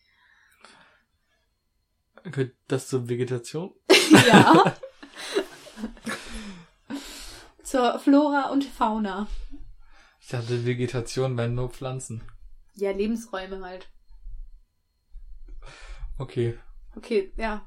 Gehört 2.24 2.54
das 2.66 2.88
zur 2.88 3.08
Vegetation? 3.08 3.72
Ja. 4.26 4.76
Zur 7.70 8.00
Flora 8.00 8.50
und 8.50 8.64
Fauna. 8.64 9.28
Ich 10.20 10.26
dachte, 10.26 10.66
Vegetation 10.66 11.36
wären 11.36 11.54
nur 11.54 11.70
Pflanzen. 11.70 12.20
Ja, 12.74 12.90
Lebensräume 12.90 13.64
halt. 13.64 13.88
Okay. 16.18 16.58
Okay, 16.96 17.32
ja. 17.36 17.64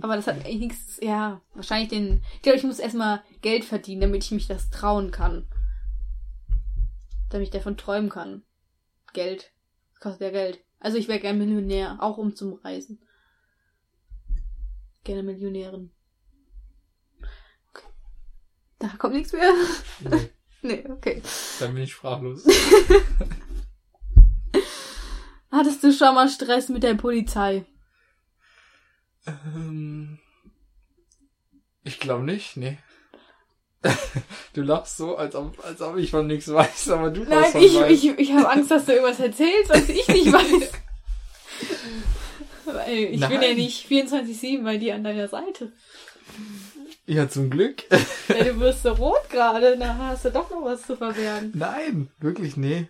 Aber 0.00 0.16
das 0.16 0.28
hat 0.28 0.36
eigentlich 0.36 0.60
nichts, 0.60 0.98
ja, 1.02 1.42
wahrscheinlich 1.52 1.90
den, 1.90 2.22
ich 2.36 2.40
glaube, 2.40 2.56
ich 2.56 2.64
muss 2.64 2.78
erstmal 2.78 3.22
Geld 3.42 3.66
verdienen, 3.66 4.00
damit 4.00 4.24
ich 4.24 4.30
mich 4.30 4.46
das 4.46 4.70
trauen 4.70 5.10
kann. 5.10 5.46
Damit 7.28 7.48
ich 7.48 7.52
davon 7.52 7.76
träumen 7.76 8.08
kann. 8.08 8.44
Geld. 9.12 9.52
Das 9.90 10.00
kostet 10.00 10.22
ja 10.22 10.30
Geld. 10.30 10.64
Also 10.80 10.96
ich 10.96 11.06
wäre 11.06 11.20
gerne 11.20 11.38
Millionär, 11.38 11.98
auch 12.00 12.16
um 12.16 12.34
zum 12.34 12.54
Reisen. 12.54 13.06
Gerne 15.04 15.22
Millionärin. 15.22 15.90
Da 18.78 18.88
kommt 18.98 19.14
nichts 19.14 19.32
mehr? 19.32 19.52
Nee, 20.00 20.30
nee, 20.62 20.84
okay. 20.88 21.22
dann 21.60 21.74
bin 21.74 21.82
ich 21.84 21.92
sprachlos. 21.92 22.44
Hattest 25.50 25.82
du 25.82 25.92
schon 25.92 26.14
mal 26.14 26.28
Stress 26.28 26.68
mit 26.68 26.82
der 26.82 26.94
Polizei? 26.94 27.64
ähm, 29.26 30.18
ich 31.84 31.98
glaube 32.00 32.24
nicht, 32.24 32.56
nee. 32.56 32.78
Du 34.54 34.62
lachst 34.62 34.96
so, 34.96 35.16
als 35.16 35.34
ob, 35.34 35.64
als 35.64 35.80
ob 35.80 35.96
ich 35.96 36.10
von 36.10 36.26
nichts 36.26 36.52
weiß, 36.52 36.90
aber 36.90 37.10
du 37.10 37.22
Nein, 37.22 37.44
ich, 37.60 37.74
weißt. 37.74 37.90
ich, 37.90 38.18
ich 38.18 38.32
habe 38.32 38.50
Angst, 38.50 38.70
dass 38.70 38.86
du 38.86 38.92
irgendwas 38.92 39.20
erzählst, 39.20 39.70
was 39.70 39.88
ich 39.88 40.08
nicht 40.08 40.32
weiß. 40.32 40.72
Weil 42.64 42.94
ich 42.96 43.20
bin 43.20 43.30
ja 43.30 43.40
Nein. 43.40 43.56
nicht 43.56 43.88
24-7 43.88 44.64
bei 44.64 44.76
dir 44.78 44.94
an 44.94 45.04
deiner 45.04 45.28
Seite. 45.28 45.72
Ja, 47.10 47.28
zum 47.28 47.48
Glück. 47.50 47.84
Ja, 48.28 48.44
du 48.44 48.60
wirst 48.60 48.82
so 48.82 48.92
rot 48.92 49.30
gerade, 49.30 49.78
da 49.78 49.96
hast 49.96 50.26
du 50.26 50.30
doch 50.30 50.50
noch 50.50 50.62
was 50.62 50.82
zu 50.82 50.94
verbergen. 50.96 51.50
Nein, 51.54 52.10
wirklich, 52.18 52.58
nee. 52.58 52.86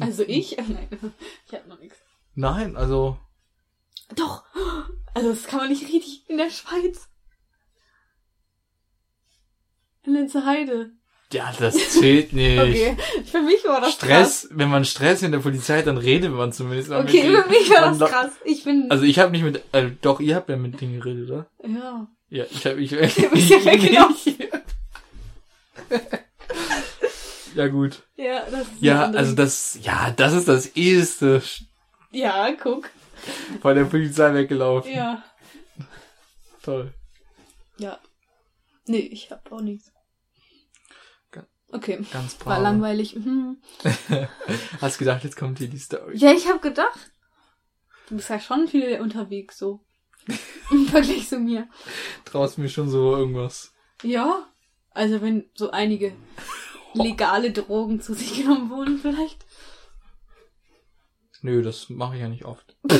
Also 0.00 0.22
ich? 0.26 0.56
Nein, 0.56 0.88
ich 1.46 1.52
hab 1.52 1.66
noch 1.68 1.78
nichts. 1.78 1.98
Nein, 2.34 2.74
also, 2.76 3.18
Doch, 4.16 4.44
also 5.12 5.28
das 5.28 5.44
kann 5.44 5.58
man 5.58 5.68
nicht 5.68 5.82
richtig 5.82 6.24
in 6.30 6.38
der 6.38 6.48
Schweiz. 6.48 7.08
In 10.04 10.14
Linze 10.14 10.46
Heide. 10.46 10.92
ja, 11.32 11.52
das 11.58 11.74
zählt 11.90 12.32
nicht. 12.32 12.58
Okay, 12.58 12.96
für 13.26 13.42
mich 13.42 13.62
war 13.66 13.82
das 13.82 13.92
Stress, 13.92 14.48
wenn 14.52 14.70
man 14.70 14.86
Stress 14.86 15.22
in 15.22 15.32
der 15.32 15.38
Polizei 15.40 15.80
hat, 15.80 15.86
dann 15.86 15.98
redet 15.98 16.32
man 16.32 16.50
zumindest 16.52 16.88
krass. 16.88 17.04
Okay, 17.04 17.22
für 17.24 17.48
mich 17.50 17.68
war 17.70 17.90
Man 17.90 17.98
das 17.98 18.10
krass. 18.10 18.32
Ich 18.46 18.64
bin, 18.64 18.90
Also 18.90 19.04
ich 19.04 19.18
habe 19.18 19.30
nicht 19.32 19.42
mit, 19.44 19.62
äh, 19.72 19.90
doch, 20.00 20.18
ihr 20.20 20.34
habt 20.36 20.48
ja 20.48 20.56
mit 20.56 20.80
denen 20.80 20.98
geredet, 20.98 21.30
oder? 21.30 21.46
ja. 21.62 22.08
Ja, 22.32 22.44
ich 22.50 22.64
habe, 22.64 22.80
ich, 22.80 22.90
Du 23.14 23.30
bist 23.30 23.50
ja 23.50 23.64
weggelaufen. 23.64 24.36
Ja, 27.54 27.68
gut. 27.68 28.02
Ja, 28.16 28.46
das 28.50 28.62
ist 28.62 28.80
Ja, 28.80 29.10
also 29.10 29.34
das, 29.34 29.78
ja, 29.82 30.10
das 30.12 30.32
ist 30.32 30.48
das 30.48 30.74
eheste 30.74 31.42
Ja, 32.10 32.50
guck. 32.52 32.88
von 33.60 33.76
der 33.76 33.84
Polizei 33.84 34.32
weggelaufen. 34.32 34.90
Ja. 34.90 35.22
Toll. 36.62 36.94
Ja. 37.76 37.98
Nee, 38.86 39.00
ich 39.00 39.30
hab 39.30 39.52
auch 39.52 39.60
nichts. 39.60 39.92
Okay. 41.68 41.98
Ganz 42.10 42.34
brav. 42.36 42.46
War 42.46 42.60
langweilig. 42.60 43.16
Mhm. 43.16 43.58
Hast 44.80 44.96
gedacht, 44.98 45.22
jetzt 45.24 45.36
kommt 45.36 45.58
hier 45.58 45.68
die 45.68 45.78
Story. 45.78 46.16
Ja, 46.16 46.32
ich 46.32 46.48
hab 46.48 46.62
gedacht. 46.62 47.10
Du 48.08 48.16
bist 48.16 48.30
ja 48.30 48.40
schon 48.40 48.66
viel 48.68 48.98
unterwegs 49.00 49.58
so. 49.58 49.84
Im 50.70 50.86
Vergleich 50.86 51.28
zu 51.28 51.38
mir. 51.38 51.68
Traust 52.24 52.58
mir 52.58 52.68
schon 52.68 52.88
so 52.88 53.16
irgendwas. 53.16 53.72
Ja. 54.02 54.46
Also 54.90 55.22
wenn 55.22 55.48
so 55.54 55.70
einige 55.70 56.12
legale 56.94 57.50
Drogen 57.50 58.00
zu 58.00 58.14
sich 58.14 58.42
genommen 58.42 58.70
wurden 58.70 58.98
vielleicht. 58.98 59.44
Nö, 61.40 61.62
das 61.62 61.88
mache 61.88 62.16
ich 62.16 62.20
ja 62.20 62.28
nicht 62.28 62.44
oft. 62.44 62.76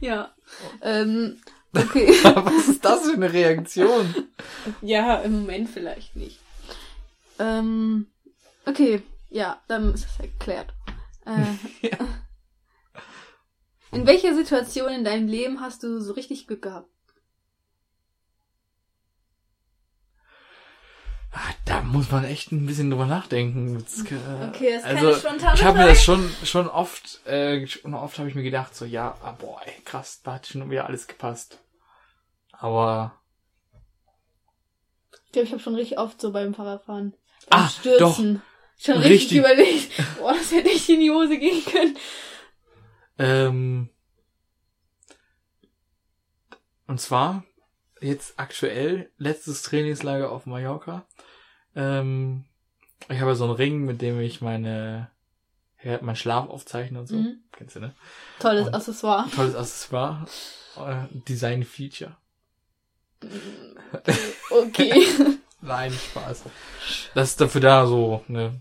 Ja. 0.00 0.34
Ähm, 0.82 1.40
okay. 1.76 2.08
Was 2.22 2.68
ist 2.68 2.84
das 2.84 3.02
für 3.02 3.14
eine 3.14 3.32
Reaktion? 3.32 4.14
ja, 4.82 5.16
im 5.16 5.40
Moment 5.40 5.68
vielleicht 5.68 6.16
nicht. 6.16 6.38
Ähm, 7.38 8.06
okay. 8.66 9.02
Ja, 9.30 9.60
dann 9.68 9.92
ist 9.94 10.06
es 10.06 10.20
erklärt. 10.20 10.72
Äh, 11.26 11.88
In 13.90 14.06
welcher 14.06 14.34
Situation 14.34 14.92
in 14.92 15.04
deinem 15.04 15.28
Leben 15.28 15.60
hast 15.60 15.82
du 15.82 16.00
so 16.00 16.12
richtig 16.12 16.46
Glück 16.46 16.62
gehabt? 16.62 16.88
Ah, 21.32 21.52
Da 21.66 21.82
muss 21.82 22.10
man 22.10 22.24
echt 22.24 22.52
ein 22.52 22.66
bisschen 22.66 22.90
drüber 22.90 23.06
nachdenken. 23.06 23.74
Das, 23.82 24.00
äh, 24.00 24.48
Okay, 24.48 24.72
das 24.72 24.82
ist 24.82 24.84
also, 24.84 25.14
spontane 25.14 25.54
ich 25.54 25.64
habe 25.64 25.78
mir 25.78 25.86
das 25.86 26.02
schon 26.02 26.30
schon 26.44 26.68
oft, 26.68 27.24
äh, 27.26 27.66
schon 27.66 27.94
oft 27.94 28.18
habe 28.18 28.28
ich 28.28 28.34
mir 28.34 28.42
gedacht, 28.42 28.74
so 28.74 28.84
ja, 28.84 29.16
ah, 29.22 29.32
boah, 29.32 29.60
ey, 29.64 29.74
krass, 29.84 30.20
da 30.22 30.34
hat 30.34 30.46
schon 30.46 30.70
wieder 30.70 30.86
alles 30.86 31.06
gepasst. 31.06 31.58
Aber 32.52 33.14
Ich 35.26 35.32
glaube, 35.32 35.46
ich 35.46 35.52
habe 35.52 35.62
schon 35.62 35.74
richtig 35.74 35.98
oft 35.98 36.20
so 36.20 36.32
beim 36.32 36.54
Fahrradfahren. 36.54 37.14
Ah, 37.50 37.60
beim 37.60 37.68
Stürzen. 37.68 38.42
Schon 38.80 38.98
richtig, 38.98 39.12
Richtig. 39.12 39.38
überlegt. 39.38 40.18
Boah, 40.18 40.32
das 40.32 40.52
hätte 40.52 40.70
echt 40.70 40.88
in 40.88 41.00
die 41.00 41.10
Hose 41.10 41.36
gehen 41.38 41.64
können. 41.64 41.96
Ähm, 43.18 43.88
und 46.86 47.00
zwar 47.00 47.44
jetzt 48.00 48.34
aktuell 48.38 49.10
letztes 49.18 49.62
Trainingslager 49.62 50.30
auf 50.30 50.46
Mallorca. 50.46 51.04
Ähm, 51.74 52.44
ich 53.08 53.20
habe 53.20 53.34
so 53.34 53.44
einen 53.44 53.54
Ring, 53.54 53.84
mit 53.84 54.00
dem 54.02 54.20
ich 54.20 54.40
meine 54.40 55.10
ja, 55.82 55.98
meinen 56.02 56.16
Schlaf 56.16 56.48
aufzeichne 56.48 57.00
und 57.00 57.06
so. 57.06 57.16
Mhm. 57.16 57.38
Kennst 57.52 57.76
du, 57.76 57.80
ne? 57.80 57.94
Tolles 58.40 58.66
Und- 58.68 58.74
Accessoire. 58.74 59.26
Tolles 59.34 59.54
Accessoire. 59.54 60.26
Äh, 60.76 61.06
Design 61.28 61.62
Feature. 61.64 62.16
Okay. 64.50 65.06
Nein, 65.60 65.92
Spaß. 65.92 66.44
Das 67.14 67.30
ist 67.30 67.40
dafür 67.40 67.60
da, 67.60 67.86
so 67.86 68.24
ne 68.28 68.60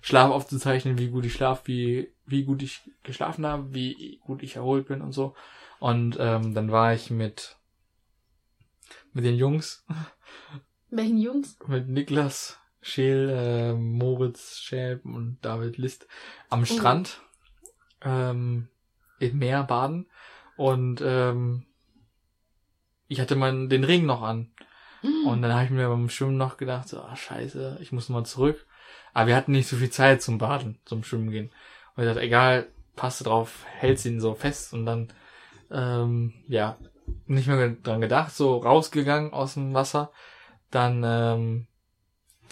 Schlaf 0.00 0.30
aufzuzeichnen, 0.30 0.98
wie 0.98 1.08
gut 1.08 1.24
ich 1.24 1.32
schlaf, 1.34 1.62
wie 1.64 2.12
wie 2.28 2.44
gut 2.44 2.62
ich 2.62 2.82
geschlafen 3.02 3.46
habe, 3.46 3.72
wie 3.74 4.18
gut 4.24 4.42
ich 4.42 4.56
erholt 4.56 4.86
bin 4.88 5.00
und 5.02 5.12
so. 5.12 5.34
Und 5.80 6.16
ähm, 6.20 6.54
dann 6.54 6.70
war 6.70 6.92
ich 6.94 7.10
mit 7.10 7.56
mit 9.12 9.24
den 9.24 9.36
Jungs, 9.36 9.84
Welchen 10.90 11.18
Jungs? 11.18 11.56
mit 11.66 11.88
Niklas 11.88 12.58
Scheel, 12.80 13.28
äh, 13.30 13.72
Moritz 13.74 14.58
Schäb 14.58 15.04
und 15.04 15.38
David 15.42 15.76
List 15.78 16.06
am 16.48 16.62
Oh. 16.62 16.64
Strand 16.64 17.20
ähm, 18.02 18.68
im 19.18 19.38
Meer 19.38 19.64
baden 19.64 20.06
und 20.56 21.00
ähm, 21.04 21.64
ich 23.08 23.20
hatte 23.20 23.36
meinen 23.36 23.68
den 23.68 23.84
Ring 23.84 24.06
noch 24.06 24.22
an. 24.22 24.50
Und 25.24 25.42
dann 25.42 25.52
habe 25.54 25.64
ich 25.64 25.70
mir 25.70 25.88
beim 25.88 26.10
Schwimmen 26.10 26.36
noch 26.36 26.56
gedacht, 26.56 26.88
so, 26.88 27.00
ah, 27.00 27.14
scheiße, 27.14 27.78
ich 27.80 27.92
muss 27.92 28.08
mal 28.08 28.24
zurück. 28.24 28.66
Aber 29.14 29.28
wir 29.28 29.36
hatten 29.36 29.52
nicht 29.52 29.68
so 29.68 29.76
viel 29.76 29.90
Zeit 29.90 30.22
zum 30.22 30.38
Baden, 30.38 30.78
zum 30.84 31.04
Schwimmen 31.04 31.30
gehen. 31.30 31.50
Und 31.98 32.04
ich 32.04 32.10
dachte, 32.10 32.22
egal, 32.22 32.68
passt 32.94 33.26
drauf, 33.26 33.64
hältst 33.66 34.06
ihn 34.06 34.20
so 34.20 34.34
fest 34.36 34.72
und 34.72 34.86
dann, 34.86 35.12
ähm, 35.72 36.32
ja, 36.46 36.78
nicht 37.26 37.48
mehr 37.48 37.70
dran 37.70 38.00
gedacht, 38.00 38.32
so 38.32 38.58
rausgegangen 38.58 39.32
aus 39.32 39.54
dem 39.54 39.74
Wasser. 39.74 40.12
Dann 40.70 41.02
ähm, 41.04 41.66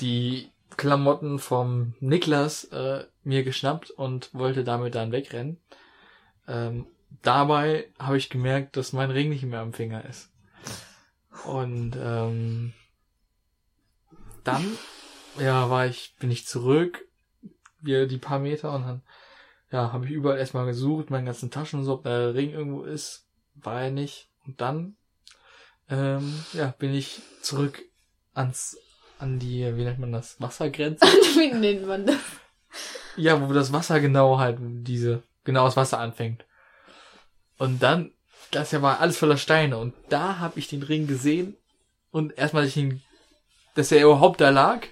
die 0.00 0.50
Klamotten 0.76 1.38
vom 1.38 1.94
Niklas 2.00 2.64
äh, 2.72 3.04
mir 3.22 3.44
geschnappt 3.44 3.92
und 3.92 4.34
wollte 4.34 4.64
damit 4.64 4.96
dann 4.96 5.12
wegrennen. 5.12 5.60
Ähm, 6.48 6.88
dabei 7.22 7.88
habe 8.00 8.18
ich 8.18 8.30
gemerkt, 8.30 8.76
dass 8.76 8.92
mein 8.92 9.12
Ring 9.12 9.28
nicht 9.28 9.44
mehr 9.44 9.60
am 9.60 9.72
Finger 9.72 10.04
ist. 10.06 10.32
Und 11.44 11.96
ähm, 11.96 12.72
dann, 14.42 14.66
ja, 15.38 15.70
war 15.70 15.86
ich, 15.86 16.16
bin 16.18 16.32
ich 16.32 16.48
zurück, 16.48 17.06
wir 17.80 18.08
die 18.08 18.18
paar 18.18 18.40
Meter 18.40 18.74
und 18.74 18.82
dann, 18.82 19.02
ja, 19.76 19.92
habe 19.92 20.06
ich 20.06 20.10
überall 20.10 20.38
erstmal 20.38 20.64
gesucht, 20.64 21.10
meine 21.10 21.26
ganzen 21.26 21.50
Taschen 21.50 21.80
und 21.80 21.84
so, 21.84 21.92
ob 21.92 22.02
der 22.02 22.32
Ring 22.32 22.50
irgendwo 22.50 22.84
ist, 22.84 23.26
war 23.54 23.82
er 23.82 23.90
nicht. 23.90 24.30
Und 24.46 24.62
dann, 24.62 24.96
ähm, 25.90 26.34
ja, 26.54 26.74
bin 26.78 26.94
ich 26.94 27.20
zurück 27.42 27.82
ans, 28.32 28.78
an 29.18 29.38
die, 29.38 29.76
wie 29.76 29.84
nennt 29.84 29.98
man 29.98 30.12
das, 30.12 30.40
Wassergrenze? 30.40 31.04
Wie 31.36 31.52
nennt 31.52 31.86
man 31.86 32.06
das? 32.06 32.16
Ja, 33.16 33.46
wo 33.46 33.52
das 33.52 33.70
Wasser 33.70 34.00
genau 34.00 34.38
halt, 34.38 34.56
diese, 34.60 35.22
genau 35.44 35.66
das 35.66 35.76
Wasser 35.76 35.98
anfängt. 35.98 36.46
Und 37.58 37.82
dann, 37.82 38.12
das 38.52 38.72
ja 38.72 38.80
war 38.80 39.00
alles 39.00 39.18
voller 39.18 39.36
Steine 39.36 39.76
und 39.76 39.92
da 40.08 40.38
habe 40.38 40.58
ich 40.58 40.68
den 40.68 40.82
Ring 40.82 41.06
gesehen 41.06 41.54
und 42.10 42.38
erstmal, 42.38 42.62
dass 42.62 42.70
ich 42.70 42.82
ihn, 42.82 43.02
dass 43.74 43.92
er 43.92 44.02
überhaupt 44.02 44.40
da 44.40 44.48
lag 44.48 44.86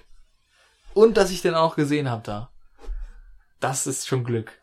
und 0.93 1.17
dass 1.17 1.31
ich 1.31 1.41
den 1.41 1.55
auch 1.55 1.75
gesehen 1.75 2.07
habe 2.07 2.21
da. 2.23 2.51
Das 3.59 3.87
ist 3.87 4.07
schon 4.07 4.23
Glück. 4.23 4.59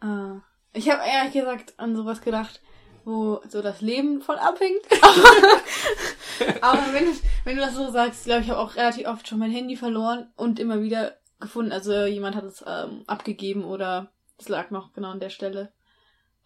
Ah. 0.00 0.40
Ich 0.72 0.90
habe 0.90 1.02
ehrlich 1.06 1.32
gesagt 1.32 1.74
an 1.78 1.96
sowas 1.96 2.20
gedacht, 2.20 2.60
wo 3.04 3.40
so 3.48 3.62
das 3.62 3.80
Leben 3.80 4.20
voll 4.20 4.36
abhängt. 4.38 4.82
Aber 6.60 6.92
wenn, 6.92 7.06
du- 7.06 7.18
wenn 7.44 7.56
du 7.56 7.62
das 7.62 7.74
so 7.74 7.90
sagst, 7.90 8.24
glaube 8.24 8.42
ich, 8.42 8.50
habe 8.50 8.60
auch 8.60 8.76
relativ 8.76 9.06
oft 9.06 9.26
schon 9.26 9.38
mein 9.38 9.50
Handy 9.50 9.76
verloren 9.76 10.30
und 10.36 10.58
immer 10.60 10.80
wieder 10.82 11.16
gefunden. 11.40 11.72
Also 11.72 12.04
jemand 12.04 12.36
hat 12.36 12.44
es 12.44 12.64
ähm, 12.66 13.04
abgegeben 13.06 13.64
oder 13.64 14.12
es 14.38 14.48
lag 14.48 14.70
noch 14.70 14.92
genau 14.92 15.10
an 15.10 15.20
der 15.20 15.30
Stelle. 15.30 15.72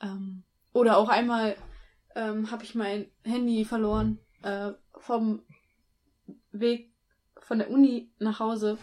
Ähm, 0.01 0.45
oder 0.73 0.97
auch 0.97 1.09
einmal 1.09 1.57
ähm, 2.15 2.51
habe 2.51 2.65
ich 2.65 2.75
mein 2.75 3.11
Handy 3.25 3.65
verloren 3.65 4.19
äh, 4.43 4.73
vom 4.99 5.43
Weg 6.53 6.93
von 7.41 7.59
der 7.59 7.71
Uni 7.71 8.11
nach 8.19 8.39
Hause 8.41 8.79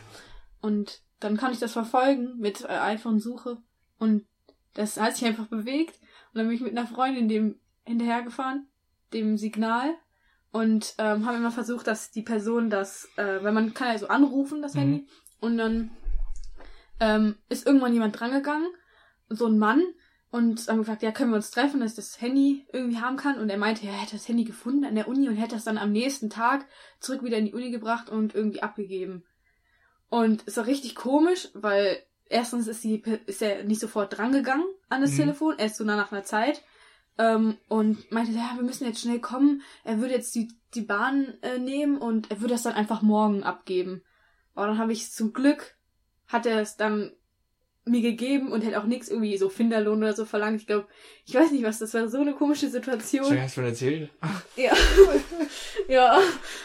und 0.61 1.01
dann 1.19 1.37
kann 1.37 1.51
ich 1.51 1.59
das 1.59 1.73
verfolgen 1.73 2.37
mit 2.37 2.61
äh, 2.61 2.67
iPhone-Suche 2.67 3.57
und 3.99 4.25
das 4.73 4.99
hat 4.99 5.15
sich 5.15 5.25
einfach 5.25 5.47
bewegt 5.47 5.99
und 6.33 6.39
dann 6.39 6.47
bin 6.47 6.55
ich 6.55 6.61
mit 6.61 6.77
einer 6.77 6.87
Freundin 6.87 7.27
dem 7.27 7.59
hinterhergefahren, 7.85 8.67
dem 9.13 9.37
Signal 9.37 9.95
und 10.51 10.95
ähm, 10.97 11.25
haben 11.25 11.37
immer 11.37 11.51
versucht, 11.51 11.87
dass 11.87 12.11
die 12.11 12.21
Person 12.21 12.69
das, 12.69 13.09
äh, 13.17 13.43
weil 13.43 13.51
man 13.51 13.73
kann 13.73 13.87
ja 13.87 13.97
so 13.97 14.07
anrufen, 14.07 14.61
das 14.61 14.73
Mhm. 14.73 14.79
Handy 14.79 15.07
und 15.39 15.57
dann 15.57 15.91
ähm, 16.99 17.35
ist 17.49 17.65
irgendwann 17.65 17.93
jemand 17.93 18.19
drangegangen, 18.19 18.67
so 19.29 19.45
ein 19.47 19.57
Mann 19.57 19.81
und 20.31 20.67
haben 20.67 20.79
gefragt, 20.79 21.01
ja, 21.01 21.11
können 21.11 21.31
wir 21.31 21.37
uns 21.37 21.51
treffen, 21.51 21.79
dass 21.79 21.91
ich 21.91 21.95
das 21.95 22.21
Handy 22.21 22.67
irgendwie 22.71 22.99
haben 22.99 23.17
kann 23.17 23.39
und 23.39 23.49
er 23.49 23.57
meinte, 23.57 23.85
er 23.85 23.93
hätte 23.93 24.15
das 24.15 24.27
Handy 24.27 24.43
gefunden 24.43 24.85
an 24.85 24.95
der 24.95 25.07
Uni 25.07 25.27
und 25.27 25.35
hätte 25.35 25.55
das 25.55 25.63
dann 25.63 25.77
am 25.77 25.91
nächsten 25.91 26.29
Tag 26.29 26.67
zurück 26.99 27.23
wieder 27.23 27.37
in 27.37 27.45
die 27.45 27.53
Uni 27.53 27.71
gebracht 27.71 28.09
und 28.09 28.35
irgendwie 28.35 28.61
abgegeben. 28.61 29.23
Und 30.09 30.43
es 30.47 30.57
war 30.57 30.65
richtig 30.65 30.95
komisch, 30.95 31.49
weil 31.53 32.03
erstens 32.29 32.67
ist, 32.67 32.83
die, 32.83 33.03
ist 33.25 33.41
er 33.41 33.63
nicht 33.63 33.81
sofort 33.81 34.17
drangegangen 34.17 34.65
an 34.87 35.01
das 35.01 35.11
Mhm. 35.11 35.17
Telefon, 35.17 35.55
erst 35.57 35.75
so 35.77 35.83
nach 35.83 36.11
einer 36.11 36.23
Zeit. 36.23 36.63
Ähm, 37.17 37.57
und 37.67 38.11
meinte, 38.11 38.31
ja, 38.31 38.51
wir 38.55 38.63
müssen 38.63 38.85
jetzt 38.85 39.01
schnell 39.01 39.19
kommen. 39.19 39.61
Er 39.83 39.99
würde 39.99 40.13
jetzt 40.13 40.33
die, 40.35 40.47
die 40.73 40.81
Bahn 40.81 41.33
äh, 41.41 41.57
nehmen 41.57 41.97
und 41.97 42.31
er 42.31 42.39
würde 42.39 42.53
das 42.53 42.63
dann 42.63 42.73
einfach 42.73 43.01
morgen 43.01 43.43
abgeben. 43.43 44.03
Aber 44.55 44.67
dann 44.67 44.77
habe 44.77 44.93
ich 44.93 45.11
zum 45.11 45.33
Glück, 45.33 45.75
hat 46.27 46.45
er 46.45 46.61
es 46.61 46.77
dann 46.77 47.11
mir 47.89 48.01
gegeben 48.01 48.51
und 48.51 48.61
hätte 48.61 48.79
auch 48.79 48.85
nichts 48.85 49.09
irgendwie 49.09 49.37
so 49.37 49.49
Finderlohn 49.49 49.99
oder 49.99 50.13
so 50.13 50.25
verlangt. 50.25 50.61
Ich 50.61 50.67
glaube, 50.67 50.87
ich 51.25 51.33
weiß 51.33 51.51
nicht 51.51 51.63
was, 51.63 51.79
das 51.79 51.93
war 51.93 52.07
so 52.07 52.19
eine 52.19 52.33
komische 52.33 52.69
Situation. 52.69 53.25
Schon 53.25 53.41
hast 53.41 53.57
du 53.57 53.61
schon 53.61 53.69
erzählt? 53.69 54.09
Ja. 54.55 54.71
ja. 55.87 56.19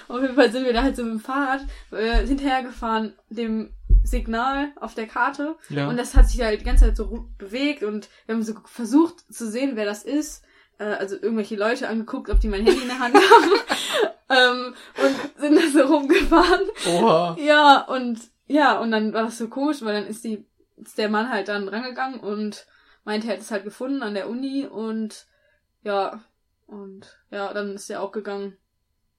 Auf 0.08 0.20
jeden 0.20 0.34
Fall 0.34 0.52
sind 0.52 0.64
wir 0.64 0.72
da 0.72 0.82
halt 0.82 0.96
so 0.96 1.02
mit 1.02 1.12
dem 1.12 1.20
Fahrrad 1.20 1.62
äh, 1.90 2.26
hinterhergefahren, 2.26 3.14
dem 3.30 3.70
Signal 4.04 4.72
auf 4.80 4.94
der 4.94 5.06
Karte. 5.06 5.56
Ja. 5.68 5.88
Und 5.88 5.96
das 5.96 6.14
hat 6.14 6.28
sich 6.28 6.40
halt 6.40 6.60
die 6.60 6.64
ganze 6.64 6.86
Zeit 6.86 6.96
so 6.96 7.28
bewegt 7.38 7.82
und 7.82 8.08
wir 8.26 8.34
haben 8.34 8.42
so 8.42 8.54
versucht 8.66 9.32
zu 9.32 9.50
sehen, 9.50 9.72
wer 9.74 9.86
das 9.86 10.04
ist. 10.04 10.44
Äh, 10.78 10.84
also 10.84 11.16
irgendwelche 11.16 11.56
Leute 11.56 11.88
angeguckt, 11.88 12.30
ob 12.30 12.40
die 12.40 12.48
mein 12.48 12.64
Handy 12.64 12.82
in 12.82 12.88
der 12.88 12.98
Hand 12.98 13.14
haben. 13.16 13.50
ähm, 14.28 14.74
und 15.02 15.40
sind 15.40 15.56
da 15.56 15.70
so 15.70 15.94
rumgefahren. 15.94 16.62
Oha. 16.86 17.36
Ja, 17.40 17.82
und 17.82 18.18
ja, 18.46 18.78
und 18.78 18.90
dann 18.90 19.12
war 19.12 19.24
das 19.24 19.38
so 19.38 19.48
komisch, 19.48 19.82
weil 19.82 19.94
dann 19.94 20.06
ist 20.06 20.24
die 20.24 20.44
ist 20.76 20.98
der 20.98 21.08
Mann 21.08 21.30
halt 21.30 21.48
dann 21.48 21.68
rangegangen 21.68 22.20
und 22.20 22.66
meinte, 23.04 23.26
er 23.26 23.34
hätte 23.34 23.42
es 23.42 23.50
halt 23.50 23.64
gefunden 23.64 24.02
an 24.02 24.14
der 24.14 24.28
Uni 24.28 24.66
und 24.66 25.26
ja, 25.82 26.22
und 26.66 27.18
ja, 27.30 27.52
dann 27.52 27.74
ist 27.74 27.90
er 27.90 28.02
auch 28.02 28.12
gegangen. 28.12 28.56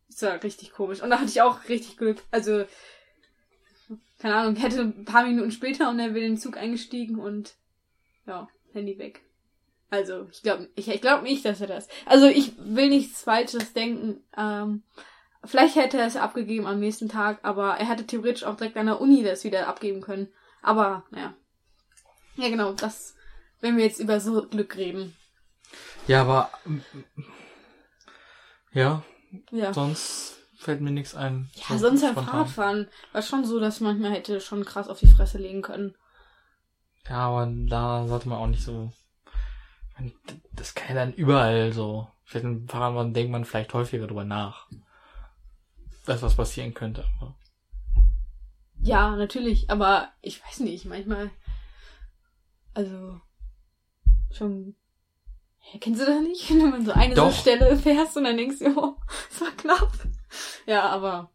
Ist 0.10 0.22
ja 0.22 0.34
richtig 0.34 0.72
komisch. 0.72 1.02
Und 1.02 1.10
da 1.10 1.18
hatte 1.18 1.30
ich 1.30 1.42
auch 1.42 1.68
richtig 1.68 1.98
Glück. 1.98 2.18
Also, 2.32 2.66
keine 4.20 4.36
Ahnung, 4.36 4.56
hätte 4.56 4.82
ein 4.82 5.06
paar 5.06 5.26
Minuten 5.26 5.52
später 5.52 5.90
und 5.90 6.00
er 6.00 6.14
wäre 6.14 6.26
in 6.26 6.34
den 6.34 6.38
Zug 6.38 6.58
eingestiegen 6.58 7.20
und 7.20 7.56
ja, 8.26 8.48
Handy 8.74 8.98
weg. 8.98 9.22
Also, 9.90 10.28
ich 10.32 10.42
glaube 10.42 10.70
ich, 10.76 10.88
ich 10.88 11.02
glaub 11.02 11.24
nicht, 11.24 11.46
dass 11.46 11.62
er 11.62 11.68
das. 11.68 11.88
Also, 12.06 12.28
ich 12.28 12.54
will 12.58 12.90
nichts 12.90 13.24
Falsches 13.24 13.74
denken. 13.74 14.24
Ähm, 14.38 14.84
vielleicht 15.44 15.76
hätte 15.76 15.98
er 15.98 16.08
es 16.08 16.18
abgegeben 16.18 16.66
am 16.66 16.80
nächsten 16.80 17.10
Tag, 17.10 17.40
aber 17.44 17.76
er 17.76 17.88
hätte 17.88 18.08
theoretisch 18.08 18.44
auch 18.44 18.58
direkt 18.58 18.78
an 18.78 18.88
der 18.88 19.02
Uni 19.02 19.24
das 19.24 19.44
wieder 19.44 19.68
abgeben 19.68 20.02
können. 20.02 20.28
Aber, 20.62 21.06
naja. 21.12 21.36
Ja, 22.38 22.50
genau, 22.50 22.74
das, 22.74 23.16
wenn 23.62 23.78
wir 23.78 23.86
jetzt 23.86 24.00
über 24.00 24.20
so 24.20 24.48
Glück 24.48 24.76
reden. 24.76 25.16
Ja, 26.08 26.22
aber 26.22 26.52
ja, 28.72 29.04
Ja. 29.52 29.74
sonst 29.74 30.38
fällt 30.58 30.82
mir 30.82 30.92
nichts 30.92 31.16
ein. 31.16 31.50
Ja, 31.56 31.78
sonst 31.78 32.02
spontan. 32.02 32.26
Fahrradfahren 32.26 32.88
war 33.14 33.22
schon 33.22 33.46
so, 33.46 33.60
dass 33.60 33.80
manchmal 33.80 34.12
hätte 34.12 34.42
schon 34.42 34.66
krass 34.66 34.88
auf 34.90 35.00
die 35.00 35.08
Fresse 35.08 35.38
legen 35.38 35.62
können. 35.62 35.96
Ja, 37.08 37.28
aber 37.28 37.52
da 37.52 38.08
sollte 38.08 38.30
man 38.30 38.40
auch 38.40 38.48
nicht 38.48 38.64
so. 38.64 38.92
ich 40.04 40.14
Das 40.54 40.74
kann 40.74 40.90
ja 40.90 41.06
dann 41.06 41.14
überall 41.14 41.72
so. 41.72 42.08
Vielleicht 42.24 42.46
ein 42.46 42.66
paar 42.66 43.06
denkt 43.06 43.32
man 43.32 43.46
vielleicht 43.46 43.74
häufiger 43.74 44.08
drüber 44.08 44.26
nach. 44.26 44.68
Dass 46.06 46.22
was 46.22 46.36
passieren 46.36 46.74
könnte. 46.74 47.06
Ja, 48.82 49.16
natürlich, 49.16 49.70
aber 49.70 50.10
ich 50.22 50.44
weiß 50.44 50.60
nicht, 50.62 50.86
manchmal. 50.86 51.32
Also. 52.76 53.20
Schon. 54.32 54.76
Ja, 55.74 55.80
kennst 55.80 56.02
du 56.02 56.06
das 56.06 56.22
nicht? 56.22 56.50
Wenn 56.52 56.70
man 56.70 56.86
so 56.86 56.92
eine 56.92 57.16
so. 57.16 57.32
Stelle 57.32 57.76
fährst 57.76 58.16
und 58.16 58.26
dann 58.26 58.38
denkst 58.38 58.60
du, 58.60 58.66
oh, 58.78 58.96
das 59.30 59.42
war 59.42 59.52
knapp. 59.58 59.92
Ja, 60.68 60.84
aber. 60.84 61.32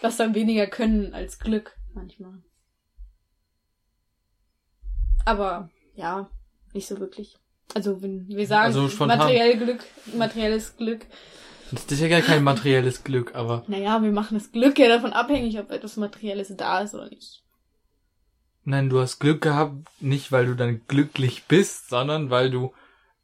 Das 0.00 0.16
dann 0.16 0.34
weniger 0.34 0.66
können 0.66 1.12
als 1.12 1.38
Glück 1.38 1.76
manchmal. 1.92 2.42
Aber 5.26 5.68
ja, 5.94 6.30
nicht 6.72 6.88
so 6.88 6.98
wirklich. 6.98 7.36
Also 7.74 8.00
wenn 8.00 8.26
wir 8.26 8.46
sagen 8.46 8.74
Also 8.74 9.04
materiell 9.04 9.58
Glück, 9.58 9.84
materielles 10.14 10.76
Glück, 10.78 11.06
das 11.72 11.84
ist 11.84 12.00
ja 12.00 12.08
gar 12.08 12.22
kein 12.22 12.42
materielles 12.42 13.04
Glück, 13.04 13.34
aber 13.34 13.62
naja, 13.68 14.02
wir 14.02 14.10
machen 14.10 14.36
das 14.36 14.50
Glück 14.50 14.78
ja 14.78 14.88
davon 14.88 15.12
abhängig, 15.12 15.58
ob 15.58 15.70
etwas 15.70 15.96
Materielles 15.96 16.52
da 16.56 16.80
ist 16.80 16.94
oder 16.94 17.08
nicht. 17.08 17.44
Nein, 18.64 18.88
du 18.90 19.00
hast 19.00 19.18
Glück 19.18 19.40
gehabt, 19.42 19.74
nicht 20.00 20.32
weil 20.32 20.46
du 20.46 20.54
dann 20.54 20.80
glücklich 20.88 21.44
bist, 21.48 21.88
sondern 21.88 22.30
weil 22.30 22.50
du 22.50 22.72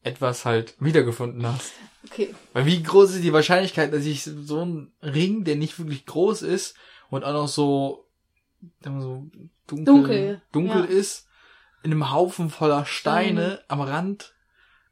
etwas 0.02 0.44
halt 0.44 0.74
wiedergefunden 0.78 1.46
hast. 1.46 1.72
Okay. 2.10 2.34
Weil 2.52 2.66
wie 2.66 2.82
groß 2.82 3.14
ist 3.16 3.24
die 3.24 3.32
Wahrscheinlichkeit, 3.32 3.92
dass 3.92 4.04
ich 4.04 4.22
so 4.22 4.60
einen 4.60 4.92
Ring, 5.02 5.44
der 5.44 5.56
nicht 5.56 5.78
wirklich 5.78 6.06
groß 6.06 6.42
ist 6.42 6.76
und 7.10 7.24
auch 7.24 7.32
noch 7.32 7.48
so, 7.48 8.06
so 8.84 9.26
dunkel, 9.66 9.84
Dunkel, 9.84 10.42
dunkel 10.52 10.80
ja. 10.82 10.84
ist, 10.86 11.26
in 11.82 11.90
einem 11.92 12.12
Haufen 12.12 12.50
voller 12.50 12.84
Steine 12.86 13.60
am 13.68 13.80
Rand. 13.80 14.34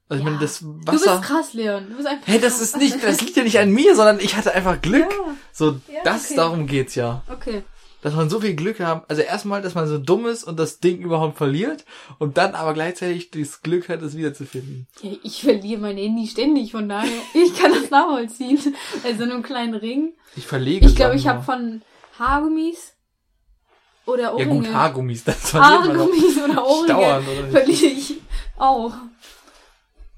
Also 0.09 0.21
ich 0.21 0.25
Ja. 0.25 0.31
meine, 0.31 0.43
das 0.43 0.59
Du 0.61 0.81
Wasser. 0.85 1.19
bist 1.19 1.29
krass, 1.29 1.53
Leon. 1.55 1.89
Du 1.91 1.97
bist 1.97 2.09
einfach 2.09 2.27
Hey, 2.27 2.41
das 2.41 2.55
krass. 2.55 2.63
ist 2.63 2.77
nicht, 2.77 3.03
das 3.03 3.21
liegt 3.21 3.37
ja 3.37 3.43
nicht 3.45 3.59
an 3.61 3.71
mir, 3.71 3.95
sondern 3.97 4.21
ich 4.21 4.37
hatte 4.37 4.53
einfach 4.53 4.81
Glück. 4.83 5.11
Ja, 5.11 5.35
So, 5.53 5.81
das, 6.05 6.27
okay. 6.27 6.37
darum 6.37 6.67
geht's 6.67 6.95
ja. 6.97 7.23
okay. 7.31 7.63
Dass 8.05 8.13
man 8.15 8.29
so 8.29 8.39
viel 8.39 8.55
Glück 8.55 8.81
haben, 8.81 9.01
also 9.09 9.23
erstmal, 9.23 9.63
dass 9.63 9.75
man 9.75 9.89
so 9.89 9.97
dumm 9.97 10.27
ist 10.27 10.45
und 10.45 10.59
das 10.59 10.79
Ding 10.79 10.99
überhaupt 11.01 11.39
verliert 11.39 11.87
und 12.19 12.37
dann 12.37 12.55
aber 12.55 12.75
gleichzeitig 12.75 13.31
das 13.31 13.63
Glück 13.63 13.89
hat, 13.89 14.03
es 14.03 14.15
wiederzufinden. 14.15 14.87
Ja, 15.01 15.13
ich 15.23 15.41
verliere 15.43 15.81
mein 15.81 15.97
Handy 15.97 16.27
ständig, 16.27 16.71
von 16.73 16.87
daher, 16.87 17.09
ich 17.35 17.59
kann 17.59 17.73
das 17.73 17.89
nachvollziehen. 17.89 18.59
Bei 19.03 19.15
so 19.15 19.23
einem 19.23 19.43
kleinen 19.43 19.73
Ring. 19.75 20.13
Ich 20.37 20.47
verlege 20.47 20.85
Ich 20.87 20.95
glaube, 20.95 21.17
ich 21.17 21.27
habe 21.27 21.43
von 21.43 21.81
Haargummis 22.19 22.93
oder 24.05 24.23
Ja 24.25 24.33
Ohrringe. 24.35 24.51
gut, 24.51 24.69
Haargummis, 24.75 25.25
das 25.25 25.37
verliert 25.51 25.87
man. 25.87 25.99
Haargummis 25.99 26.37
oder 26.45 26.63
Ohrringe 26.67 26.87
Dauernd, 26.89 27.27
oder 27.27 27.49
verliere 27.49 27.87
ich 27.87 28.15
auch. 28.59 28.93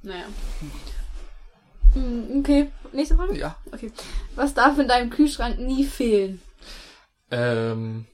Naja. 0.03 0.25
Hm, 1.95 2.41
Okay, 2.41 2.69
nächste 2.93 3.15
Frage? 3.15 3.39
Ja. 3.39 3.57
Okay. 3.73 3.93
Was 4.35 4.55
darf 4.55 4.77
in 4.79 4.89
deinem 4.89 5.09
Kühlschrank 5.11 5.61
nie 5.61 5.85
fehlen? 5.85 6.43
Ähm, 7.31 8.07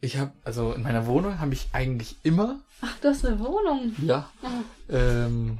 ich 0.00 0.18
habe, 0.18 0.32
also 0.44 0.72
in 0.72 0.82
meiner 0.82 1.06
Wohnung 1.06 1.38
habe 1.40 1.54
ich 1.54 1.68
eigentlich 1.72 2.16
immer, 2.24 2.60
Ach, 2.82 2.94
du 3.00 3.08
hast 3.08 3.24
eine 3.24 3.38
Wohnung. 3.40 3.94
ja, 4.02 4.30
Oh, 4.42 4.92
ähm, 4.92 5.58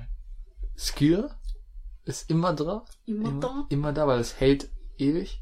Skier 0.76 1.30
ist 2.04 2.28
immer 2.28 2.52
da. 2.52 2.84
immer 3.06 3.32
da. 3.40 3.48
Immer, 3.48 3.66
immer 3.70 3.92
da, 3.94 4.06
weil 4.06 4.20
es 4.20 4.38
hält 4.38 4.68
ewig. 4.98 5.40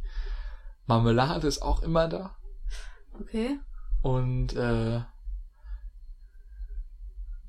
Marmelade 0.86 1.48
ist 1.48 1.62
auch 1.62 1.82
immer 1.82 2.06
da. 2.08 2.36
Okay. 3.20 3.58
Und, 4.02 4.54
äh, 4.54 5.00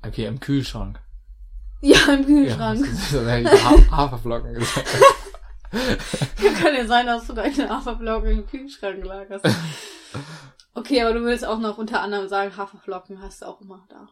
okay, 0.04 0.26
im 0.26 0.40
Kühlschrank. 0.40 1.00
Ja, 1.80 1.98
im 2.14 2.20
Ja, 2.20 2.24
Kühlschrank. 2.26 2.80
das 2.80 2.88
ist- 2.88 3.14
da 3.14 3.28
hätte 3.28 3.54
ich 3.54 3.64
Ha- 3.64 3.90
Haferflocken 3.96 4.54
gesagt. 4.54 4.86
Kann 6.62 6.74
ja 6.74 6.86
sein, 6.86 7.06
dass 7.06 7.26
du 7.26 7.32
deine 7.32 7.68
Haferflocken 7.68 8.30
im 8.30 8.46
Kühlschrank 8.46 9.04
lagerst. 9.04 9.46
Okay, 10.74 11.02
aber 11.02 11.14
du 11.14 11.24
willst 11.24 11.46
auch 11.46 11.58
noch 11.58 11.78
unter 11.78 12.00
anderem 12.00 12.28
sagen, 12.28 12.56
Haferflocken 12.56 13.22
hast 13.22 13.42
du 13.42 13.46
auch 13.46 13.60
immer 13.60 13.86
da. 13.88 14.08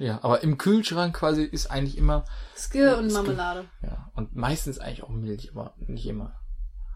Ja, 0.00 0.18
aber 0.22 0.42
im 0.42 0.58
Kühlschrank 0.58 1.14
quasi 1.14 1.44
ist 1.44 1.70
eigentlich 1.70 1.96
immer, 1.96 2.24
Skir 2.56 2.98
und 2.98 3.10
Skir. 3.10 3.22
Marmelade. 3.22 3.68
ja, 3.82 4.10
und 4.14 4.34
meistens 4.34 4.80
eigentlich 4.80 5.04
auch 5.04 5.08
Milch, 5.08 5.52
aber 5.52 5.74
nicht 5.78 6.06
immer. 6.06 6.40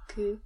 Okay. 0.04 0.40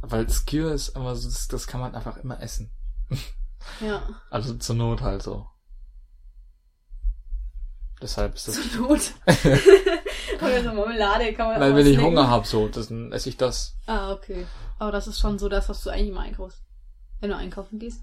Weil 0.00 0.28
Skier 0.30 0.72
ist 0.72 0.88
immer 0.96 1.16
so, 1.16 1.28
das, 1.28 1.48
das 1.48 1.66
kann 1.66 1.80
man 1.80 1.94
einfach 1.94 2.16
immer 2.16 2.40
essen. 2.40 2.70
Ja. 3.80 4.02
Also 4.28 4.54
zur 4.58 4.76
Not 4.76 5.00
halt 5.00 5.22
so. 5.22 5.46
Deshalb 8.04 8.34
ist 8.34 8.48
das. 8.48 8.70
Zur 8.70 8.82
Not. 8.82 9.00
Oder 10.42 10.62
so 10.62 10.72
Marmelade 10.74 11.32
kann 11.32 11.46
man 11.48 11.58
Weil 11.58 11.72
auch 11.72 11.76
wenn 11.76 11.86
ich. 11.86 11.98
Hunger 11.98 12.28
hab, 12.28 12.46
so, 12.46 12.68
dann 12.68 13.12
esse 13.12 13.30
ich 13.30 13.38
das. 13.38 13.78
Ah, 13.86 14.12
okay. 14.12 14.46
Aber 14.78 14.92
das 14.92 15.06
ist 15.06 15.18
schon 15.18 15.38
so 15.38 15.48
das, 15.48 15.70
was 15.70 15.80
du 15.82 15.88
eigentlich 15.88 16.10
immer 16.10 16.20
einkaufst. 16.20 16.62
Wenn 17.20 17.30
du 17.30 17.36
einkaufen 17.36 17.78
gehst. 17.78 18.02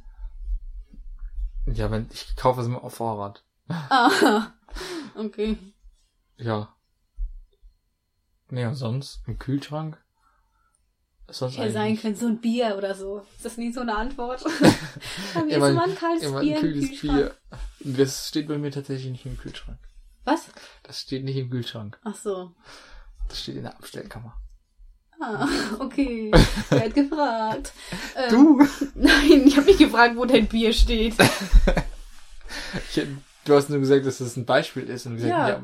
Ja, 1.67 1.91
wenn 1.91 2.07
ich 2.11 2.35
kaufe 2.35 2.61
es 2.61 2.65
immer 2.65 2.83
auf 2.83 2.95
Vorrat. 2.95 3.43
Ah. 3.69 4.47
Okay. 5.15 5.57
Ja. 6.37 6.73
Nee, 8.49 8.65
und 8.65 8.73
sonst 8.75 9.21
im 9.27 9.37
Kühlschrank? 9.37 10.01
Sonst 11.29 11.57
Hätte 11.57 11.73
sein 11.73 11.81
eigentlich 11.83 12.01
können, 12.01 12.15
so 12.15 12.25
ein 12.27 12.39
Bier 12.41 12.75
oder 12.77 12.95
so. 12.95 13.23
Ist 13.35 13.45
das 13.45 13.57
nie 13.57 13.71
so 13.71 13.81
eine 13.81 13.95
Antwort? 13.95 14.43
Haben 15.35 15.47
wir 15.49 15.57
Immer- 15.57 15.83
ein 15.83 15.95
kaltes 15.95 16.31
Bier 16.31 16.57
ein 16.57 16.65
im 16.65 16.71
Kühlschrank? 16.73 17.35
Bier. 17.81 17.97
Das 17.97 18.29
steht 18.29 18.47
bei 18.47 18.57
mir 18.57 18.71
tatsächlich 18.71 19.11
nicht 19.11 19.25
im 19.25 19.37
Kühlschrank. 19.37 19.77
Was? 20.23 20.47
Das 20.83 21.01
steht 21.01 21.23
nicht 21.23 21.37
im 21.37 21.49
Kühlschrank. 21.49 21.99
Ach 22.03 22.15
so. 22.15 22.51
Das 23.27 23.41
steht 23.41 23.55
in 23.55 23.63
der 23.63 23.75
Abstellkammer. 23.75 24.35
Ah, 25.19 25.47
okay. 25.79 26.31
Wer 26.69 26.85
hat 26.85 26.93
gefragt? 26.95 27.73
Ähm, 28.15 28.29
Du? 28.29 28.67
Nein, 28.95 29.43
ich 29.47 29.55
habe 29.57 29.67
nicht 29.67 29.79
gefragt, 29.79 30.15
wo 30.15 30.25
dein 30.25 30.47
Bier 30.47 30.73
steht. 30.73 31.15
Ich, 32.89 33.01
du 33.45 33.55
hast 33.55 33.69
nur 33.69 33.79
gesagt, 33.79 34.05
dass 34.05 34.17
das 34.19 34.35
ein 34.35 34.45
Beispiel 34.45 34.83
ist. 34.89 35.05
Und 35.05 35.15
gesagt, 35.17 35.29
Ja. 35.31 35.47
ja. 35.49 35.63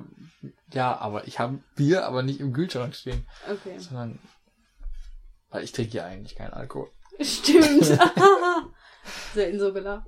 ja, 0.74 0.97
aber 0.97 1.28
ich 1.28 1.39
habe 1.39 1.60
Bier, 1.76 2.05
aber 2.05 2.24
nicht 2.24 2.39
im 2.39 2.53
Kühlschrank 2.53 2.95
stehen. 2.95 3.26
Okay. 3.49 3.78
Sondern, 3.80 4.20
weil 5.49 5.64
ich 5.64 5.72
trinke 5.72 5.97
ja 5.97 6.05
eigentlich 6.05 6.36
keinen 6.36 6.53
Alkohol. 6.53 6.89
Stimmt. 7.20 7.84
Selten 9.34 9.60
so 9.60 9.74
gelacht. 9.74 10.08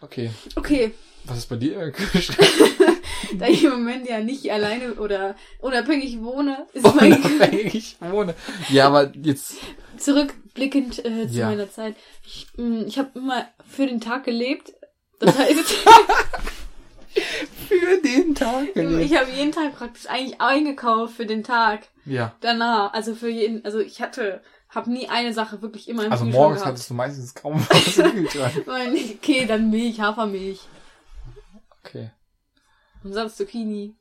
Okay. 0.00 0.30
Okay, 0.56 0.94
Was 1.24 1.36
ist 1.38 1.48
bei 1.50 1.56
dir 1.56 1.82
im 1.82 1.92
Kühlschrank? 1.92 2.38
da 3.38 3.46
ich 3.46 3.64
im 3.64 3.70
Moment 3.72 4.08
ja 4.08 4.20
nicht 4.20 4.50
alleine 4.50 4.94
oder 4.94 5.34
unabhängig 5.60 6.20
wohne, 6.22 6.66
ist 6.72 6.94
mein 6.94 7.12
Unabhängig 7.14 7.96
wohne. 8.00 8.34
Ja, 8.68 8.86
aber 8.88 9.12
jetzt, 9.22 9.54
zurückblickend 9.96 11.04
äh, 11.04 11.28
zu 11.28 11.34
Ja. 11.38 11.46
meiner 11.48 11.70
Zeit. 11.70 11.94
Ich, 12.26 12.46
mh, 12.56 12.84
ich 12.86 12.98
habe 12.98 13.10
immer 13.18 13.46
für 13.68 13.86
den 13.86 14.00
Tag 14.00 14.24
gelebt. 14.24 14.72
Das 15.18 15.36
heißt, 15.38 15.76
für 17.68 18.00
den 18.02 18.34
Tag 18.34 18.68
ich 18.74 19.16
habe 19.16 19.30
jeden 19.30 19.52
Tag 19.52 19.76
praktisch 19.76 20.06
eigentlich 20.08 20.40
eingekauft 20.40 21.14
für 21.14 21.26
den 21.26 21.42
Tag. 21.44 21.88
Ja. 22.06 22.34
Danach, 22.40 22.92
also 22.92 23.14
für 23.14 23.28
jeden, 23.28 23.64
also 23.64 23.78
ich 23.80 24.00
hatte, 24.00 24.40
habe 24.68 24.90
nie 24.90 25.08
eine 25.08 25.34
Sache 25.34 25.60
wirklich 25.62 25.88
immer 25.88 26.04
im 26.04 26.12
Also 26.12 26.24
Kühlschrank 26.24 26.42
morgens 26.42 26.60
gehabt. 26.60 26.72
hattest 26.74 26.90
du 26.90 26.94
meistens 26.94 27.34
kaum 27.34 27.66
was 27.68 27.98
im 27.98 28.10
Kühlschrank. 28.12 28.66
Mein- 28.66 28.96
Okay, 29.16 29.44
dann 29.46 29.70
Milch, 29.70 30.00
Hafermilch. 30.00 30.60
Okay. 31.84 32.10
Und 33.04 33.12
sonst 33.12 33.36
Zucchini. 33.36 33.94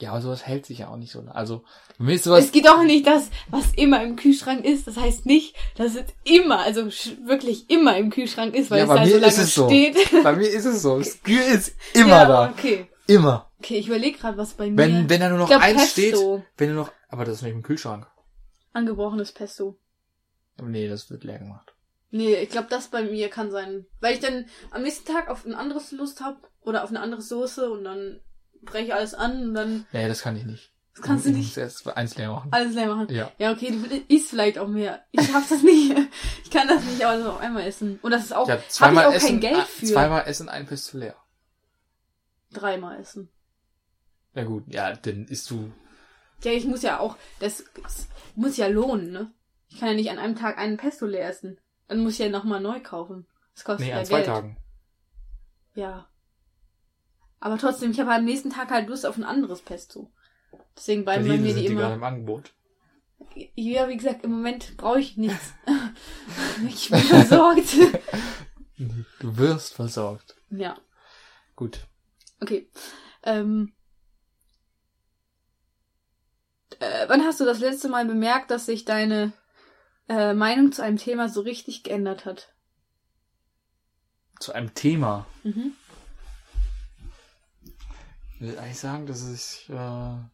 Ja, 0.00 0.10
aber 0.10 0.20
sowas 0.20 0.44
hält 0.44 0.66
sich 0.66 0.78
ja 0.78 0.88
auch 0.88 0.96
nicht 0.96 1.12
so. 1.12 1.20
lange. 1.20 1.34
Also, 1.34 1.62
mir 1.98 2.14
ist 2.14 2.24
sowas, 2.24 2.44
Es 2.46 2.52
geht 2.52 2.68
auch 2.68 2.82
nicht 2.82 3.06
das, 3.06 3.30
was 3.48 3.72
immer 3.74 4.02
im 4.02 4.16
Kühlschrank 4.16 4.64
ist. 4.64 4.88
Das 4.88 4.96
heißt 4.96 5.24
nicht, 5.24 5.54
dass 5.76 5.94
es 5.94 6.04
immer, 6.24 6.58
also 6.58 6.86
wirklich 7.26 7.70
immer 7.70 7.96
im 7.96 8.10
Kühlschrank 8.10 8.54
ist, 8.56 8.70
weil 8.72 8.78
Ja, 8.78 8.84
es 8.84 8.88
bei 8.88 8.94
da 8.96 9.00
mir 9.04 9.10
so 9.12 9.16
lange 9.18 9.26
ist 9.28 9.38
es 9.38 9.54
so. 9.54 9.66
steht. 9.68 9.96
bei 10.24 10.32
mir 10.34 10.48
ist 10.50 10.64
es 10.64 10.82
so. 10.82 10.98
Das 10.98 11.22
Kühl 11.22 11.38
ist 11.38 11.76
immer 11.94 12.08
ja, 12.08 12.24
da. 12.26 12.50
Okay. 12.50 12.88
Immer. 13.06 13.50
Okay, 13.60 13.76
ich 13.76 13.86
überlege 13.86 14.18
gerade, 14.18 14.36
was 14.36 14.54
bei 14.54 14.68
mir. 14.68 14.76
Wenn, 14.76 15.08
wenn 15.08 15.20
da 15.20 15.28
nur 15.28 15.38
noch 15.38 15.48
glaub, 15.48 15.62
eins 15.62 15.94
Pesto. 15.94 16.38
steht, 16.38 16.44
wenn 16.58 16.68
du 16.70 16.74
noch, 16.74 16.90
aber 17.08 17.24
das 17.24 17.36
ist 17.36 17.42
nicht 17.42 17.52
im 17.52 17.62
Kühlschrank. 17.62 18.06
Angebrochenes 18.72 19.30
Pesto. 19.32 19.78
Nee, 20.60 20.88
das 20.88 21.08
wird 21.10 21.22
leer 21.24 21.38
gemacht. 21.38 21.73
Nee, 22.16 22.36
ich 22.36 22.48
glaube, 22.50 22.68
das 22.70 22.88
bei 22.88 23.02
mir 23.02 23.28
kann 23.28 23.50
sein. 23.50 23.86
Weil 24.00 24.14
ich 24.14 24.20
dann 24.20 24.46
am 24.70 24.82
nächsten 24.82 25.10
Tag 25.12 25.28
auf 25.28 25.44
ein 25.44 25.54
anderes 25.54 25.90
Lust 25.90 26.20
hab 26.20 26.48
oder 26.60 26.84
auf 26.84 26.90
eine 26.90 27.00
andere 27.00 27.20
Soße 27.20 27.68
und 27.68 27.82
dann 27.82 28.20
breche 28.62 28.84
ich 28.86 28.94
alles 28.94 29.14
an 29.14 29.48
und 29.48 29.54
dann 29.54 29.86
Nee, 29.92 30.06
das 30.06 30.22
kann 30.22 30.36
ich 30.36 30.44
nicht. 30.44 30.72
das 30.94 31.04
kannst 31.04 31.24
du 31.26 31.30
Ich 31.30 31.36
nicht 31.36 31.48
muss 31.48 31.56
erst 31.56 31.88
eins 31.88 32.16
leer 32.16 32.30
machen. 32.30 32.50
alles 32.52 32.74
leer 32.74 32.86
machen. 32.94 33.12
Ja. 33.12 33.32
Ja, 33.38 33.50
okay, 33.50 33.72
du 33.72 33.96
isst 34.14 34.30
vielleicht 34.30 34.58
auch 34.58 34.68
mehr. 34.68 35.04
Ich 35.10 35.26
schaff 35.26 35.48
das 35.48 35.62
nicht. 35.64 35.96
Ich 36.44 36.50
kann 36.50 36.68
das 36.68 36.84
nicht 36.84 37.04
alles 37.04 37.26
auf 37.26 37.40
einmal 37.40 37.66
essen. 37.66 37.98
Und 38.00 38.12
das 38.12 38.22
ist 38.26 38.32
auch, 38.32 38.46
Ja, 38.46 38.54
hab 38.54 38.60
ich 38.60 38.68
zweimal 38.68 39.06
auch 39.06 39.12
essen, 39.12 39.26
kein 39.28 39.40
Geld 39.40 39.56
ah, 39.56 39.64
für. 39.64 39.86
zweimal 39.86 40.22
essen, 40.28 40.48
ein 40.48 40.66
Pistol 40.66 41.00
leer. 41.00 41.16
Dreimal 42.52 43.00
essen. 43.00 43.28
Ja 44.34 44.44
gut, 44.44 44.64
ja, 44.72 44.92
dann 44.94 45.24
isst 45.26 45.50
du. 45.50 45.72
Ja, 46.44 46.52
ich 46.52 46.64
muss 46.64 46.82
ja 46.82 47.00
auch, 47.00 47.16
das, 47.40 47.64
das 47.82 48.06
muss 48.36 48.56
ja 48.56 48.68
lohnen, 48.68 49.10
ne? 49.10 49.32
Ich 49.68 49.80
kann 49.80 49.88
ja 49.88 49.94
nicht 49.94 50.10
an 50.10 50.18
einem 50.20 50.36
Tag 50.36 50.58
einen 50.58 50.76
Pesto 50.76 51.06
leer 51.06 51.28
essen. 51.28 51.58
Dann 51.88 52.00
muss 52.02 52.14
ich 52.14 52.18
ja 52.20 52.28
nochmal 52.28 52.60
neu 52.60 52.80
kaufen. 52.80 53.26
Das 53.54 53.64
kostet 53.64 53.86
Nee, 53.86 53.92
ja 53.92 53.98
an 54.00 54.06
zwei 54.06 54.16
Geld. 54.16 54.26
Tagen. 54.26 54.56
Ja. 55.74 56.08
Aber 57.40 57.58
trotzdem, 57.58 57.90
ich 57.90 58.00
habe 58.00 58.12
am 58.14 58.24
nächsten 58.24 58.50
Tag 58.50 58.70
halt 58.70 58.88
Lust 58.88 59.04
auf 59.06 59.16
ein 59.16 59.24
anderes 59.24 59.60
Pesto. 59.60 60.10
Deswegen 60.76 61.04
bleiben 61.04 61.26
bei 61.28 61.36
mir 61.36 61.52
sind 61.52 61.62
die 61.62 61.68
die 61.68 61.74
gerade 61.74 61.86
immer. 61.86 61.94
im 61.94 62.04
Angebot. 62.04 62.52
Ja, 63.54 63.88
wie 63.88 63.96
gesagt, 63.96 64.24
im 64.24 64.32
Moment 64.32 64.76
brauche 64.76 65.00
ich 65.00 65.16
nichts. 65.16 65.52
ich 66.68 66.90
bin 66.90 67.00
versorgt. 67.00 67.68
Du 69.20 69.36
wirst 69.38 69.74
versorgt. 69.74 70.34
ja, 70.50 70.76
Gut. 71.54 71.86
okay. 72.40 72.68
Ähm, 73.22 73.72
äh, 76.80 77.08
wann 77.08 77.22
hast 77.24 77.38
du 77.38 77.44
das 77.44 77.60
letzte 77.60 77.88
Mal 77.88 78.04
bemerkt, 78.04 78.50
dass 78.50 78.66
sich 78.66 78.84
deine 78.84 79.32
äh, 80.08 80.34
Meinung 80.34 80.72
zu 80.72 80.82
einem 80.82 80.96
Thema 80.98 81.28
so 81.28 81.40
richtig 81.40 81.82
geändert 81.82 82.24
hat? 82.24 82.52
Zu 84.40 84.52
einem 84.52 84.74
Thema. 84.74 85.26
Mhm. 85.42 85.72
Ich 88.34 88.40
will 88.40 88.58
eigentlich 88.58 88.78
sagen, 88.80 89.06
dass 89.06 89.26
ich, 89.30 89.68
äh, 89.70 89.74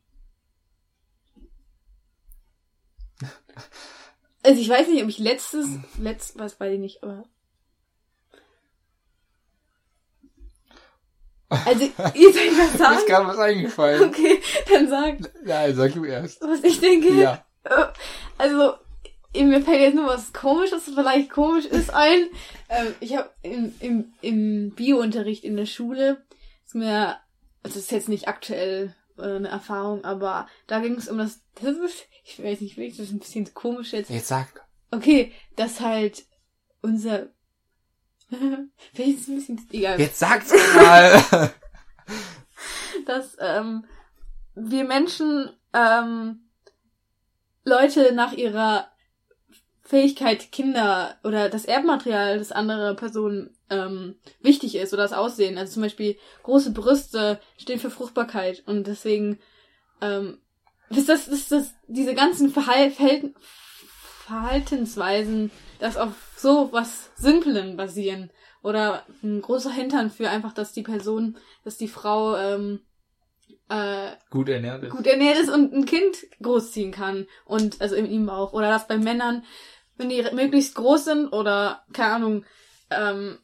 Also 4.42 4.60
ich 4.60 4.68
weiß 4.70 4.88
nicht, 4.88 5.02
ob 5.02 5.08
ich 5.10 5.18
letztes, 5.18 5.66
letzt, 5.98 6.38
was 6.38 6.58
weiß 6.58 6.72
ich 6.72 6.80
nicht, 6.80 7.02
aber. 7.02 7.24
Also, 11.50 11.84
ihr 11.84 11.92
sollt 12.32 12.52
was 12.52 12.56
mir 12.58 12.64
ist 12.64 12.78
sagen? 12.78 13.06
gerade 13.06 13.26
was 13.26 13.38
eingefallen. 13.38 14.08
Okay, 14.08 14.40
dann 14.68 14.88
sag, 14.88 15.18
Nein, 15.44 15.74
sag 15.74 15.92
du 15.94 16.04
erst. 16.04 16.40
was 16.40 16.62
ich 16.62 16.80
denke. 16.80 17.12
Ja. 17.12 17.44
Also, 18.38 18.74
mir 19.34 19.62
fällt 19.62 19.80
jetzt 19.80 19.94
nur 19.94 20.06
was 20.06 20.32
komisches, 20.32 20.84
vielleicht 20.84 21.30
komisch 21.30 21.66
ist 21.66 21.92
ein. 21.92 22.28
Ähm, 22.68 22.94
ich 23.00 23.16
habe 23.16 23.30
im, 23.42 23.74
im, 23.80 24.12
im 24.20 24.70
Biounterricht 24.74 25.44
in 25.44 25.56
der 25.56 25.66
Schule, 25.66 26.24
ist 26.66 26.74
mir, 26.74 27.18
also 27.62 27.74
das 27.74 27.76
ist 27.76 27.92
jetzt 27.92 28.08
nicht 28.08 28.28
aktuell 28.28 28.94
äh, 29.18 29.22
eine 29.22 29.48
Erfahrung, 29.48 30.04
aber 30.04 30.48
da 30.66 30.80
ging 30.80 30.94
es 30.94 31.08
um 31.08 31.18
das, 31.18 31.40
das 31.54 31.76
ist, 31.76 32.06
ich 32.24 32.42
weiß 32.42 32.60
nicht, 32.60 32.76
ist 32.78 32.98
das 32.98 33.10
ein 33.10 33.20
bisschen 33.20 33.52
komisch 33.54 33.92
jetzt. 33.92 34.10
Jetzt 34.10 34.28
sag. 34.28 34.66
Okay, 34.90 35.32
dass 35.56 35.80
halt 35.80 36.24
unser, 36.82 37.28
vielleicht 38.92 39.18
ist 39.18 39.20
es 39.20 39.28
ein 39.28 39.36
bisschen, 39.36 39.68
egal. 39.72 40.00
Jetzt 40.00 40.18
sag's 40.18 40.52
mal. 40.74 41.52
dass 43.06 43.36
ähm, 43.40 43.84
wir 44.54 44.84
Menschen 44.84 45.50
ähm, 45.72 46.48
Leute 47.64 48.12
nach 48.14 48.32
ihrer 48.32 48.90
Fähigkeit, 49.90 50.52
Kinder 50.52 51.16
oder 51.24 51.48
das 51.48 51.64
Erbmaterial 51.64 52.38
des 52.38 52.52
anderen 52.52 52.94
Personen 52.94 53.50
ähm, 53.70 54.14
wichtig 54.40 54.76
ist 54.76 54.92
oder 54.92 55.02
das 55.02 55.12
Aussehen. 55.12 55.58
Also 55.58 55.72
zum 55.72 55.82
Beispiel 55.82 56.16
große 56.44 56.70
Brüste 56.70 57.40
stehen 57.58 57.80
für 57.80 57.90
Fruchtbarkeit 57.90 58.62
und 58.66 58.86
deswegen 58.86 59.40
ähm, 60.00 60.38
ist 60.90 61.08
das, 61.08 61.26
ist 61.26 61.50
das 61.50 61.74
diese 61.88 62.14
ganzen 62.14 62.50
Verhal 62.50 62.92
Verhalten 62.92 63.34
Verhaltensweisen, 64.26 65.50
das 65.80 65.96
auf 65.96 66.12
so 66.36 66.68
was 66.70 67.10
Simplen 67.16 67.76
basieren 67.76 68.30
oder 68.62 69.04
ein 69.24 69.42
großer 69.42 69.72
Hintern 69.72 70.10
für 70.10 70.30
einfach, 70.30 70.52
dass 70.52 70.72
die 70.72 70.84
Person, 70.84 71.36
dass 71.64 71.78
die 71.78 71.88
Frau 71.88 72.36
ähm, 72.36 72.78
äh, 73.68 74.12
Gut 74.30 74.48
ernährt 74.48 74.84
ist. 74.84 74.90
gut 74.90 75.06
ernährt 75.06 75.38
ist 75.38 75.48
und 75.48 75.72
ein 75.72 75.84
Kind 75.84 76.16
großziehen 76.42 76.92
kann. 76.92 77.26
Und 77.44 77.80
also 77.80 77.94
in 77.94 78.06
ihm 78.06 78.28
auch. 78.28 78.52
Oder 78.52 78.68
dass 78.68 78.88
bei 78.88 78.98
Männern, 78.98 79.44
wenn 80.00 80.08
die 80.08 80.24
möglichst 80.34 80.74
groß 80.74 81.04
sind 81.04 81.28
oder, 81.28 81.84
keine 81.92 82.14
Ahnung, 82.14 82.44
ähm, 82.90 83.38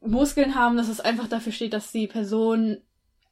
Muskeln 0.00 0.54
haben, 0.54 0.76
dass 0.76 0.88
es 0.88 1.00
einfach 1.00 1.28
dafür 1.28 1.52
steht, 1.52 1.72
dass 1.72 1.92
die 1.92 2.08
Person 2.08 2.78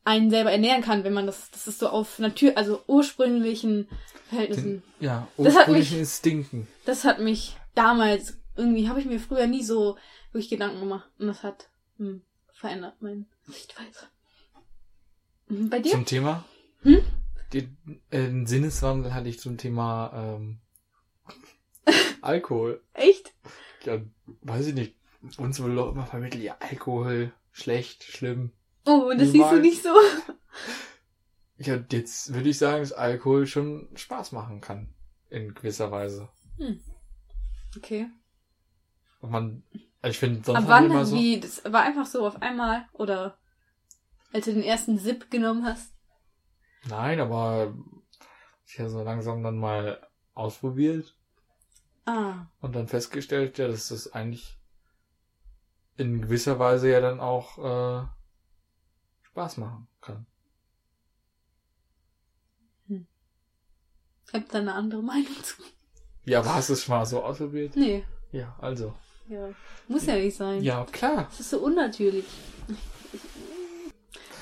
einen 0.04 0.30
selber 0.30 0.52
ernähren 0.52 0.82
kann, 0.82 1.04
wenn 1.04 1.12
man 1.12 1.26
das, 1.26 1.50
das 1.50 1.66
ist 1.66 1.80
so 1.80 1.88
auf 1.88 2.18
Natur, 2.18 2.52
also 2.56 2.82
ursprünglichen 2.86 3.88
Verhältnissen. 4.28 4.82
Den, 5.00 5.04
ja, 5.06 5.28
ursprünglichen 5.36 5.98
Instinkten. 5.98 6.66
Das 6.86 7.04
hat 7.04 7.18
mich 7.18 7.56
damals, 7.74 8.38
irgendwie 8.56 8.88
habe 8.88 9.00
ich 9.00 9.06
mir 9.06 9.20
früher 9.20 9.46
nie 9.46 9.62
so 9.62 9.98
wirklich 10.32 10.48
Gedanken 10.48 10.80
gemacht. 10.80 11.10
Und 11.18 11.26
das 11.26 11.42
hat 11.42 11.68
hm, 11.98 12.22
verändert 12.52 12.94
meine 13.00 13.26
Sichtweise. 13.46 14.06
Mhm, 15.48 15.68
Bei 15.68 15.80
dir? 15.80 15.90
Zum 15.90 16.06
Thema? 16.06 16.44
Hm? 16.82 17.02
Den, 17.52 17.76
äh, 18.10 18.46
Sinneswandel 18.46 19.12
hatte 19.12 19.28
ich 19.28 19.40
zum 19.40 19.58
Thema 19.58 20.12
ähm, 20.14 20.60
Alkohol. 22.22 22.82
Echt? 22.94 23.34
Ja, 23.84 24.00
weiß 24.42 24.68
ich 24.68 24.74
nicht. 24.74 24.96
Uns 25.38 25.60
wurde 25.60 25.74
doch 25.74 25.92
immer 25.92 26.06
vermittelt, 26.06 26.42
ja, 26.42 26.56
Alkohol, 26.60 27.32
schlecht, 27.52 28.04
schlimm. 28.04 28.52
Oh, 28.86 29.12
das 29.16 29.32
siehst 29.32 29.52
du 29.52 29.60
nicht 29.60 29.82
so. 29.82 29.94
Ja, 31.58 31.78
jetzt 31.90 32.32
würde 32.32 32.48
ich 32.48 32.58
sagen, 32.58 32.80
dass 32.80 32.92
Alkohol 32.92 33.46
schon 33.46 33.90
Spaß 33.94 34.32
machen 34.32 34.62
kann. 34.62 34.94
In 35.28 35.54
gewisser 35.54 35.90
Weise. 35.90 36.30
Okay. 37.76 38.08
Und 39.20 39.30
man, 39.30 39.62
also 40.00 40.12
ich 40.12 40.18
finde, 40.18 40.42
sonst 40.42 40.56
Ab 40.56 40.62
hat 40.64 40.68
man 40.68 40.84
wann, 40.84 40.90
immer 40.90 41.04
so. 41.04 41.16
wie, 41.16 41.38
das 41.38 41.62
war 41.64 41.82
einfach 41.82 42.06
so 42.06 42.26
auf 42.26 42.40
einmal, 42.40 42.88
oder 42.94 43.38
als 44.32 44.46
du 44.46 44.54
den 44.54 44.62
ersten 44.62 44.98
Sip 44.98 45.30
genommen 45.30 45.64
hast? 45.66 45.92
Nein, 46.88 47.20
aber 47.20 47.74
ich 48.66 48.78
habe 48.78 48.88
so 48.88 49.02
langsam 49.02 49.42
dann 49.42 49.58
mal 49.58 50.06
ausprobiert 50.32 51.14
Ah, 52.10 52.46
und 52.60 52.74
dann 52.74 52.88
festgestellt, 52.88 53.58
ja, 53.58 53.68
dass 53.68 53.88
das 53.88 54.12
eigentlich 54.12 54.58
in 55.96 56.22
gewisser 56.22 56.58
Weise 56.58 56.90
ja 56.90 57.00
dann 57.00 57.20
auch 57.20 57.58
äh, 57.58 58.06
Spaß 59.22 59.58
machen 59.58 59.86
kann. 60.00 60.26
ich 62.88 64.34
hab 64.34 64.48
da 64.48 64.58
eine 64.58 64.74
andere 64.74 65.02
Meinung 65.02 65.42
zu. 65.42 65.62
Ja, 66.24 66.40
aber 66.40 66.54
hast 66.54 66.68
du 66.68 66.72
es 66.74 66.84
schon 66.84 66.96
mal 66.96 67.04
so 67.06 67.22
ausprobiert? 67.22 67.76
Nee, 67.76 68.04
Ja, 68.32 68.56
also. 68.60 68.94
ja. 69.28 69.48
Muss 69.88 70.06
ja 70.06 70.14
nicht 70.16 70.36
sein. 70.36 70.62
Ja, 70.62 70.84
klar. 70.90 71.24
Das 71.30 71.40
ist 71.40 71.50
so 71.50 71.58
unnatürlich. 71.58 72.24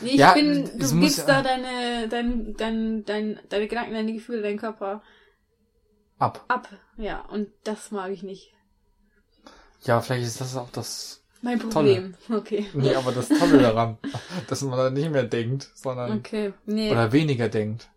Nee, 0.00 0.10
ich 0.10 0.14
Ja, 0.16 0.34
bin, 0.34 0.64
du 0.78 1.00
gibst 1.00 1.26
da 1.28 1.42
deine, 1.42 2.08
dein, 2.08 2.54
dein, 2.56 3.04
dein, 3.04 3.40
deine 3.48 3.66
Gedanken, 3.68 3.94
deine 3.94 4.12
Gefühle, 4.12 4.42
deinen 4.42 4.58
Körper 4.58 5.02
Ab. 6.18 6.44
ab. 6.48 6.68
Ja, 6.96 7.20
und 7.22 7.48
das 7.64 7.90
mag 7.90 8.10
ich 8.10 8.22
nicht. 8.22 8.52
Ja, 9.82 10.00
vielleicht 10.00 10.26
ist 10.26 10.40
das 10.40 10.56
auch 10.56 10.70
das. 10.70 11.22
Mein 11.40 11.58
Problem. 11.60 12.14
Okay. 12.28 12.66
Nee, 12.74 12.94
aber 12.96 13.12
das 13.12 13.28
Tolle 13.28 13.58
daran, 13.58 13.98
dass 14.48 14.62
man 14.62 14.76
dann 14.76 14.94
nicht 14.94 15.10
mehr 15.10 15.22
denkt, 15.22 15.70
sondern 15.74 16.18
Okay. 16.18 16.52
Nee. 16.66 16.90
oder 16.90 17.12
weniger 17.12 17.48
denkt. 17.48 17.88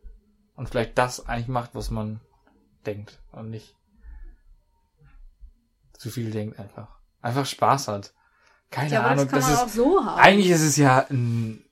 Und 0.56 0.70
vielleicht 0.70 0.98
das 0.98 1.28
eigentlich 1.28 1.48
macht, 1.48 1.74
was 1.74 1.90
man 1.90 2.20
denkt 2.86 3.20
und 3.32 3.50
nicht 3.50 3.76
zu 5.94 6.10
viel 6.12 6.30
denkt 6.32 6.60
einfach. 6.60 7.00
Einfach 7.22 7.46
Spaß 7.46 7.88
hat. 7.88 8.14
Keine 8.70 8.94
ja, 8.94 9.04
Ahnung, 9.04 9.28
das 9.30 9.48
das 9.48 9.54
ist 9.54 9.60
auch 9.60 9.68
so 9.70 10.00
eigentlich 10.00 10.50
ist 10.50 10.62
es 10.62 10.78
ja 10.78 11.06
ein, 11.10 11.64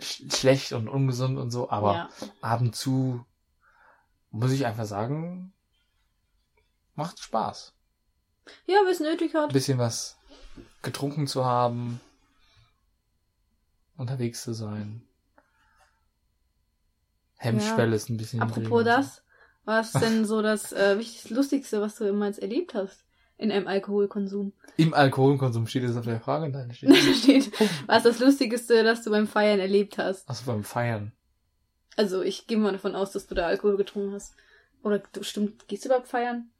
sch 0.00 0.22
schlecht 0.32 0.72
und 0.72 0.88
ungesund 0.88 1.38
und 1.38 1.50
so, 1.50 1.70
aber 1.70 1.94
Ja. 1.94 2.08
ab 2.40 2.60
und 2.60 2.76
zu 2.76 3.24
muss 4.30 4.52
ich 4.52 4.66
einfach 4.66 4.84
sagen, 4.84 5.52
macht 6.94 7.20
Spaß. 7.20 7.74
ja, 8.66 8.76
wenn 8.84 8.92
es 8.92 9.00
nötig 9.00 9.34
Ein 9.34 9.42
hat. 9.42 9.52
bisschen 9.52 9.78
was 9.78 10.16
getrunken 10.82 11.26
zu 11.26 11.44
haben, 11.44 12.00
unterwegs 13.96 14.42
zu 14.42 14.52
sein. 14.52 15.02
Hemmschwelle 17.36 17.96
ist 17.96 18.08
ein 18.08 18.16
bisschen 18.16 18.40
Apropos 18.40 18.84
das, 18.84 19.22
was 19.64 19.94
ist 19.94 20.00
denn 20.00 20.24
so 20.24 20.42
das 20.42 20.72
äh, 20.72 20.98
wichtigste, 20.98 21.34
lustigste, 21.34 21.80
was 21.80 21.96
du 21.96 22.04
jemals 22.04 22.38
erlebt 22.38 22.74
hast 22.74 23.04
in 23.36 23.50
einem 23.50 23.66
Alkoholkonsum? 23.66 24.52
Im 24.76 24.94
Alkoholkonsum 24.94 25.66
steht 25.66 25.82
es 25.84 25.96
auf 25.96 26.04
der 26.04 26.20
Frage, 26.20 26.48
nein, 26.48 26.72
steht 26.72 26.96
steht, 27.16 27.60
was 27.88 28.04
ist 28.04 28.06
das 28.06 28.18
Lustigste, 28.20 28.84
das 28.84 29.02
du 29.02 29.10
beim 29.10 29.26
Feiern 29.26 29.58
erlebt 29.58 29.98
hast? 29.98 30.28
Achso, 30.28 30.44
beim 30.46 30.62
Feiern. 30.62 31.12
Also 31.96 32.22
ich 32.22 32.46
gehe 32.46 32.58
mal 32.58 32.72
davon 32.72 32.94
aus, 32.94 33.10
dass 33.10 33.26
du 33.26 33.34
da 33.34 33.46
Alkohol 33.46 33.76
getrunken 33.76 34.14
hast. 34.14 34.34
Oder 34.82 35.00
du, 35.00 35.22
stimmt, 35.24 35.66
gehst 35.68 35.84
du 35.84 35.88
überhaupt 35.88 36.08
feiern? 36.08 36.51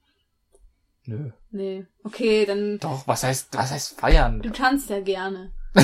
Nö. 1.05 1.31
Nee. 1.51 1.87
Okay, 2.05 2.47
dann 2.47 2.79
Doch, 2.79 3.07
was 3.09 3.25
heißt, 3.25 3.49
was 3.53 3.71
heißt 3.73 3.99
feiern? 3.99 4.41
du 4.41 4.51
tanzt 4.51 4.89
ja 4.91 5.01
gerne. 5.01 5.53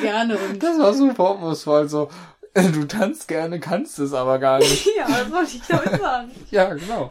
gerne 0.00 0.38
und 0.38 0.62
Das 0.62 0.78
war 0.78 0.94
super 0.94 1.14
vorwurfsvoll, 1.14 1.88
so, 1.88 2.10
du 2.54 2.84
tanzt 2.86 3.28
gerne, 3.28 3.60
kannst 3.60 3.98
es 3.98 4.12
aber 4.12 4.38
gar 4.38 4.58
nicht. 4.58 4.86
ja, 4.96 5.08
was 5.08 5.30
wollte 5.30 5.56
ich 5.56 5.62
damit 5.66 6.00
sagen? 6.00 6.30
ja, 6.50 6.74
genau. 6.74 7.10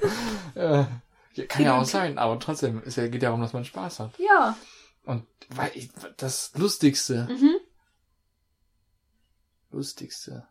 Äh, 0.55 0.85
kann 1.47 1.63
ja 1.63 1.79
auch 1.79 1.85
sein, 1.85 2.17
aber 2.17 2.39
trotzdem, 2.39 2.81
es 2.85 2.95
geht 2.95 3.13
ja 3.13 3.19
darum, 3.19 3.41
dass 3.41 3.53
man 3.53 3.65
Spaß 3.65 3.99
hat. 3.99 4.11
Ja. 4.19 4.57
Und 5.05 5.25
weil 5.49 5.71
ich, 5.75 5.89
das 6.17 6.51
Lustigste, 6.55 7.27
Mhm. 7.29 7.55
Lustigste. 9.69 10.47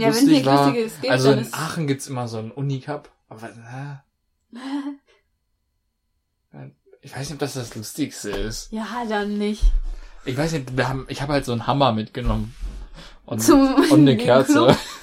Ja, 0.00 0.08
Lustig 0.08 0.44
war- 0.46 0.72
gibt, 0.72 1.08
Also 1.10 1.32
in 1.32 1.46
Aachen 1.52 1.86
gibt's 1.86 2.06
immer 2.08 2.28
so 2.28 2.38
einen 2.38 2.50
Unicup. 2.50 3.10
Aber 3.28 3.48
äh, 3.48 4.56
Ich 7.00 7.12
weiß 7.14 7.20
nicht, 7.28 7.34
ob 7.34 7.38
das 7.38 7.54
das 7.54 7.74
Lustigste 7.74 8.30
ist. 8.30 8.72
Ja, 8.72 8.86
dann 9.08 9.38
nicht. 9.38 9.62
Ich 10.24 10.36
weiß 10.36 10.52
nicht, 10.52 10.76
wir 10.76 10.88
haben, 10.88 11.06
ich 11.08 11.22
habe 11.22 11.32
halt 11.34 11.44
so 11.44 11.52
einen 11.52 11.66
Hammer 11.66 11.92
mitgenommen. 11.92 12.54
Und, 13.24 13.40
Zum- 13.42 13.74
und 13.74 13.92
eine 14.00 14.16
Kerze. 14.16 14.52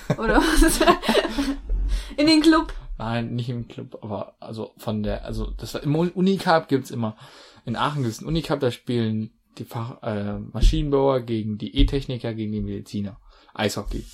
Club? 0.08 0.20
Oder 0.20 0.38
was? 0.38 0.80
In 2.18 2.28
den 2.28 2.42
Club. 2.42 2.74
Nein, 2.98 3.36
nicht 3.36 3.50
im 3.50 3.68
Club, 3.68 3.98
aber 4.02 4.36
also 4.40 4.74
von 4.78 5.04
der, 5.04 5.26
also 5.26 5.52
das 5.52 5.74
war 5.74 5.84
im 5.84 5.94
Unicup 5.96 6.70
gibt's 6.70 6.92
immer. 6.92 7.18
In 7.66 7.76
Aachen 7.76 8.04
gibt's 8.04 8.20
einen 8.20 8.30
Unicup, 8.30 8.62
da 8.62 8.72
spielen 8.72 9.32
die 9.58 9.66
Fach, 9.66 10.02
äh, 10.02 10.40
Maschinenbauer 10.40 11.20
gegen 11.22 11.58
die 11.58 11.76
E-Techniker 11.76 12.34
gegen 12.34 12.54
die 12.54 12.62
Mediziner. 12.62 13.18
Eishockey. 13.56 14.06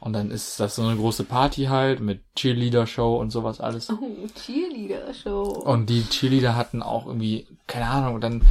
Und 0.00 0.14
dann 0.14 0.30
ist 0.30 0.58
das 0.58 0.76
so 0.76 0.82
eine 0.82 0.96
große 0.96 1.24
Party 1.24 1.64
halt 1.64 2.00
mit 2.00 2.22
Cheerleader-Show 2.34 3.16
und 3.16 3.30
sowas 3.30 3.60
alles. 3.60 3.90
Oh, 3.90 3.98
Cheerleader-Show. 4.34 5.42
Und 5.42 5.90
die 5.90 6.04
Cheerleader 6.08 6.56
hatten 6.56 6.82
auch 6.82 7.06
irgendwie, 7.06 7.46
keine 7.66 7.86
Ahnung, 7.86 8.14
und 8.14 8.22
dann 8.22 8.42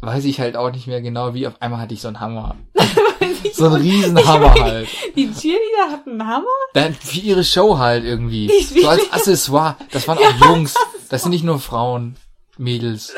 weiß 0.00 0.24
ich 0.24 0.38
halt 0.38 0.56
auch 0.56 0.70
nicht 0.70 0.86
mehr 0.86 1.00
genau 1.00 1.34
wie, 1.34 1.46
auf 1.46 1.60
einmal 1.60 1.80
hatte 1.80 1.94
ich 1.94 2.00
so 2.00 2.08
einen 2.08 2.20
Hammer. 2.20 2.56
so 3.52 3.66
einen 3.66 3.74
Riesenhammer 3.76 4.54
halt. 4.54 4.88
Die 5.16 5.32
Cheerleader 5.32 5.90
hatten 5.90 6.20
einen 6.20 6.26
Hammer? 6.26 6.46
Dann 6.74 6.94
für 6.94 7.20
ihre 7.20 7.42
Show 7.42 7.78
halt 7.78 8.04
irgendwie. 8.04 8.46
Die 8.46 8.80
So 8.80 8.88
als 8.88 9.12
Accessoire. 9.12 9.76
Das 9.90 10.06
waren 10.06 10.18
auch 10.18 10.46
Jungs. 10.46 10.74
Das 11.08 11.22
sind 11.22 11.30
nicht 11.32 11.44
nur 11.44 11.58
Frauen, 11.58 12.16
Mädels. 12.58 13.12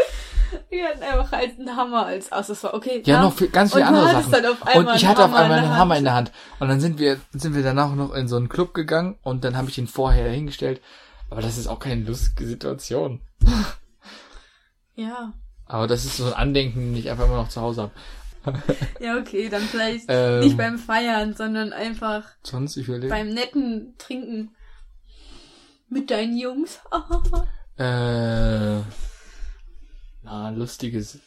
Die 0.75 0.83
hatten 0.83 1.03
einfach 1.03 1.31
halt 1.31 1.59
einen 1.59 1.77
Hammer 1.77 2.07
als 2.07 2.33
Accessoire. 2.33 2.75
Okay. 2.75 3.03
Ja, 3.07 3.23
noch 3.23 3.33
viel, 3.35 3.49
ganz 3.49 3.73
viele 3.73 3.87
andere 3.87 4.11
Sachen. 4.11 4.35
und 4.87 4.97
ich 4.97 5.07
hatte 5.07 5.25
auf 5.25 5.33
einmal 5.33 5.59
einen. 5.61 5.77
Hammer 5.77 5.97
in 5.97 6.05
der 6.05 6.15
Hand. 6.15 6.33
Und 6.59 6.69
dann 6.69 6.81
sind 6.81 6.99
wir, 6.99 7.21
sind 7.33 7.55
wir 7.55 7.63
danach 7.63 7.95
noch 7.95 8.13
in 8.13 8.27
so 8.27 8.37
einen 8.37 8.49
Club 8.49 8.75
gegangen 8.75 9.17
und 9.23 9.45
dann 9.45 9.57
habe 9.57 9.69
ich 9.71 9.79
ihn 9.79 9.87
vorher 9.87 10.29
hingestellt. 10.31 10.81
Aber 11.31 11.43
das 11.43 11.57
ist 11.59 11.69
auch 11.69 11.79
keine 11.79 12.03
lustige 12.05 12.47
Situation. 12.47 13.21
Ja. 14.97 15.33
Aber 15.67 15.89
das 15.89 16.05
ist 16.05 16.19
so 16.19 16.27
ein 16.27 16.33
Andenken, 16.35 16.79
den 16.93 16.97
ich 16.97 17.11
einfach 17.11 17.25
immer 17.27 17.37
noch 17.37 17.49
zu 17.49 17.61
Hause 17.61 17.91
habe. 18.45 18.63
Ja, 19.01 19.19
okay, 19.19 19.49
dann 19.49 19.63
vielleicht 19.63 20.05
Ähm. 20.09 20.41
nicht 20.41 20.57
beim 20.57 20.79
Feiern, 20.79 21.35
sondern 21.35 21.73
einfach 21.73 22.23
Sonst, 22.45 22.77
ich 22.77 22.87
überlege. 22.87 23.09
beim 23.09 23.31
netten 23.31 23.95
Trinken. 23.99 24.55
Mit 25.89 26.11
deinen 26.11 26.37
Jungs. 26.37 26.79
Äh, 27.77 28.79
na, 30.25 30.51
lustiges. 30.51 31.19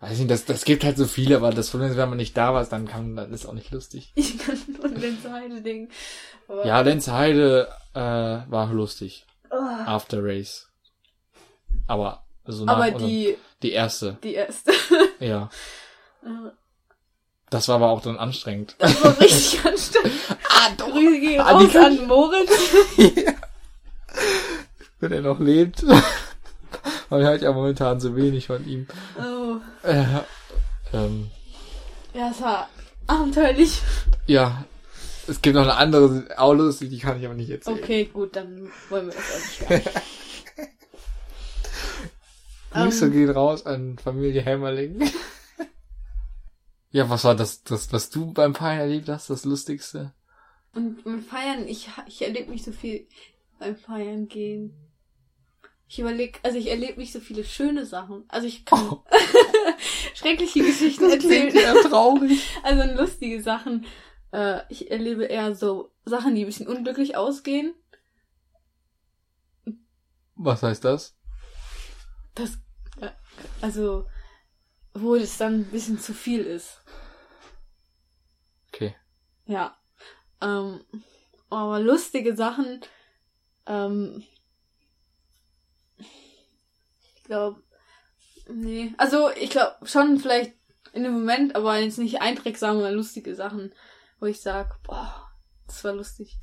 Weiß 0.00 0.18
nicht, 0.18 0.30
das, 0.30 0.44
das 0.44 0.64
gibt 0.64 0.84
halt 0.84 0.96
so 0.96 1.06
viele, 1.06 1.36
aber 1.36 1.50
das 1.50 1.70
Problem 1.70 1.90
ist, 1.90 1.96
wenn 1.96 2.08
man 2.08 2.18
nicht 2.18 2.36
da 2.36 2.54
war, 2.54 2.64
dann 2.64 2.86
kann, 2.86 3.16
dann 3.16 3.32
ist 3.32 3.46
auch 3.46 3.52
nicht 3.52 3.72
lustig. 3.72 4.12
ich 4.14 4.38
kann 4.38 4.58
nur 4.80 4.90
den 4.90 5.20
Seite 5.20 5.60
denken. 5.60 5.92
Ja, 6.64 6.80
Lenz 6.80 7.08
Heide, 7.08 7.68
äh, 7.94 8.00
war 8.00 8.72
lustig. 8.72 9.26
Oh. 9.50 9.56
After 9.56 10.22
Race. 10.22 10.68
Aber, 11.86 12.24
so 12.44 12.64
nach, 12.64 12.76
aber 12.76 12.90
die, 12.92 13.36
die 13.62 13.72
erste, 13.72 14.18
die 14.22 14.34
erste. 14.34 14.72
ja. 15.20 15.50
Das 17.50 17.68
war 17.68 17.76
aber 17.76 17.88
auch 17.88 18.02
dann 18.02 18.18
anstrengend. 18.18 18.76
Das 18.78 19.02
war 19.02 19.18
richtig 19.20 19.64
anstrengend. 19.64 20.12
ah, 20.48 20.70
Grüße 20.76 21.20
gehen 21.20 21.40
Ah, 21.40 21.52
raus 21.52 21.74
an 21.76 22.06
Moritz. 22.06 22.50
Wenn 25.00 25.12
er 25.12 25.22
noch 25.22 25.40
lebt. 25.40 25.84
Man 27.10 27.22
hört 27.22 27.42
ja 27.42 27.52
momentan 27.52 28.00
so 28.00 28.14
wenig 28.16 28.46
von 28.46 28.66
ihm. 28.66 28.86
Oh. 29.18 29.56
Äh, 29.86 30.04
ähm, 30.92 31.30
Ja, 32.14 32.30
es 32.30 32.40
war 32.40 32.68
abenteuerlich. 33.06 33.80
ja. 34.26 34.64
Es 35.26 35.42
gibt 35.42 35.56
noch 35.56 35.62
eine 35.64 35.74
andere, 35.76 36.26
auch 36.38 36.54
lustig, 36.54 36.88
die 36.88 36.98
kann 36.98 37.18
ich 37.20 37.26
aber 37.26 37.34
nicht 37.34 37.50
erzählen. 37.50 37.76
Okay, 37.78 38.06
gut, 38.06 38.34
dann 38.34 38.70
wollen 38.88 39.08
wir 39.08 39.14
das 39.14 39.62
auch 39.62 39.68
nicht. 39.70 39.90
Grüße 42.70 43.04
Ähm. 43.06 43.12
gehen 43.12 43.30
raus 43.30 43.66
an 43.66 43.98
Familie 43.98 44.40
Hämmerling. 44.40 45.10
ja, 46.90 47.10
was 47.10 47.24
war 47.24 47.34
das, 47.34 47.62
das, 47.62 47.92
was 47.92 48.08
du 48.08 48.32
beim 48.32 48.54
Feiern 48.54 48.80
erlebt 48.80 49.08
hast, 49.10 49.28
das 49.28 49.44
Lustigste? 49.44 50.14
Und 50.74 51.04
beim 51.04 51.22
Feiern, 51.22 51.68
ich, 51.68 51.90
ich 52.06 52.22
erlebe 52.22 52.50
mich 52.50 52.62
so 52.64 52.72
viel 52.72 53.06
beim 53.58 53.76
Feiern 53.76 54.28
gehen. 54.28 54.74
Ich 55.90 55.98
überlege, 55.98 56.38
also 56.42 56.58
ich 56.58 56.68
erlebe 56.68 57.00
nicht 57.00 57.12
so 57.12 57.20
viele 57.20 57.44
schöne 57.44 57.86
Sachen. 57.86 58.24
Also 58.28 58.46
ich 58.46 58.64
kann 58.66 58.88
Oh. 58.90 59.04
schreckliche 60.14 60.62
Geschichten 60.62 61.10
erzählen. 61.10 61.54
ja 61.54 61.74
traurig. 61.88 62.46
Also 62.62 62.94
lustige 62.94 63.42
Sachen. 63.42 63.86
Äh, 64.30 64.60
ich 64.68 64.90
erlebe 64.90 65.24
eher 65.24 65.54
so 65.54 65.90
Sachen, 66.04 66.34
die 66.34 66.42
ein 66.42 66.46
bisschen 66.46 66.68
unglücklich 66.68 67.16
ausgehen. 67.16 67.74
Was 70.34 70.62
heißt 70.62 70.84
das? 70.84 71.16
Das, 72.34 72.58
äh, 73.00 73.10
also, 73.62 74.06
wo 74.94 75.14
es 75.14 75.38
dann 75.38 75.60
ein 75.60 75.64
bisschen 75.70 75.98
zu 75.98 76.12
viel 76.12 76.42
ist. 76.44 76.82
Okay. 78.72 78.94
Ja. 79.46 79.76
Ähm, 80.42 80.84
aber 81.50 81.80
lustige 81.80 82.36
Sachen, 82.36 82.82
ähm, 83.66 84.22
glaube, 87.28 87.62
nee. 88.50 88.92
Also, 88.98 89.30
ich 89.30 89.50
glaube 89.50 89.74
schon 89.86 90.18
vielleicht 90.18 90.52
in 90.92 91.04
dem 91.04 91.12
Moment, 91.12 91.54
aber 91.54 91.78
jetzt 91.78 91.98
nicht 91.98 92.20
einprägsame 92.20 92.90
lustige 92.90 93.34
Sachen, 93.34 93.72
wo 94.18 94.26
ich 94.26 94.40
sag, 94.40 94.82
boah, 94.82 95.30
das 95.66 95.84
war 95.84 95.92
lustig. 95.92 96.36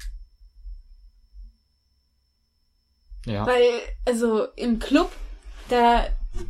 Ja. 3.25 3.45
Weil, 3.45 3.81
also, 4.05 4.45
im 4.55 4.79
Club, 4.79 5.11
da 5.69 6.07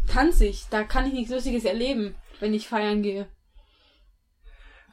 tanze 0.08 0.46
ich, 0.46 0.66
da 0.70 0.84
kann 0.84 1.08
ich 1.08 1.14
nichts 1.14 1.32
Lustiges 1.32 1.64
erleben, 1.64 2.16
wenn 2.40 2.54
ich 2.54 2.68
feiern 2.68 3.02
gehe. 3.02 3.28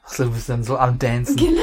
Also, 0.03 0.25
du 0.25 0.31
bist 0.31 0.49
dann 0.49 0.63
so 0.63 0.77
am 0.77 0.97
Dancen. 0.99 1.35
Genau, 1.35 1.61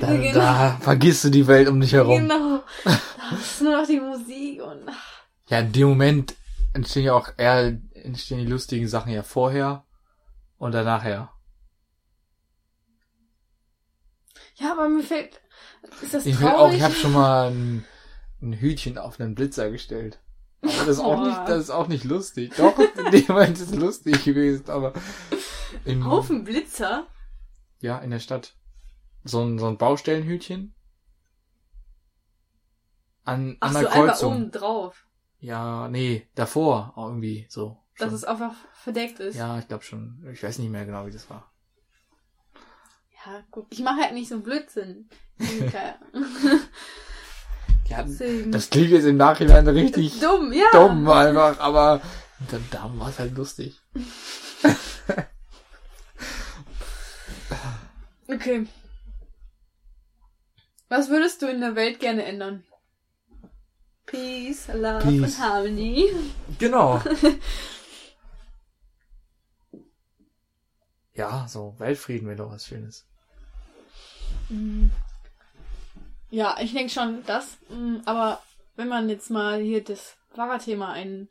Da, 0.00 0.14
genau. 0.16 0.32
da 0.34 0.78
vergisst 0.80 1.24
du 1.24 1.30
die 1.30 1.46
Welt 1.46 1.68
um 1.68 1.80
dich 1.80 1.92
herum. 1.92 2.20
genau. 2.22 2.62
Da 2.84 3.36
ist 3.36 3.62
nur 3.62 3.80
noch 3.80 3.86
die 3.86 4.00
Musik 4.00 4.62
und, 4.62 4.80
Ja, 5.48 5.60
in 5.60 5.72
dem 5.72 5.88
Moment 5.88 6.34
entstehen 6.72 7.04
ja 7.04 7.14
auch 7.14 7.30
eher, 7.36 7.78
entstehen 7.94 8.38
die 8.38 8.46
lustigen 8.46 8.88
Sachen 8.88 9.12
ja 9.12 9.22
vorher 9.22 9.84
und 10.58 10.72
danach 10.72 11.04
ja. 11.04 11.32
Ja, 14.56 14.72
aber 14.72 14.88
mir 14.88 15.02
fällt. 15.02 15.40
Ist 16.02 16.14
das 16.14 16.26
Ich 16.26 16.36
traurig? 16.36 16.54
auch, 16.56 16.72
ich 16.72 16.82
habe 16.82 16.94
schon 16.94 17.12
mal 17.12 17.50
ein, 17.50 17.84
ein 18.40 18.52
Hütchen 18.54 18.98
auf 18.98 19.18
einen 19.20 19.34
Blitzer 19.34 19.70
gestellt. 19.70 20.20
Aber 20.62 20.72
das 20.72 20.88
ist 20.88 21.00
auch 21.00 21.18
Oh. 21.20 21.26
nicht, 21.26 21.38
das 21.48 21.58
ist 21.64 21.70
auch 21.70 21.88
nicht 21.88 22.04
lustig. 22.04 22.52
Doch, 22.56 22.78
in 22.78 23.10
dem 23.10 23.24
Moment 23.28 23.58
ist 23.58 23.70
es 23.72 23.74
lustig 23.74 24.24
gewesen, 24.24 24.68
aber 24.70 24.92
im, 25.84 26.06
Auf 26.06 26.28
dem 26.28 26.44
Blitzer? 26.44 27.06
ja, 27.80 27.98
in 27.98 28.10
der 28.10 28.20
Stadt. 28.20 28.54
So 29.24 29.42
ein, 29.42 29.58
so 29.58 29.66
ein 29.66 29.78
Baustellenhütchen. 29.78 30.74
An, 33.24 33.56
Ach 33.60 33.68
an 33.68 33.72
so, 33.74 33.80
der 33.80 33.92
einfach 33.92 34.06
Kreuzung. 34.14 34.32
oben 34.34 34.50
drauf. 34.52 35.06
Ja, 35.42 35.88
nee, 35.88 36.28
davor 36.36 36.92
auch 36.94 37.08
irgendwie 37.08 37.46
so. 37.48 37.76
Dass 37.98 38.08
Schon. 38.08 38.14
es 38.14 38.24
einfach 38.24 38.54
verdeckt 38.74 39.18
ist. 39.18 39.34
Ja, 39.34 39.58
ich 39.58 39.66
glaube 39.66 39.82
schon. 39.82 40.24
Ich 40.32 40.40
weiß 40.42 40.58
nicht 40.60 40.70
mehr 40.70 40.86
genau, 40.86 41.04
wie 41.04 41.10
das 41.10 41.28
war. 41.28 41.50
Ja, 43.26 43.42
gut. 43.50 43.66
Ich 43.70 43.80
mache 43.80 44.02
halt 44.02 44.14
nicht 44.14 44.28
so 44.28 44.40
Blödsinn. 44.40 45.08
Ja, 47.88 48.04
das 48.04 48.70
klingt 48.70 48.90
jetzt 48.90 49.04
im 49.04 49.18
Nachhinein 49.18 49.68
richtig 49.68 50.18
dumm, 50.18 50.50
ja. 50.50 50.64
dumm 50.72 51.06
einfach, 51.10 51.60
aber 51.60 52.00
dann, 52.50 52.64
da 52.70 52.90
war 52.94 53.10
es 53.10 53.18
halt 53.18 53.36
lustig. 53.36 53.78
Okay. 58.28 58.66
Was 60.88 61.10
würdest 61.10 61.42
du 61.42 61.48
in 61.48 61.60
der 61.60 61.76
Welt 61.76 62.00
gerne 62.00 62.24
ändern? 62.24 62.64
Peace, 64.12 64.68
Love 64.68 65.02
Peace. 65.02 65.22
und 65.22 65.38
Harmony. 65.38 66.10
Genau. 66.58 67.02
ja, 71.14 71.46
so 71.48 71.74
Weltfrieden 71.78 72.28
wäre 72.28 72.36
doch 72.36 72.50
was 72.50 72.66
Schönes. 72.66 73.06
Mm. 74.50 74.88
Ja, 76.30 76.56
ich 76.60 76.74
denke 76.74 76.92
schon 76.92 77.24
das. 77.24 77.56
Mm, 77.70 78.00
Aber 78.04 78.42
wenn 78.76 78.88
man 78.88 79.08
jetzt 79.08 79.30
mal 79.30 79.60
hier 79.62 79.82
das 79.82 80.16
Fahrradthema 80.34 80.92
ein, 80.92 81.28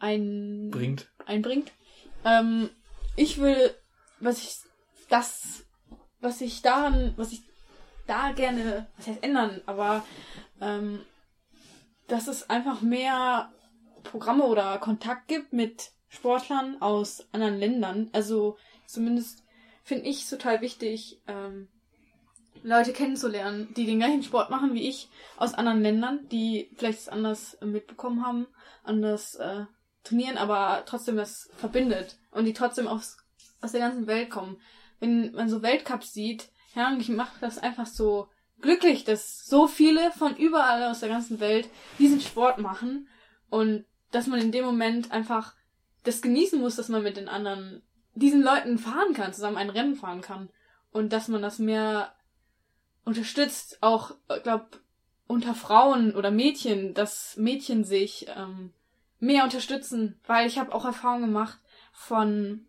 ein 0.00 0.70
Bringt. 0.72 1.08
einbringt, 1.26 1.70
ähm, 2.24 2.70
ich 3.14 3.38
will, 3.38 3.72
was 4.18 4.38
ich 4.38 4.56
das, 5.08 5.64
was 6.20 6.40
ich 6.40 6.60
daran, 6.62 7.12
was 7.16 7.30
ich 7.30 7.42
da 8.08 8.32
gerne, 8.32 8.88
was 8.96 9.06
heißt 9.06 9.22
ändern, 9.22 9.60
aber 9.66 10.04
ähm, 10.60 11.04
dass 12.08 12.26
es 12.26 12.50
einfach 12.50 12.80
mehr 12.80 13.52
Programme 14.02 14.44
oder 14.44 14.78
Kontakt 14.78 15.28
gibt 15.28 15.52
mit 15.52 15.92
Sportlern 16.08 16.80
aus 16.80 17.28
anderen 17.32 17.58
Ländern. 17.58 18.10
Also 18.12 18.56
zumindest 18.86 19.44
finde 19.84 20.08
ich 20.08 20.22
es 20.22 20.30
total 20.30 20.60
wichtig, 20.60 21.20
ähm, 21.26 21.68
Leute 22.62 22.92
kennenzulernen, 22.92 23.72
die 23.76 23.86
den 23.86 24.00
gleichen 24.00 24.22
Sport 24.22 24.50
machen 24.50 24.74
wie 24.74 24.88
ich, 24.88 25.08
aus 25.36 25.54
anderen 25.54 25.82
Ländern, 25.82 26.28
die 26.28 26.70
vielleicht 26.76 27.08
anders 27.10 27.56
mitbekommen 27.60 28.24
haben, 28.26 28.46
anders 28.82 29.36
äh, 29.36 29.64
trainieren, 30.02 30.38
aber 30.38 30.82
trotzdem 30.86 31.16
das 31.16 31.50
verbindet 31.56 32.18
und 32.30 32.46
die 32.46 32.52
trotzdem 32.52 32.88
aus, 32.88 33.18
aus 33.60 33.72
der 33.72 33.80
ganzen 33.80 34.06
Welt 34.06 34.30
kommen. 34.30 34.60
Wenn 34.98 35.32
man 35.32 35.48
so 35.48 35.62
Weltcups 35.62 36.12
sieht, 36.12 36.50
ja, 36.74 36.88
und 36.88 37.00
ich 37.00 37.08
mache 37.08 37.38
das 37.40 37.58
einfach 37.58 37.86
so 37.86 38.28
glücklich, 38.60 39.04
dass 39.04 39.46
so 39.46 39.66
viele 39.66 40.10
von 40.12 40.36
überall 40.36 40.84
aus 40.84 41.00
der 41.00 41.08
ganzen 41.08 41.40
Welt 41.40 41.68
diesen 41.98 42.20
Sport 42.20 42.58
machen 42.58 43.08
und 43.50 43.84
dass 44.10 44.26
man 44.26 44.40
in 44.40 44.52
dem 44.52 44.64
Moment 44.64 45.12
einfach 45.12 45.54
das 46.04 46.22
genießen 46.22 46.60
muss, 46.60 46.76
dass 46.76 46.88
man 46.88 47.02
mit 47.02 47.16
den 47.16 47.28
anderen, 47.28 47.82
diesen 48.14 48.42
Leuten 48.42 48.78
fahren 48.78 49.14
kann, 49.14 49.32
zusammen 49.32 49.56
ein 49.56 49.70
Rennen 49.70 49.94
fahren 49.94 50.22
kann 50.22 50.48
und 50.90 51.12
dass 51.12 51.28
man 51.28 51.42
das 51.42 51.58
mehr 51.58 52.14
unterstützt, 53.04 53.78
auch, 53.80 54.14
glaub, 54.42 54.80
unter 55.26 55.54
Frauen 55.54 56.14
oder 56.14 56.30
Mädchen, 56.30 56.94
dass 56.94 57.36
Mädchen 57.36 57.84
sich 57.84 58.26
ähm, 58.34 58.72
mehr 59.20 59.44
unterstützen, 59.44 60.18
weil 60.26 60.46
ich 60.46 60.58
habe 60.58 60.74
auch 60.74 60.84
Erfahrungen 60.84 61.26
gemacht 61.26 61.58
von 61.92 62.66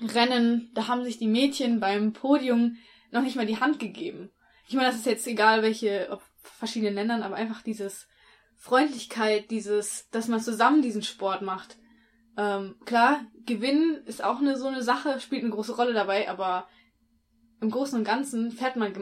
Rennen, 0.00 0.70
da 0.74 0.88
haben 0.88 1.04
sich 1.04 1.18
die 1.18 1.26
Mädchen 1.26 1.80
beim 1.80 2.12
Podium 2.12 2.76
noch 3.10 3.22
nicht 3.22 3.36
mal 3.36 3.46
die 3.46 3.60
Hand 3.60 3.78
gegeben. 3.78 4.30
Ich 4.68 4.74
meine, 4.74 4.88
das 4.88 4.96
ist 4.96 5.06
jetzt 5.06 5.26
egal, 5.26 5.62
welche, 5.62 6.08
ob 6.10 6.22
verschiedenen 6.42 6.94
Ländern, 6.94 7.22
aber 7.22 7.36
einfach 7.36 7.62
dieses 7.62 8.08
Freundlichkeit, 8.56 9.50
dieses, 9.50 10.08
dass 10.10 10.28
man 10.28 10.40
zusammen 10.40 10.82
diesen 10.82 11.02
Sport 11.02 11.42
macht. 11.42 11.76
Ähm, 12.36 12.76
klar, 12.84 13.20
Gewinnen 13.44 14.02
ist 14.06 14.22
auch 14.22 14.38
eine 14.38 14.58
so 14.58 14.66
eine 14.66 14.82
Sache, 14.82 15.20
spielt 15.20 15.42
eine 15.42 15.52
große 15.52 15.76
Rolle 15.76 15.92
dabei, 15.92 16.28
aber 16.28 16.68
im 17.60 17.70
Großen 17.70 17.98
und 17.98 18.04
Ganzen 18.04 18.50
fährt 18.50 18.76
man, 18.76 18.92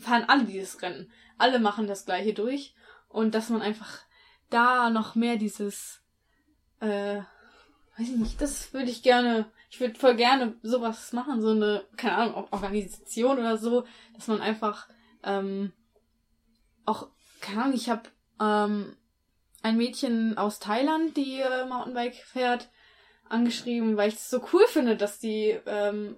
fahren 0.00 0.24
alle 0.26 0.44
dieses 0.44 0.80
Rennen. 0.82 1.10
Alle 1.38 1.58
machen 1.58 1.86
das 1.86 2.06
gleiche 2.06 2.34
durch. 2.34 2.74
Und 3.08 3.34
dass 3.34 3.48
man 3.48 3.62
einfach 3.62 3.98
da 4.50 4.90
noch 4.90 5.14
mehr 5.14 5.36
dieses, 5.36 6.02
äh, 6.80 7.18
weiß 7.96 8.08
ich 8.08 8.16
nicht, 8.16 8.40
das 8.40 8.72
würde 8.72 8.90
ich 8.90 9.02
gerne, 9.02 9.50
ich 9.70 9.80
würde 9.80 9.98
voll 9.98 10.16
gerne 10.16 10.54
sowas 10.62 11.12
machen, 11.12 11.40
so 11.40 11.50
eine, 11.50 11.84
keine 11.96 12.16
Ahnung, 12.16 12.48
Organisation 12.50 13.38
oder 13.38 13.56
so, 13.56 13.84
dass 14.14 14.26
man 14.26 14.40
einfach, 14.40 14.88
ähm, 15.24 15.72
auch, 16.84 17.08
keine 17.40 17.62
Ahnung, 17.62 17.74
ich 17.74 17.88
habe 17.88 18.02
ähm, 18.40 18.96
ein 19.62 19.76
Mädchen 19.76 20.38
aus 20.38 20.58
Thailand, 20.58 21.16
die 21.16 21.40
äh, 21.40 21.66
Mountainbike 21.66 22.14
fährt, 22.14 22.68
angeschrieben, 23.28 23.96
weil 23.96 24.08
ich 24.08 24.16
es 24.16 24.30
so 24.30 24.42
cool 24.52 24.66
finde, 24.66 24.96
dass 24.96 25.18
die 25.18 25.56
ähm, 25.66 26.16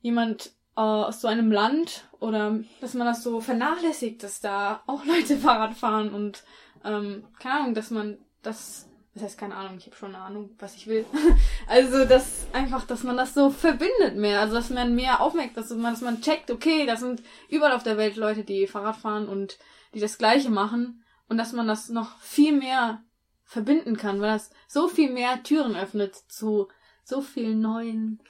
jemand 0.00 0.52
äh, 0.76 0.80
aus 0.80 1.20
so 1.20 1.28
einem 1.28 1.52
Land 1.52 2.08
oder 2.20 2.58
dass 2.80 2.94
man 2.94 3.06
das 3.06 3.22
so 3.22 3.40
vernachlässigt, 3.40 4.22
dass 4.22 4.40
da 4.40 4.82
auch 4.86 5.04
Leute 5.06 5.36
Fahrrad 5.36 5.74
fahren 5.74 6.10
und 6.10 6.44
ähm, 6.84 7.24
keine 7.38 7.60
Ahnung, 7.60 7.74
dass 7.74 7.90
man 7.90 8.18
das, 8.42 8.88
das 9.16 9.24
heißt 9.24 9.38
keine 9.38 9.56
Ahnung, 9.56 9.78
ich 9.78 9.86
habe 9.86 9.96
schon 9.96 10.14
eine 10.14 10.22
Ahnung, 10.22 10.50
was 10.58 10.76
ich 10.76 10.86
will. 10.86 11.06
also 11.66 12.04
dass 12.04 12.46
einfach, 12.52 12.86
dass 12.86 13.02
man 13.02 13.16
das 13.16 13.32
so 13.32 13.48
verbindet 13.48 14.16
mehr, 14.16 14.40
also 14.40 14.54
dass 14.54 14.68
man 14.68 14.94
mehr 14.94 15.22
aufmerkt, 15.22 15.56
dass 15.56 15.70
man, 15.70 15.94
dass 15.94 16.02
man 16.02 16.20
checkt, 16.20 16.50
okay, 16.50 16.84
das 16.84 17.00
sind 17.00 17.22
überall 17.48 17.72
auf 17.72 17.82
der 17.82 17.96
Welt 17.96 18.16
Leute, 18.16 18.44
die 18.44 18.66
Fahrrad 18.66 18.96
fahren 18.96 19.26
und 19.26 19.58
die 19.94 20.00
das 20.00 20.18
Gleiche 20.18 20.50
machen 20.50 21.02
und 21.30 21.38
dass 21.38 21.54
man 21.54 21.66
das 21.66 21.88
noch 21.88 22.18
viel 22.18 22.52
mehr 22.52 23.02
verbinden 23.44 23.96
kann, 23.96 24.20
weil 24.20 24.34
das 24.34 24.50
so 24.68 24.86
viel 24.86 25.10
mehr 25.10 25.42
Türen 25.42 25.76
öffnet 25.76 26.14
zu 26.14 26.68
so 27.02 27.22
vielen 27.22 27.60
neuen 27.60 28.20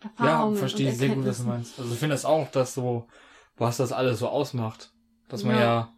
Erfahrungen. 0.00 0.56
Ja, 0.56 0.60
verstehe 0.60 0.90
ich 0.90 0.98
sehr 0.98 1.14
gut, 1.14 1.24
was 1.24 1.38
du 1.38 1.44
meinst. 1.44 1.78
Also 1.78 1.90
ich 1.90 1.98
finde 1.98 2.16
das 2.16 2.26
auch, 2.26 2.50
dass 2.50 2.74
so, 2.74 3.08
was 3.56 3.78
das 3.78 3.92
alles 3.92 4.18
so 4.18 4.28
ausmacht. 4.28 4.92
Dass 5.28 5.42
man 5.42 5.54
ja, 5.54 5.62
ja 5.62 5.92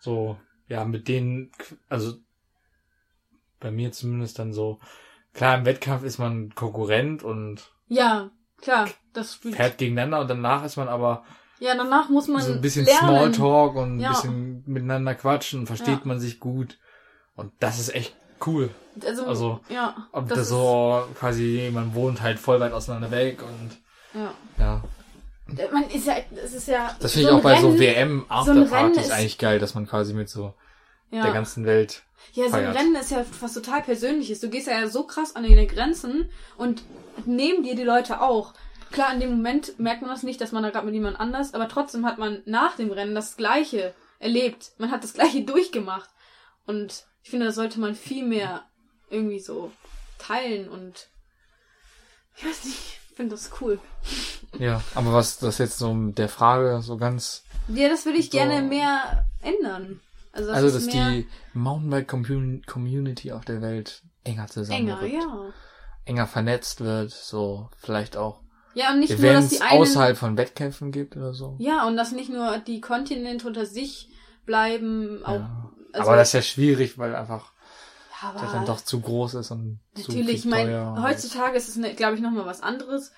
so, 0.00 0.36
ja, 0.68 0.84
mit 0.84 1.08
denen, 1.08 1.50
also 1.88 2.18
bei 3.60 3.70
mir 3.70 3.92
zumindest 3.92 4.38
dann 4.38 4.52
so, 4.52 4.80
klar, 5.32 5.58
im 5.58 5.64
Wettkampf 5.64 6.04
ist 6.04 6.18
man 6.18 6.54
Konkurrent 6.54 7.22
und 7.22 7.70
ja, 7.88 8.30
klar, 8.60 8.88
das 9.12 9.34
fährt 9.34 9.78
gegeneinander 9.78 10.20
und 10.20 10.28
danach 10.28 10.64
ist 10.64 10.76
man 10.76 10.88
aber 10.88 11.24
ja, 11.60 11.74
danach 11.76 12.08
muss 12.08 12.28
man 12.28 12.42
so 12.42 12.52
ein 12.52 12.60
bisschen 12.60 12.84
lernen. 12.84 13.32
Smalltalk 13.32 13.76
und 13.76 13.96
ein 13.96 14.00
ja. 14.00 14.10
bisschen 14.10 14.64
miteinander 14.66 15.14
quatschen, 15.14 15.66
versteht 15.66 16.00
ja. 16.00 16.02
man 16.04 16.18
sich 16.18 16.40
gut. 16.40 16.78
Und 17.36 17.52
das 17.60 17.78
ist 17.78 17.94
echt 17.94 18.14
cool. 18.46 18.70
Also, 19.04 19.26
also 19.26 19.60
ja. 19.68 19.96
Ob 20.12 20.28
das, 20.28 20.38
das 20.38 20.48
so 20.48 21.04
quasi, 21.18 21.70
man 21.72 21.94
wohnt 21.94 22.22
halt 22.22 22.38
voll 22.38 22.60
weit 22.60 22.72
auseinander 22.72 23.10
weg 23.10 23.42
und 23.42 24.20
ja. 24.20 24.34
ja. 24.58 24.82
Man 25.72 25.88
ist 25.90 26.06
ja, 26.06 26.16
das 26.30 26.52
ist 26.54 26.68
ja. 26.68 26.96
Das 27.00 27.12
finde 27.12 27.28
so 27.28 27.34
ich 27.34 27.38
auch 27.38 27.42
bei 27.42 27.54
Rennen, 27.54 27.72
so 27.72 27.78
WM 27.78 28.26
Afterpartys 28.28 29.08
so 29.08 29.12
eigentlich 29.12 29.38
geil, 29.38 29.58
dass 29.58 29.74
man 29.74 29.86
quasi 29.86 30.14
mit 30.14 30.28
so 30.28 30.54
ja. 31.14 31.22
der 31.22 31.32
ganzen 31.32 31.64
Welt. 31.64 32.02
Ja, 32.32 32.48
so 32.48 32.56
ein 32.56 32.66
Rennen 32.66 32.96
ist 32.96 33.10
ja 33.10 33.24
was 33.40 33.54
total 33.54 33.82
Persönliches. 33.82 34.40
Du 34.40 34.48
gehst 34.48 34.66
ja 34.66 34.88
so 34.88 35.04
krass 35.04 35.36
an 35.36 35.44
deine 35.44 35.66
Grenzen 35.66 36.30
und 36.56 36.82
neben 37.26 37.62
dir 37.62 37.76
die 37.76 37.84
Leute 37.84 38.20
auch. 38.20 38.54
Klar, 38.90 39.12
in 39.12 39.20
dem 39.20 39.30
Moment 39.30 39.78
merkt 39.78 40.02
man 40.02 40.10
das 40.10 40.22
nicht, 40.22 40.40
dass 40.40 40.52
man 40.52 40.62
da 40.62 40.70
gerade 40.70 40.86
mit 40.86 40.94
jemand 40.94 41.20
anders, 41.20 41.54
aber 41.54 41.68
trotzdem 41.68 42.06
hat 42.06 42.18
man 42.18 42.42
nach 42.44 42.76
dem 42.76 42.90
Rennen 42.90 43.14
das 43.14 43.36
Gleiche 43.36 43.94
erlebt. 44.18 44.72
Man 44.78 44.90
hat 44.90 45.04
das 45.04 45.14
Gleiche 45.14 45.42
durchgemacht. 45.44 46.10
Und 46.66 47.04
ich 47.22 47.30
finde, 47.30 47.46
das 47.46 47.54
sollte 47.54 47.78
man 47.78 47.94
viel 47.94 48.24
mehr 48.24 48.64
irgendwie 49.10 49.40
so 49.40 49.70
teilen 50.18 50.68
und 50.68 51.08
ich 52.36 52.44
weiß 52.44 52.64
nicht, 52.64 52.78
ich 53.10 53.16
finde 53.16 53.36
das 53.36 53.50
cool. 53.60 53.78
Ja, 54.58 54.82
aber 54.94 55.12
was 55.12 55.38
das 55.38 55.58
jetzt 55.58 55.78
so 55.78 55.94
mit 55.94 56.18
der 56.18 56.28
Frage 56.28 56.80
so 56.82 56.96
ganz. 56.96 57.44
Ja, 57.68 57.88
das 57.88 58.06
würde 58.06 58.18
ich 58.18 58.26
so 58.26 58.38
gerne 58.38 58.62
mehr 58.62 59.26
ändern. 59.42 60.00
Also, 60.34 60.48
das 60.48 60.56
also 60.56 60.78
dass 60.78 60.88
die 60.88 61.28
Mountainbike 61.52 62.08
Community 62.66 63.32
auf 63.32 63.44
der 63.44 63.62
Welt 63.62 64.02
enger 64.24 64.46
zusammenrückt. 64.48 65.02
Enger, 65.02 65.22
ja. 65.22 65.52
Enger 66.04 66.26
vernetzt 66.26 66.80
wird, 66.80 67.10
so 67.12 67.70
vielleicht 67.76 68.16
auch 68.16 68.40
ja, 68.74 68.90
und 68.92 69.00
nicht 69.00 69.12
Events 69.12 69.22
nur, 69.22 69.32
dass 69.34 69.48
die 69.50 69.60
einen, 69.62 69.82
außerhalb 69.82 70.16
von 70.16 70.36
Wettkämpfen 70.36 70.90
gibt 70.90 71.16
oder 71.16 71.32
so. 71.32 71.56
Ja, 71.58 71.86
und 71.86 71.96
dass 71.96 72.12
nicht 72.12 72.30
nur 72.30 72.58
die 72.58 72.80
Kontinente 72.80 73.46
unter 73.46 73.66
sich 73.66 74.08
bleiben, 74.44 75.24
auch 75.24 75.34
ja. 75.34 75.70
Also 75.92 76.08
aber 76.08 76.16
das 76.18 76.28
ist 76.28 76.32
ja 76.34 76.42
schwierig, 76.42 76.98
weil 76.98 77.14
einfach 77.14 77.52
ja, 78.20 78.32
der 78.32 78.50
dann 78.50 78.66
doch 78.66 78.80
zu 78.80 79.00
groß 79.00 79.34
ist 79.34 79.52
und 79.52 79.78
natürlich, 79.96 80.42
zu 80.42 80.48
ich 80.48 80.52
meine, 80.52 81.00
heutzutage 81.00 81.56
ist 81.56 81.68
es, 81.68 81.76
ne, 81.76 81.94
glaube 81.94 82.16
ich, 82.16 82.20
nochmal 82.20 82.46
was 82.46 82.62
anderes. 82.62 83.12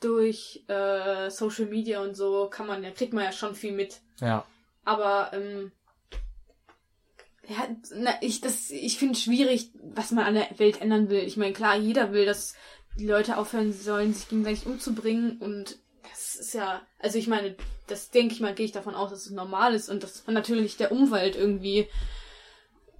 Durch 0.00 0.64
äh, 0.68 1.30
Social 1.30 1.66
Media 1.66 2.00
und 2.02 2.14
so 2.14 2.48
kann 2.48 2.66
man 2.66 2.84
ja, 2.84 2.90
kriegt 2.90 3.12
man 3.12 3.24
ja 3.24 3.32
schon 3.32 3.54
viel 3.54 3.72
mit. 3.72 4.00
Ja. 4.20 4.44
Aber 4.84 5.30
ähm, 5.32 5.72
ja, 7.48 7.66
na, 7.94 8.10
ich, 8.20 8.40
das, 8.42 8.70
ich 8.70 8.98
finde 8.98 9.14
es 9.14 9.22
schwierig, 9.22 9.70
was 9.82 10.10
man 10.10 10.24
an 10.24 10.34
der 10.34 10.58
Welt 10.58 10.82
ändern 10.82 11.08
will. 11.08 11.20
Ich 11.20 11.38
meine, 11.38 11.54
klar, 11.54 11.76
jeder 11.76 12.12
will, 12.12 12.26
dass 12.26 12.54
die 12.98 13.06
Leute 13.06 13.38
aufhören 13.38 13.72
sollen, 13.72 14.12
sich 14.12 14.28
gegenseitig 14.28 14.66
umzubringen 14.66 15.38
und 15.38 15.78
das 16.02 16.34
ist 16.34 16.54
ja, 16.54 16.82
also 16.98 17.18
ich 17.18 17.26
meine, 17.26 17.56
das 17.86 18.10
denke 18.10 18.34
ich 18.34 18.40
mal, 18.40 18.54
gehe 18.54 18.66
ich 18.66 18.72
davon 18.72 18.94
aus, 18.94 19.10
dass 19.10 19.26
es 19.26 19.30
normal 19.30 19.74
ist 19.74 19.88
und 19.88 20.02
dass 20.02 20.26
man 20.26 20.34
natürlich 20.34 20.76
der 20.76 20.92
Umwelt 20.92 21.36
irgendwie 21.36 21.88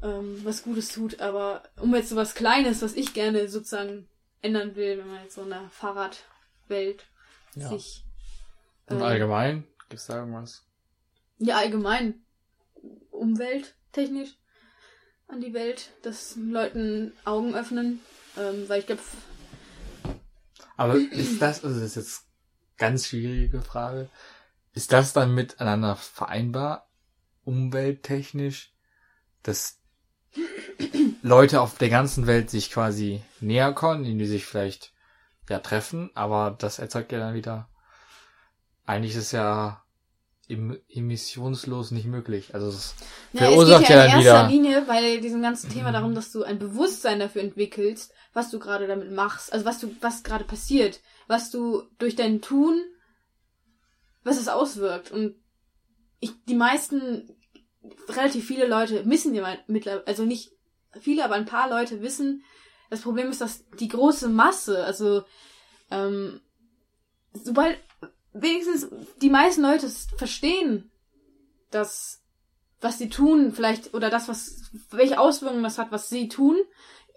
ähm, 0.02 0.40
was 0.44 0.62
Gutes 0.62 0.92
tut, 0.92 1.20
aber 1.20 1.64
um 1.80 1.94
jetzt 1.94 2.08
so 2.08 2.16
was 2.16 2.34
Kleines, 2.34 2.80
was 2.80 2.94
ich 2.94 3.12
gerne 3.12 3.48
sozusagen 3.48 4.08
ändern 4.40 4.76
will, 4.76 4.98
wenn 4.98 5.08
man 5.08 5.22
jetzt 5.24 5.34
so 5.34 5.42
in 5.42 5.50
der 5.50 5.68
Fahrradwelt 5.70 7.06
ja. 7.54 7.68
sich. 7.68 8.04
Und 8.86 9.00
äh, 9.00 9.04
allgemein? 9.04 9.64
Gibt's 9.88 10.06
da 10.06 10.20
irgendwas? 10.20 10.64
Ja, 11.38 11.58
allgemein. 11.58 12.22
Umwelttechnisch 13.92 14.36
an 15.28 15.40
die 15.40 15.54
Welt, 15.54 15.90
dass 16.02 16.36
Leuten 16.36 17.12
Augen 17.24 17.54
öffnen, 17.54 18.00
ähm, 18.36 18.68
weil 18.68 18.80
ich 18.80 18.86
glaube. 18.86 19.02
Aber 20.76 20.96
ist 20.96 21.42
das, 21.42 21.64
also 21.64 21.80
das 21.80 21.90
ist 21.90 21.96
jetzt 21.96 22.26
ganz 22.76 23.08
schwierige 23.08 23.62
Frage, 23.62 24.08
ist 24.72 24.92
das 24.92 25.12
dann 25.12 25.34
miteinander 25.34 25.96
vereinbar, 25.96 26.88
umwelttechnisch, 27.44 28.72
dass 29.42 29.80
Leute 31.22 31.60
auf 31.60 31.78
der 31.78 31.88
ganzen 31.88 32.26
Welt 32.26 32.50
sich 32.50 32.70
quasi 32.70 33.22
näher 33.40 33.72
kommen, 33.72 34.04
indem 34.04 34.18
die 34.18 34.26
sich 34.26 34.44
vielleicht 34.44 34.92
ja 35.48 35.58
treffen, 35.58 36.10
aber 36.14 36.54
das 36.58 36.78
erzeugt 36.78 37.10
ja 37.12 37.18
dann 37.18 37.34
wieder 37.34 37.68
eigentlich 38.88 39.14
ist 39.14 39.24
es 39.24 39.32
ja 40.48 40.56
emissionslos 40.88 41.90
nicht 41.90 42.06
möglich. 42.06 42.54
Also 42.54 42.68
es 42.68 42.94
ja, 43.32 43.42
verursacht 43.42 43.82
es 43.82 43.88
geht 43.88 43.96
ja, 43.96 44.04
ja 44.04 44.10
dann 44.10 44.20
in 44.20 44.26
erster 44.26 44.48
Linie 44.48 44.82
bei 44.82 45.16
diesem 45.18 45.42
ganzen 45.42 45.70
Thema 45.70 45.92
darum, 45.92 46.14
dass 46.14 46.32
du 46.32 46.42
ein 46.42 46.58
Bewusstsein 46.58 47.20
dafür 47.20 47.42
entwickelst, 47.42 48.12
was 48.32 48.50
du 48.50 48.58
gerade 48.58 48.86
damit 48.86 49.12
machst, 49.12 49.52
also 49.52 49.64
was 49.64 49.78
du 49.78 49.94
was 50.00 50.22
gerade 50.22 50.44
passiert, 50.44 51.00
was 51.26 51.50
du 51.50 51.82
durch 51.98 52.16
dein 52.16 52.40
Tun 52.40 52.80
was 54.24 54.38
es 54.38 54.48
auswirkt 54.48 55.10
und 55.10 55.34
ich 56.20 56.32
die 56.44 56.54
meisten 56.54 57.36
relativ 58.08 58.46
viele 58.46 58.66
Leute 58.66 59.08
wissen 59.08 59.34
ja 59.34 59.56
mittlerweile, 59.66 60.06
also 60.06 60.24
nicht 60.24 60.52
viele, 61.00 61.24
aber 61.24 61.34
ein 61.34 61.46
paar 61.46 61.68
Leute 61.68 62.02
wissen, 62.02 62.42
das 62.90 63.02
Problem 63.02 63.30
ist, 63.30 63.40
dass 63.40 63.64
die 63.78 63.88
große 63.88 64.28
Masse, 64.28 64.84
also 64.84 65.24
ähm, 65.90 66.40
sobald 67.32 67.78
wenigstens 68.32 68.88
die 69.20 69.30
meisten 69.30 69.62
Leute 69.62 69.88
verstehen, 70.16 70.90
dass 71.70 72.22
was 72.80 72.98
sie 72.98 73.08
tun, 73.08 73.52
vielleicht, 73.52 73.94
oder 73.94 74.10
das, 74.10 74.28
was, 74.28 74.70
welche 74.90 75.18
Auswirkungen 75.18 75.64
das 75.64 75.78
hat, 75.78 75.90
was 75.90 76.08
sie 76.08 76.28
tun, 76.28 76.56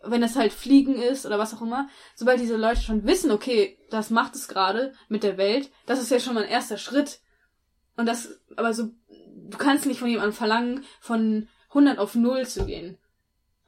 wenn 0.03 0.23
es 0.23 0.35
halt 0.35 0.51
Fliegen 0.51 0.95
ist 0.95 1.25
oder 1.25 1.37
was 1.37 1.53
auch 1.53 1.61
immer, 1.61 1.87
sobald 2.15 2.39
diese 2.39 2.57
Leute 2.57 2.81
schon 2.81 3.05
wissen, 3.05 3.31
okay, 3.31 3.77
das 3.91 4.09
macht 4.09 4.35
es 4.35 4.47
gerade 4.47 4.93
mit 5.09 5.23
der 5.23 5.37
Welt, 5.37 5.69
das 5.85 5.99
ist 5.99 6.09
ja 6.09 6.19
schon 6.19 6.33
mal 6.33 6.43
ein 6.43 6.49
erster 6.49 6.77
Schritt. 6.77 7.19
Und 7.95 8.07
das, 8.07 8.39
aber 8.55 8.73
so, 8.73 8.89
du 9.09 9.57
kannst 9.57 9.85
nicht 9.85 9.99
von 9.99 10.09
jemandem 10.09 10.33
verlangen, 10.33 10.83
von 10.99 11.47
100 11.69 11.99
auf 11.99 12.15
0 12.15 12.47
zu 12.47 12.65
gehen. 12.65 12.97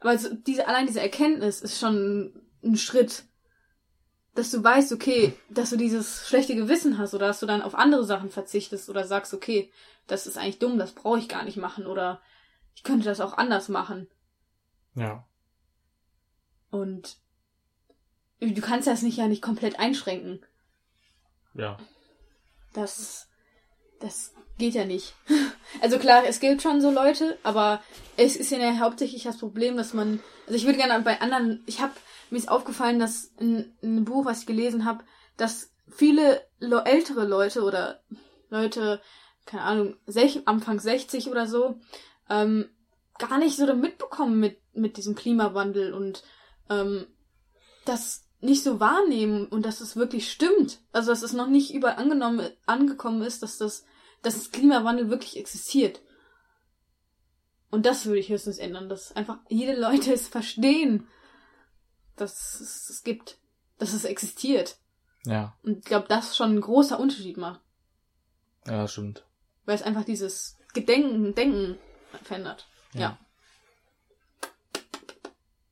Aber 0.00 0.18
so, 0.18 0.34
diese, 0.34 0.66
allein 0.66 0.86
diese 0.86 1.00
Erkenntnis 1.00 1.60
ist 1.60 1.78
schon 1.78 2.42
ein 2.64 2.76
Schritt, 2.76 3.24
dass 4.34 4.50
du 4.50 4.62
weißt, 4.62 4.92
okay, 4.92 5.36
dass 5.48 5.70
du 5.70 5.76
dieses 5.76 6.26
schlechte 6.28 6.56
Gewissen 6.56 6.98
hast 6.98 7.14
oder 7.14 7.28
dass 7.28 7.40
du 7.40 7.46
dann 7.46 7.62
auf 7.62 7.74
andere 7.74 8.04
Sachen 8.04 8.30
verzichtest 8.30 8.88
oder 8.88 9.06
sagst, 9.06 9.32
okay, 9.32 9.70
das 10.06 10.26
ist 10.26 10.36
eigentlich 10.36 10.58
dumm, 10.58 10.78
das 10.78 10.92
brauche 10.92 11.18
ich 11.18 11.28
gar 11.28 11.44
nicht 11.44 11.56
machen 11.56 11.86
oder 11.86 12.20
ich 12.74 12.82
könnte 12.82 13.04
das 13.04 13.20
auch 13.20 13.34
anders 13.38 13.68
machen. 13.68 14.08
Ja. 14.94 15.24
Und 16.70 17.16
du 18.40 18.60
kannst 18.60 18.88
das 18.88 19.02
nicht 19.02 19.18
ja 19.18 19.28
nicht 19.28 19.42
komplett 19.42 19.78
einschränken. 19.78 20.44
Ja. 21.54 21.78
Das, 22.72 23.28
das 24.00 24.34
geht 24.58 24.74
ja 24.74 24.84
nicht. 24.84 25.14
Also 25.80 25.98
klar, 25.98 26.22
es 26.24 26.38
gibt 26.38 26.62
schon 26.62 26.80
so 26.80 26.90
Leute, 26.90 27.36
aber 27.42 27.82
es 28.16 28.36
ist 28.36 28.52
ja 28.52 28.78
hauptsächlich 28.78 29.24
das 29.24 29.38
Problem, 29.38 29.76
dass 29.76 29.92
man, 29.92 30.20
also 30.46 30.54
ich 30.54 30.66
würde 30.66 30.78
gerne 30.78 31.02
bei 31.02 31.20
anderen, 31.20 31.64
ich 31.66 31.80
habe 31.80 31.92
mir 32.34 32.38
ist 32.38 32.50
aufgefallen, 32.50 32.98
dass 32.98 33.32
in, 33.38 33.74
in 33.80 33.90
einem 33.90 34.04
Buch, 34.04 34.24
was 34.24 34.40
ich 34.40 34.46
gelesen 34.46 34.84
habe, 34.84 35.04
dass 35.36 35.72
viele 35.88 36.46
ältere 36.60 37.24
Leute 37.24 37.62
oder 37.62 38.00
Leute, 38.50 39.00
keine 39.46 39.62
Ahnung, 39.62 39.96
sech, 40.06 40.42
Anfang 40.46 40.78
60 40.78 41.28
oder 41.30 41.46
so, 41.46 41.78
ähm, 42.28 42.68
gar 43.18 43.38
nicht 43.38 43.56
so 43.56 43.72
mitbekommen 43.74 44.40
mit, 44.40 44.60
mit 44.72 44.96
diesem 44.96 45.14
Klimawandel 45.14 45.92
und 45.92 46.22
ähm, 46.70 47.06
das 47.84 48.26
nicht 48.40 48.62
so 48.62 48.80
wahrnehmen 48.80 49.46
und 49.46 49.64
dass 49.64 49.80
es 49.80 49.96
wirklich 49.96 50.30
stimmt. 50.30 50.80
Also 50.92 51.10
dass 51.10 51.22
es 51.22 51.32
noch 51.32 51.48
nicht 51.48 51.72
überall 51.72 51.96
angenommen, 51.96 52.50
angekommen 52.66 53.22
ist, 53.22 53.42
dass 53.42 53.58
das 53.58 53.84
dass 54.24 54.34
das 54.34 54.50
Klimawandel 54.50 55.10
wirklich 55.10 55.36
existiert. 55.36 56.00
Und 57.70 57.86
das 57.86 58.06
würde 58.06 58.20
ich 58.20 58.28
höchstens 58.28 58.58
ändern, 58.58 58.88
dass 58.88 59.14
einfach 59.14 59.38
jede 59.48 59.78
Leute 59.78 60.12
es 60.12 60.28
verstehen, 60.28 61.06
dass 62.16 62.60
es 62.60 62.90
es 62.90 63.02
gibt, 63.02 63.38
dass 63.78 63.92
es 63.92 64.04
existiert. 64.04 64.78
Ja. 65.26 65.56
Und 65.62 65.78
ich 65.78 65.84
glaube, 65.84 66.06
das 66.08 66.36
schon 66.36 66.56
ein 66.56 66.60
großer 66.60 66.98
Unterschied 66.98 67.36
macht. 67.36 67.60
Ja, 68.66 68.86
stimmt. 68.88 69.24
Weil 69.64 69.76
es 69.76 69.82
einfach 69.82 70.04
dieses 70.04 70.58
Gedenken, 70.72 71.34
Denken 71.34 71.78
verändert. 72.22 72.66
Ja. 72.92 73.00
ja. 73.00 73.18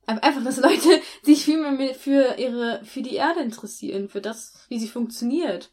Einfach, 0.05 0.43
dass 0.43 0.57
Leute 0.57 1.01
sich 1.23 1.45
viel 1.45 1.59
mehr 1.59 1.95
für 1.95 2.35
ihre, 2.37 2.83
für 2.83 3.01
die 3.01 3.15
Erde 3.15 3.41
interessieren, 3.41 4.09
für 4.09 4.21
das, 4.21 4.65
wie 4.67 4.79
sie 4.79 4.89
funktioniert. 4.89 5.71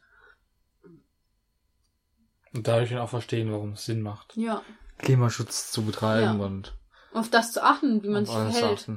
Und 2.53 2.67
dadurch 2.67 2.91
dann 2.91 2.99
auch 3.01 3.11
verstehen, 3.11 3.51
warum 3.53 3.73
es 3.73 3.85
Sinn 3.85 4.03
macht. 4.03 4.37
Ja. 4.37 4.63
Klimaschutz 4.99 5.71
zu 5.73 5.85
betreiben 5.85 6.41
ja. 6.41 6.47
und 6.47 6.77
auf 7.13 7.29
das 7.29 7.53
zu 7.53 7.63
achten, 7.63 8.03
wie 8.03 8.09
man 8.09 8.25
sich 8.25 8.35
verhält. 8.35 8.89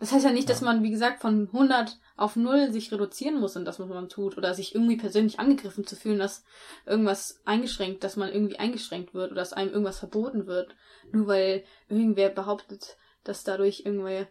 Das 0.00 0.12
heißt 0.12 0.24
ja 0.24 0.30
nicht, 0.30 0.48
dass 0.48 0.60
man, 0.60 0.82
wie 0.82 0.90
gesagt, 0.90 1.20
von 1.20 1.48
100 1.52 1.98
auf 2.16 2.36
0 2.36 2.72
sich 2.72 2.92
reduzieren 2.92 3.40
muss 3.40 3.56
in 3.56 3.64
das, 3.64 3.80
was 3.80 3.88
man 3.88 4.08
tut. 4.08 4.36
Oder 4.38 4.54
sich 4.54 4.74
irgendwie 4.74 4.96
persönlich 4.96 5.40
angegriffen 5.40 5.86
zu 5.86 5.96
fühlen, 5.96 6.20
dass 6.20 6.44
irgendwas 6.86 7.40
eingeschränkt, 7.44 8.04
dass 8.04 8.16
man 8.16 8.30
irgendwie 8.32 8.58
eingeschränkt 8.58 9.12
wird 9.14 9.32
oder 9.32 9.40
dass 9.40 9.52
einem 9.52 9.70
irgendwas 9.70 9.98
verboten 9.98 10.46
wird. 10.46 10.76
Nur 11.10 11.26
weil 11.26 11.64
irgendwer 11.88 12.28
behauptet, 12.28 12.96
dass 13.24 13.42
dadurch 13.42 13.82
irgendwie 13.84 14.26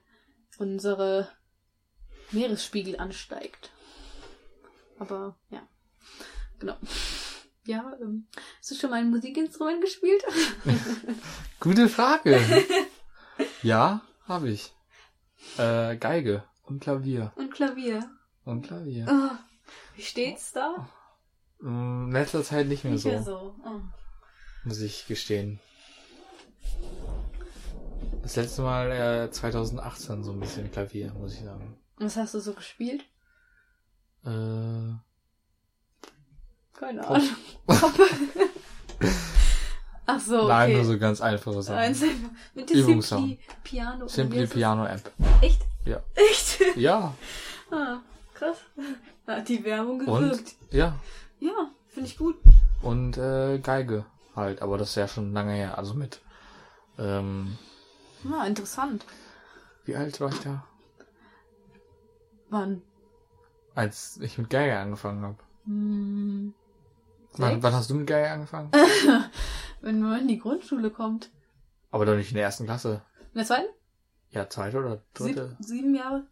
unsere 0.58 1.30
Meeresspiegel 2.32 2.98
ansteigt. 2.98 3.72
Aber, 5.00 5.38
ja. 5.50 5.68
Genau. 6.60 6.78
Ja, 7.68 7.98
ähm, 8.02 8.30
hast 8.60 8.72
du 8.72 8.76
schon 8.76 8.92
mal 8.92 9.02
ein 9.02 9.10
Musikinstrument 9.10 9.82
gespielt? 9.82 10.24
Gute 11.60 11.90
Frage. 11.90 12.40
ja, 13.62 14.00
habe 14.26 14.52
ich. 14.52 14.72
Äh, 15.58 15.98
Geige 15.98 16.44
und 16.64 16.82
Klavier. 16.82 17.32
Und 17.36 17.54
Klavier. 17.54 18.10
Und 18.46 18.66
Klavier. 18.66 19.06
Oh, 19.10 19.36
wie 19.96 20.02
steht's 20.02 20.54
da? 20.54 20.90
In 21.62 22.12
letzter 22.12 22.44
Zeit 22.44 22.68
nicht 22.68 22.84
mehr 22.84 22.94
nicht 22.94 23.04
so. 23.04 23.10
Mehr 23.10 23.24
so. 23.24 23.56
Oh. 23.66 23.82
Muss 24.64 24.82
ich 24.82 25.08
gestehen. 25.08 25.60
Das 28.22 28.36
letzte 28.36 28.62
Mal 28.62 28.92
äh, 28.92 29.32
2018 29.32 30.24
so 30.24 30.34
ein 30.34 30.40
bisschen 30.40 30.72
Klavier, 30.72 31.14
muss 31.14 31.34
ich 31.34 31.44
sagen. 31.44 31.78
Was 31.98 32.18
hast 32.18 32.34
du 32.34 32.40
so 32.40 32.54
gespielt? 32.54 33.06
Äh, 34.26 34.94
keine 36.74 37.08
Ahnung. 37.08 37.30
Ach 40.10 40.20
so, 40.22 40.44
okay. 40.44 40.48
Nein, 40.48 40.74
nur 40.74 40.86
so 40.86 40.98
ganz 40.98 41.20
einfache 41.20 41.62
Sachen. 41.62 42.24
Mit 42.56 42.70
der 42.70 42.78
Simply 42.78 43.40
Piano. 43.64 44.08
Simply 44.08 44.48
Piano 44.48 44.86
App. 44.86 45.12
Echt? 45.42 45.62
Ja. 45.86 46.02
Echt? 46.16 46.62
Ja. 46.78 47.14
ah, 47.72 47.98
krass. 48.34 48.58
Hat 49.28 49.50
die 49.50 49.64
Werbung 49.64 50.00
gewirkt. 50.00 50.40
Und, 50.40 50.56
ja. 50.72 50.98
Ja, 51.40 51.72
finde 51.90 52.10
ich 52.10 52.18
gut. 52.18 52.38
Und 52.82 53.18
äh, 53.18 53.60
Geige 53.60 54.06
halt, 54.36 54.62
aber 54.62 54.78
das 54.78 54.90
ist 54.90 54.96
ja 54.96 55.08
schon 55.10 55.34
lange 55.34 55.54
her. 55.54 55.78
Also 55.78 55.94
mit. 55.94 56.22
Ähm, 56.98 57.58
ja, 58.24 58.46
interessant. 58.46 59.06
Wie 59.84 59.96
alt 59.96 60.22
war 60.22 60.30
ich 60.30 60.40
da? 60.40 60.64
Wann? 62.50 62.82
Als 63.76 64.18
ich 64.22 64.38
mit 64.38 64.50
Geige 64.50 64.78
angefangen 64.78 65.24
habe. 65.24 65.38
Hm. 65.66 66.54
Wann, 67.34 67.62
wann 67.62 67.74
hast 67.74 67.90
du 67.90 67.96
mit 67.96 68.08
Geige 68.08 68.32
angefangen? 68.32 68.72
Wenn 69.82 70.02
man 70.02 70.22
in 70.22 70.28
die 70.28 70.40
Grundschule 70.40 70.90
kommt. 70.90 71.30
Aber 71.92 72.06
doch 72.06 72.16
nicht 72.16 72.30
in 72.30 72.36
der 72.36 72.46
ersten 72.46 72.66
Klasse. 72.66 73.02
In 73.34 73.38
der 73.38 73.46
zweiten? 73.46 73.68
Ja, 74.30 74.50
zweite 74.50 74.78
oder 74.78 75.02
dritte? 75.14 75.56
Sieb, 75.60 75.68
sieben 75.68 75.96
Jahre? 75.96 76.28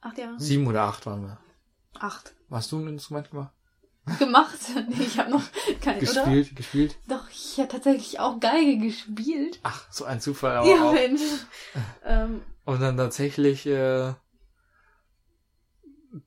Acht 0.00 0.18
Jahre? 0.18 0.38
Sieben 0.38 0.66
oder 0.66 0.82
acht 0.82 1.06
waren 1.06 1.22
wir. 1.22 1.38
Acht. 1.98 2.34
Hast 2.50 2.72
du 2.72 2.78
ein 2.78 2.88
Instrument 2.88 3.30
gemacht? 3.30 3.52
Gemacht? 4.18 4.58
Nee, 4.88 5.04
ich 5.04 5.18
habe 5.18 5.30
noch 5.30 5.42
kein, 5.80 6.00
Gespielt, 6.00 6.46
oder? 6.48 6.56
gespielt? 6.56 6.96
Doch, 7.08 7.28
ich 7.30 7.58
habe 7.58 7.68
tatsächlich 7.68 8.18
auch 8.18 8.40
Geige 8.40 8.78
gespielt. 8.78 9.60
Ach, 9.62 9.86
so 9.90 10.04
ein 10.04 10.20
Zufall 10.20 10.56
aber 10.56 10.68
ja, 10.68 10.82
auch. 10.84 10.92
Mensch. 10.92 11.20
ähm, 12.04 12.42
Und 12.64 12.80
dann 12.80 12.96
tatsächlich 12.96 13.66
äh, 13.66 14.14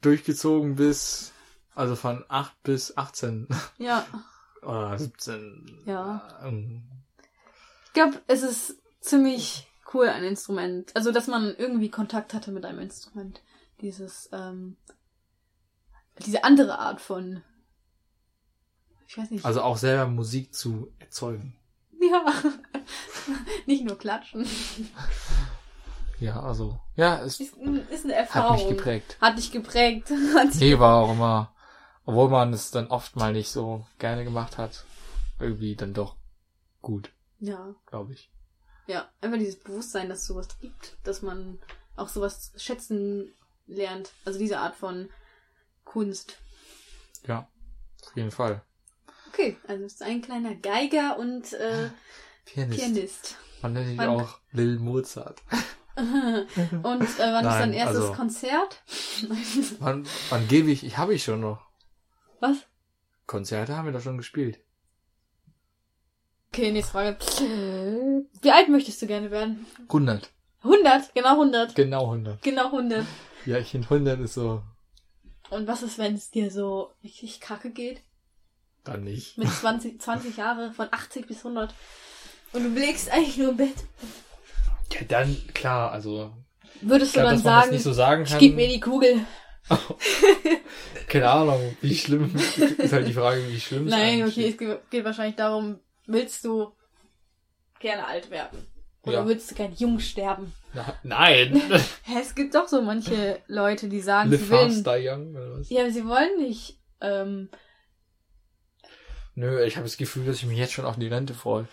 durchgezogen 0.01 0.75
bis 0.75 1.33
also 1.75 1.95
von 1.95 2.23
8 2.27 2.63
bis 2.63 2.97
18. 2.97 3.47
Ja. 3.77 4.05
Oder 4.65 4.97
17. 4.97 5.83
Ja. 5.85 6.27
Ähm. 6.43 6.83
Ich 7.87 7.93
glaube, 7.93 8.21
es 8.27 8.43
ist 8.43 8.77
ziemlich 9.01 9.67
cool, 9.93 10.07
ein 10.07 10.23
Instrument. 10.23 10.95
Also, 10.95 11.11
dass 11.11 11.27
man 11.27 11.55
irgendwie 11.55 11.89
Kontakt 11.89 12.33
hatte 12.33 12.51
mit 12.51 12.65
einem 12.65 12.79
Instrument. 12.79 13.41
Dieses, 13.81 14.29
ähm, 14.31 14.77
diese 16.25 16.43
andere 16.43 16.79
Art 16.79 17.01
von, 17.01 17.43
ich 19.07 19.17
weiß 19.17 19.31
nicht. 19.31 19.45
Also 19.45 19.61
auch 19.61 19.77
selber 19.77 20.07
Musik 20.07 20.53
zu 20.53 20.91
erzeugen. 20.99 21.57
Ja. 21.99 22.25
nicht 23.65 23.83
nur 23.83 23.97
klatschen. 23.97 24.47
Ja, 26.19 26.41
also, 26.41 26.79
ja, 26.95 27.21
es 27.21 27.39
ist, 27.39 27.57
ist 27.89 28.05
eine 28.05 28.13
Erfahrung. 28.13 28.57
hat 28.57 28.59
mich 28.59 28.77
geprägt. 28.77 29.17
Hat 29.19 29.37
dich 29.37 29.51
geprägt. 29.51 30.09
Hat 30.35 30.55
nee, 30.55 30.79
war 30.79 31.03
auch 31.03 31.11
immer 31.11 31.52
obwohl 32.05 32.29
man 32.29 32.53
es 32.53 32.71
dann 32.71 32.87
oft 32.87 33.15
mal 33.15 33.33
nicht 33.33 33.49
so 33.49 33.85
gerne 33.99 34.23
gemacht 34.23 34.57
hat, 34.57 34.85
irgendwie 35.39 35.75
dann 35.75 35.93
doch 35.93 36.15
gut. 36.81 37.11
Ja. 37.39 37.75
Glaube 37.85 38.13
ich. 38.13 38.29
Ja, 38.87 39.09
einfach 39.21 39.37
dieses 39.37 39.59
Bewusstsein, 39.59 40.09
dass 40.09 40.19
es 40.19 40.27
sowas 40.27 40.47
gibt, 40.59 40.97
dass 41.03 41.21
man 41.21 41.59
auch 41.95 42.09
sowas 42.09 42.51
schätzen 42.57 43.33
lernt. 43.67 44.11
Also 44.25 44.39
diese 44.39 44.59
Art 44.59 44.75
von 44.75 45.09
Kunst. 45.85 46.37
Ja, 47.25 47.47
auf 48.05 48.15
jeden 48.15 48.31
Fall. 48.31 48.61
Okay, 49.29 49.57
also 49.67 49.85
ist 49.85 50.03
ein 50.03 50.21
kleiner 50.21 50.55
Geiger 50.55 51.17
und 51.17 51.53
äh, 51.53 51.89
Pianist. 52.45 52.79
Pianist. 52.79 53.37
Man 53.61 53.73
nennt 53.73 53.91
ihn 53.91 53.99
auch 54.01 54.39
Lil 54.51 54.77
Mozart. 54.79 55.41
und 55.95 56.05
äh, 56.05 57.19
wann 57.19 57.45
Nein, 57.45 57.45
ist 57.45 57.59
dein 57.59 57.73
erstes 57.73 58.01
also, 58.01 58.13
Konzert? 58.13 58.83
wann, 59.79 60.05
wann 60.29 60.47
gebe 60.47 60.71
ich? 60.71 60.83
Ich 60.83 60.97
habe 60.97 61.13
ich 61.13 61.23
schon 61.23 61.39
noch. 61.39 61.72
Was? 62.43 62.57
Konzerte 63.25 63.77
haben 63.77 63.85
wir 63.85 63.93
doch 63.93 64.01
schon 64.01 64.17
gespielt. 64.17 64.59
Okay, 66.51 66.73
nächste 66.73 66.91
Frage. 66.91 67.17
Wie 68.41 68.51
alt 68.51 68.67
möchtest 68.67 69.01
du 69.01 69.07
gerne 69.07 69.31
werden? 69.31 69.65
100. 69.87 70.29
100? 70.61 71.15
Genau 71.15 71.29
100. 71.39 71.73
Genau 71.73 72.03
100. 72.03 72.41
Genau 72.43 72.65
100. 72.65 73.05
Ja, 73.45 73.59
ich 73.59 73.69
finde 73.69 73.87
100 73.89 74.19
ist 74.19 74.33
so. 74.33 74.61
Und 75.51 75.67
was 75.67 75.83
ist, 75.83 75.97
wenn 75.97 76.15
es 76.15 76.31
dir 76.31 76.51
so 76.51 76.91
richtig 77.01 77.39
kacke 77.39 77.71
geht? 77.71 78.01
Dann 78.83 79.05
nicht. 79.05 79.37
Mit 79.37 79.47
20, 79.47 80.01
20 80.01 80.35
Jahre 80.43 80.73
von 80.73 80.89
80 80.91 81.25
bis 81.25 81.37
100. 81.45 81.73
Und 82.51 82.63
du 82.65 82.69
legst 82.77 83.09
eigentlich 83.09 83.37
nur 83.37 83.51
im 83.51 83.57
Bett. 83.57 83.75
Ja, 84.91 84.99
dann, 85.07 85.33
klar, 85.53 85.93
also. 85.93 86.33
Würdest 86.81 87.15
Ich 87.15 87.21
du 87.21 87.25
dann 87.25 87.39
sagen, 87.39 87.71
nicht 87.71 87.83
so 87.83 87.93
sagen 87.93 88.25
kann. 88.25 88.37
gib 88.37 88.55
mir 88.57 88.67
die 88.67 88.81
Kugel? 88.81 89.25
Keine 91.07 91.29
Ahnung, 91.29 91.77
wie 91.81 91.95
schlimm. 91.95 92.33
ist 92.35 92.91
halt 92.93 93.07
die 93.07 93.13
Frage, 93.13 93.47
wie 93.49 93.59
schlimm 93.59 93.85
es 93.87 93.91
Nein, 93.91 94.21
eigentlich 94.23 94.37
okay, 94.57 94.69
es 94.71 94.79
geht- 94.91 95.05
wahrscheinlich 95.05 95.35
darum, 95.35 95.79
willst 96.05 96.43
du 96.45 96.73
gerne 97.79 98.05
alt 98.07 98.29
werden? 98.29 98.67
Oder 99.03 99.19
Ja. 99.19 99.27
willst 99.27 99.51
du 99.51 99.55
gerne 99.55 99.73
jung 99.75 99.99
sterben? 99.99 100.53
Na, 100.73 100.93
nein! 101.03 101.61
Es 102.17 102.35
gibt 102.35 102.55
doch 102.55 102.67
so 102.67 102.81
manche 102.81 103.41
Leute, 103.47 103.89
die 103.89 103.99
sagen, 104.01 104.31
Live 104.31 104.41
sie 104.45 104.49
wollen. 104.49 104.71
fast, 104.71 104.85
die 104.87 105.07
young, 105.09 105.35
oder 105.35 105.59
was? 105.59 105.69
Ja, 105.69 105.81
aber 105.81 105.91
sie 105.91 106.05
wollen 106.05 106.37
nicht. 106.39 106.79
Ähm, 107.01 107.49
Nö, 109.35 109.63
ich 109.63 109.75
habe 109.77 109.85
das 109.85 109.97
Gefühl, 109.97 110.25
dass 110.25 110.37
ich 110.37 110.45
mich 110.45 110.57
jetzt 110.57 110.73
schon 110.73 110.85
auf 110.85 110.97
die 110.97 111.07
Rente 111.07 111.33
freue. 111.33 111.67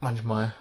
Manchmal. 0.00 0.54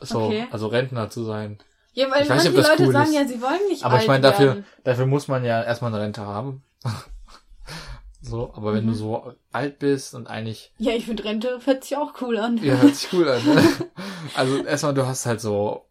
So, 0.00 0.22
Okay. 0.24 0.46
also 0.50 0.66
Rentner 0.68 1.10
zu 1.10 1.22
sein. 1.24 1.58
Ja, 1.94 2.10
weil 2.10 2.22
Ich 2.22 2.28
manche 2.28 2.50
nicht, 2.50 2.68
Leute 2.68 2.82
cool 2.84 2.92
sagen 2.92 3.08
ist. 3.08 3.14
ja, 3.14 3.26
sie 3.26 3.40
wollen 3.40 3.66
nicht 3.68 3.84
Aber 3.84 3.98
ich 4.00 4.06
meine, 4.06 4.20
dafür, 4.22 4.46
werden. 4.46 4.66
dafür 4.84 5.06
muss 5.06 5.26
man 5.28 5.44
ja 5.44 5.62
erstmal 5.62 5.92
eine 5.94 6.02
Rente 6.02 6.20
haben. 6.26 6.62
so, 8.20 8.52
aber 8.54 8.72
wenn 8.74 8.84
Mhm. 8.84 8.88
du 8.88 8.94
so 8.94 9.34
alt 9.52 9.78
bist 9.78 10.14
und 10.14 10.26
eigentlich, 10.28 10.72
Ja, 10.78 10.92
ich 10.92 11.06
finde 11.06 11.24
Rente 11.24 11.60
hört 11.64 11.84
sich 11.84 11.96
auch 11.96 12.20
cool 12.20 12.38
an. 12.38 12.56
ja, 12.58 12.74
hört 12.76 12.94
sich 12.94 13.12
cool 13.12 13.28
an. 13.28 13.44
Ne? 13.44 13.62
Also 14.36 14.64
erstmal, 14.64 14.94
du 14.94 15.06
hast 15.06 15.26
halt 15.26 15.40
so 15.42 15.84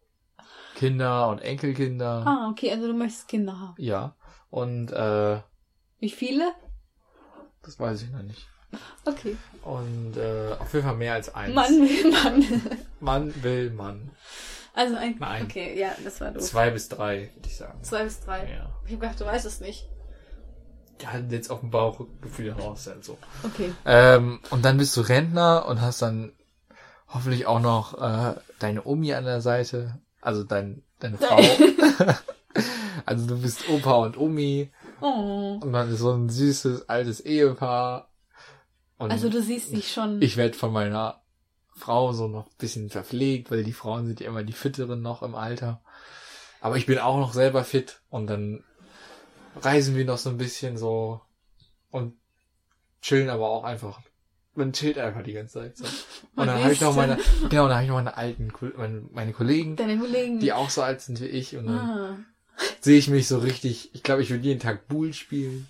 Kinder 0.74 1.28
und 1.28 1.38
Enkelkinder. 1.40 2.24
Ah, 2.26 2.48
okay, 2.50 2.72
also 2.72 2.88
du 2.88 2.92
möchtest 2.94 3.28
Kinder 3.28 3.58
haben. 3.58 3.74
Ja. 3.78 4.16
Und 4.50 4.90
äh, 4.90 5.38
Wie 6.00 6.10
viele? 6.10 6.52
das 7.62 7.78
weiß 7.78 8.02
ich 8.02 8.10
noch 8.10 8.22
nicht. 8.22 8.48
Okay. 9.04 9.36
Und 9.62 10.16
äh, 10.16 10.52
auf 10.58 10.74
jeden 10.74 10.84
Fall 10.84 10.96
mehr 10.96 11.14
als 11.14 11.32
eins. 11.34 11.54
Mann 11.54 11.70
will 11.80 12.10
Mann. 12.10 12.62
Mann 13.00 13.42
will 13.44 13.70
Mann. 13.70 14.10
Also 14.74 14.96
ein. 14.96 15.16
Nein. 15.20 15.44
Okay, 15.44 15.78
ja, 15.78 15.90
das 16.02 16.20
war 16.20 16.30
doof. 16.32 16.42
Zwei 16.42 16.70
bis 16.70 16.88
drei, 16.88 17.30
würde 17.34 17.48
ich 17.48 17.56
sagen. 17.56 17.82
Zwei 17.82 18.04
bis 18.04 18.20
drei. 18.20 18.50
Ja. 18.50 18.70
Ich 18.86 18.92
hab 18.92 19.00
gedacht, 19.00 19.20
du 19.20 19.24
weißt 19.24 19.46
es 19.46 19.60
nicht. 19.60 19.88
Ja, 21.00 21.10
jetzt 21.30 21.50
auf 21.50 21.60
dem 21.60 21.70
Bauchgefühl 21.70 22.52
raus, 22.52 22.86
halt 22.86 23.04
so. 23.04 23.16
Okay. 23.42 23.72
Ähm, 23.84 24.40
und 24.50 24.64
dann 24.64 24.76
bist 24.78 24.96
du 24.96 25.00
Rentner 25.00 25.66
und 25.66 25.80
hast 25.80 26.02
dann 26.02 26.32
hoffentlich 27.08 27.46
auch 27.46 27.60
noch 27.60 28.00
äh, 28.00 28.34
deine 28.58 28.84
Omi 28.84 29.12
an 29.14 29.24
der 29.24 29.40
Seite, 29.40 30.00
also 30.20 30.44
dein, 30.44 30.82
deine 31.00 31.18
Frau. 31.18 31.38
also 33.06 33.26
du 33.26 33.40
bist 33.40 33.68
Opa 33.68 33.94
und 33.96 34.16
Omi 34.16 34.70
Oh. 35.00 35.58
und 35.60 35.70
man 35.70 35.92
ist 35.92 35.98
so 35.98 36.12
ein 36.12 36.28
süßes 36.30 36.88
altes 36.88 37.20
Ehepaar. 37.20 38.08
Und 38.96 39.10
Also 39.10 39.28
du 39.28 39.42
siehst 39.42 39.72
dich 39.72 39.92
schon. 39.92 40.22
ich 40.22 40.36
werde 40.36 40.56
von 40.56 40.72
meiner 40.72 41.20
Frau 41.84 42.12
so 42.14 42.28
noch 42.28 42.46
ein 42.46 42.56
bisschen 42.58 42.88
verpflegt, 42.88 43.50
weil 43.50 43.62
die 43.62 43.74
Frauen 43.74 44.06
sind 44.06 44.20
ja 44.20 44.28
immer 44.28 44.42
die 44.42 44.54
fitteren 44.54 45.02
noch 45.02 45.22
im 45.22 45.34
Alter. 45.34 45.82
Aber 46.62 46.78
ich 46.78 46.86
bin 46.86 46.98
auch 46.98 47.18
noch 47.18 47.34
selber 47.34 47.62
fit 47.62 48.00
und 48.08 48.26
dann 48.26 48.64
reisen 49.60 49.94
wir 49.94 50.06
noch 50.06 50.16
so 50.16 50.30
ein 50.30 50.38
bisschen 50.38 50.78
so 50.78 51.20
und 51.90 52.14
chillen 53.02 53.28
aber 53.28 53.50
auch 53.50 53.64
einfach. 53.64 54.00
Man 54.54 54.72
chillt 54.72 54.96
einfach 54.98 55.22
die 55.22 55.34
ganze 55.34 55.54
Zeit 55.60 55.76
so. 55.76 55.84
Und 56.36 56.46
dann 56.46 56.62
habe 56.62 56.72
ich 56.72 56.80
noch 56.80 56.94
meine, 56.94 57.18
genau, 57.50 57.66
dann 57.68 57.74
habe 57.74 57.82
ich 57.82 57.88
noch 57.88 57.96
meine 57.96 58.16
alten, 58.16 58.52
meine, 58.76 59.02
meine 59.12 59.32
Kollegen, 59.32 59.76
Kollegen. 59.76 60.40
die 60.40 60.52
auch 60.52 60.70
so 60.70 60.80
alt 60.82 61.00
sind 61.00 61.20
wie 61.20 61.26
ich 61.26 61.56
und 61.56 61.66
dann 61.66 61.76
ah. 61.78 62.18
sehe 62.80 62.98
ich 62.98 63.08
mich 63.08 63.28
so 63.28 63.38
richtig, 63.38 63.94
ich 63.94 64.02
glaube, 64.02 64.22
ich 64.22 64.30
würde 64.30 64.44
jeden 64.44 64.60
Tag 64.60 64.86
Bull 64.88 65.12
spielen. 65.12 65.68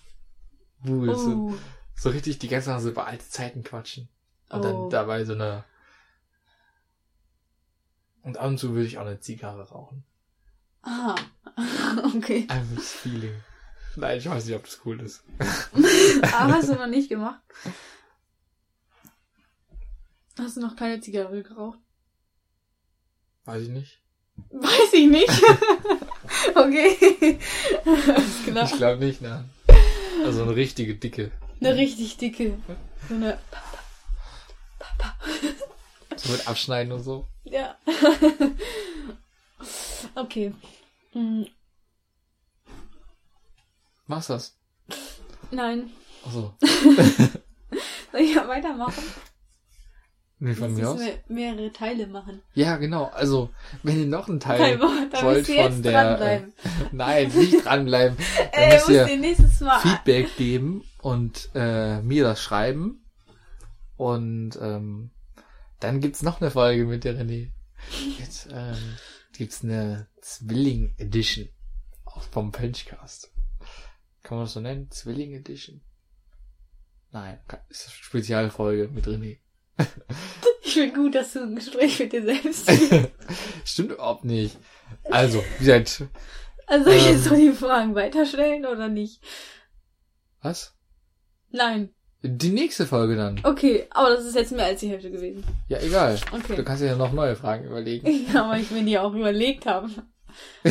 Bull, 0.82 1.14
so, 1.16 1.30
Oh. 1.30 1.54
so 1.96 2.10
richtig 2.10 2.38
die 2.38 2.48
ganze 2.48 2.66
Zeit 2.66 2.80
so 2.82 2.90
über 2.90 3.06
alte 3.06 3.28
Zeiten 3.28 3.62
quatschen. 3.62 4.08
Und 4.50 4.60
Oh. 4.60 4.62
dann 4.62 4.90
dabei 4.90 5.24
so 5.24 5.32
eine. 5.32 5.64
Und 8.24 8.38
ab 8.38 8.46
und 8.46 8.58
zu 8.58 8.72
würde 8.72 8.86
ich 8.86 8.96
auch 8.98 9.06
eine 9.06 9.20
Zigarre 9.20 9.68
rauchen. 9.68 10.02
Ah. 10.82 11.14
okay. 12.16 12.46
Einfach 12.48 12.76
das 12.76 12.92
Feeling. 12.92 13.34
Nein, 13.96 14.18
ich 14.18 14.28
weiß 14.28 14.46
nicht, 14.46 14.56
ob 14.56 14.64
das 14.64 14.80
cool 14.84 15.00
ist. 15.00 15.22
Aber 16.32 16.54
hast 16.54 16.70
du 16.70 16.74
noch 16.74 16.86
nicht 16.86 17.10
gemacht? 17.10 17.40
Hast 20.38 20.56
du 20.56 20.60
noch 20.62 20.74
keine 20.74 21.00
Zigarre 21.00 21.42
geraucht? 21.42 21.78
Weiß 23.44 23.62
ich 23.62 23.68
nicht. 23.68 24.00
Weiß 24.50 24.92
ich 24.94 25.08
nicht. 25.08 25.28
okay. 26.54 27.38
Alles 27.84 28.42
klar. 28.44 28.64
Ich 28.64 28.76
glaube 28.76 29.04
nicht, 29.04 29.20
ne? 29.20 29.44
Also 30.24 30.42
eine 30.42 30.56
richtige 30.56 30.94
dicke. 30.94 31.30
Eine 31.60 31.76
richtig 31.76 32.16
dicke. 32.16 32.58
So 33.08 33.14
eine. 33.14 33.38
So 34.78 35.13
mit 36.30 36.48
Abschneiden 36.48 36.92
und 36.92 37.02
so. 37.02 37.26
Ja. 37.44 37.76
okay. 40.14 40.52
Hm, 41.12 41.46
Machst 44.06 44.30
das? 44.30 44.56
Nein. 45.50 45.90
Achso. 46.26 46.54
Soll 48.12 48.20
ich 48.20 48.34
ja 48.34 48.46
weitermachen? 48.46 49.02
Nee, 50.40 50.54
von 50.54 50.74
mir 50.74 50.90
aus. 50.90 51.00
Wir 51.00 51.20
mehrere 51.28 51.72
Teile 51.72 52.06
machen. 52.06 52.42
Ja, 52.52 52.76
genau. 52.76 53.04
Also, 53.14 53.50
wenn 53.82 53.98
ihr 53.98 54.06
noch 54.06 54.28
einen 54.28 54.40
Teil 54.40 54.78
da 54.78 55.22
wollt 55.22 55.46
von 55.46 55.82
der. 55.82 55.92
dranbleiben. 55.92 56.48
Äh, 56.48 56.68
nein, 56.92 57.28
nicht 57.28 57.64
dranbleiben. 57.64 58.18
Dann 58.18 58.62
Ey, 58.62 58.74
müsst 58.74 58.88
ihr 58.90 59.16
nächstes 59.16 59.60
Mal. 59.60 59.80
Feedback 59.80 60.36
geben 60.36 60.84
und 61.00 61.48
äh, 61.54 62.02
mir 62.02 62.24
das 62.24 62.42
schreiben. 62.42 63.06
Und 63.96 64.58
ähm, 64.60 65.10
dann 65.80 66.00
gibt's 66.00 66.22
noch 66.22 66.40
eine 66.40 66.50
Folge 66.50 66.84
mit 66.84 67.04
der 67.04 67.14
René. 67.18 67.50
Jetzt 68.18 68.48
ähm, 68.50 68.96
gibt's 69.32 69.62
eine 69.62 70.08
Zwilling 70.20 70.94
Edition 70.98 71.48
vom 72.30 72.52
Punchcast. 72.52 73.30
Kann 74.22 74.38
man 74.38 74.46
das 74.46 74.54
so 74.54 74.60
nennen? 74.60 74.90
Zwilling 74.90 75.34
Edition? 75.34 75.80
Nein, 77.10 77.38
ist 77.68 77.86
eine 77.86 77.92
Spezialfolge 77.94 78.88
mit 78.88 79.06
René. 79.06 79.38
Ich 80.62 80.74
finde 80.74 80.94
gut, 80.94 81.14
dass 81.14 81.32
du 81.32 81.42
ein 81.42 81.54
Gespräch 81.56 81.98
mit 82.00 82.12
dir 82.12 82.22
selbst. 82.24 82.70
Stimmt 83.64 83.92
überhaupt 83.92 84.24
nicht. 84.24 84.56
Also, 85.04 85.42
wie 85.58 85.64
gesagt, 85.64 86.04
Also 86.66 86.84
soll 86.86 86.94
ich 86.94 87.06
jetzt 87.06 87.26
Ähm. 87.26 87.32
noch 87.32 87.38
die 87.38 87.52
Fragen 87.52 87.94
weiterstellen 87.94 88.64
oder 88.66 88.88
nicht? 88.88 89.22
was? 90.40 90.74
Nein. 91.50 91.93
Die 92.26 92.48
nächste 92.50 92.86
Folge 92.86 93.16
dann. 93.16 93.38
Okay, 93.42 93.84
aber 93.90 94.08
das 94.16 94.24
ist 94.24 94.34
jetzt 94.34 94.52
mehr 94.52 94.64
als 94.64 94.80
die 94.80 94.88
Hälfte 94.88 95.10
gewesen. 95.10 95.44
Ja, 95.68 95.78
egal. 95.80 96.18
Du 96.30 96.36
Okay. 96.38 96.62
kannst 96.64 96.82
dir 96.82 96.86
ja 96.86 96.96
noch 96.96 97.12
neue 97.12 97.36
Fragen 97.36 97.66
überlegen. 97.66 98.08
Ja, 98.32 98.44
aber 98.46 98.58
ich 98.58 98.70
mir 98.70 98.82
die 98.82 98.98
auch 98.98 99.12
überlegt 99.14 99.66
habe. 99.66 99.88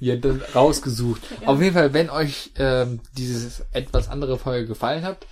Ja, 0.00 0.16
dann 0.16 0.42
rausgesucht. 0.54 1.22
Ja. 1.40 1.48
Auf 1.48 1.60
jeden 1.62 1.74
Fall, 1.74 1.92
wenn 1.94 2.10
euch 2.10 2.50
ähm, 2.56 3.00
dieses 3.16 3.64
etwas 3.72 4.08
andere 4.08 4.38
Folge 4.38 4.66
gefallen 4.66 5.02
hat, 5.04 5.26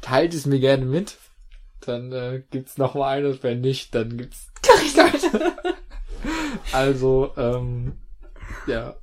teilt 0.00 0.32
es 0.32 0.46
mir 0.46 0.60
gerne 0.60 0.86
mit. 0.86 1.16
Dann 1.84 2.12
äh, 2.12 2.42
gibt's 2.50 2.78
noch 2.78 2.94
mal 2.94 3.08
eine. 3.08 3.42
Wenn 3.42 3.60
nicht, 3.60 3.94
dann 3.94 4.16
gibt's. 4.16 4.46
Also, 6.72 7.32
ähm, 7.36 7.94
ja. 8.66 8.94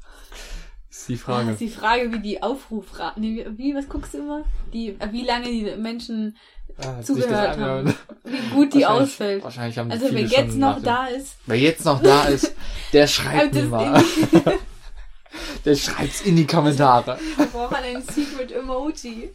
Ist 1.08 1.10
die 1.10 1.14
Das 1.16 1.22
Frage. 1.24 1.52
ist 1.52 1.60
die 1.62 1.70
Frage, 1.70 2.12
wie 2.14 2.20
die 2.20 2.44
Aufrufrate. 2.44 3.20
Nee, 3.20 3.46
wie, 3.52 3.74
was 3.76 3.88
guckst 3.88 4.14
du 4.14 4.18
immer? 4.20 4.44
Die, 4.74 4.98
wie 5.12 5.24
lange 5.26 5.46
die 5.50 5.64
Menschen, 5.78 6.36
Ah, 6.80 7.02
zugehört 7.02 7.32
das 7.32 7.56
anhören. 7.56 7.94
wie 8.24 8.50
gut 8.54 8.74
die 8.74 8.86
ausfällt. 8.86 9.44
Wahrscheinlich 9.44 9.78
haben 9.80 9.90
Also 9.90 10.06
wer 10.12 10.22
jetzt 10.22 10.56
noch 10.58 10.80
da 10.84 11.08
ist, 11.08 11.36
Wer 11.48 11.58
jetzt 11.58 11.86
noch 11.86 12.04
da 12.04 12.26
ist, 12.26 12.54
der 12.94 13.08
schreibt 13.08 13.54
mir 13.56 13.64
mal. 13.64 14.00
in 14.32 14.42
Der 15.66 15.76
schreibt's 15.76 16.22
in 16.22 16.36
die 16.36 16.46
Kommentare. 16.46 17.18
Wir 17.36 17.46
brauchen 17.48 17.76
einen 17.78 18.02
Secret 18.04 18.52
Emoji. 18.52 19.30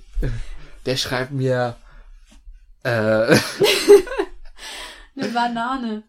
Der 0.86 0.96
schreibt 0.96 1.32
mir 1.32 1.74
äh, 2.84 2.88
Eine 2.88 3.38
Banane. 5.34 6.02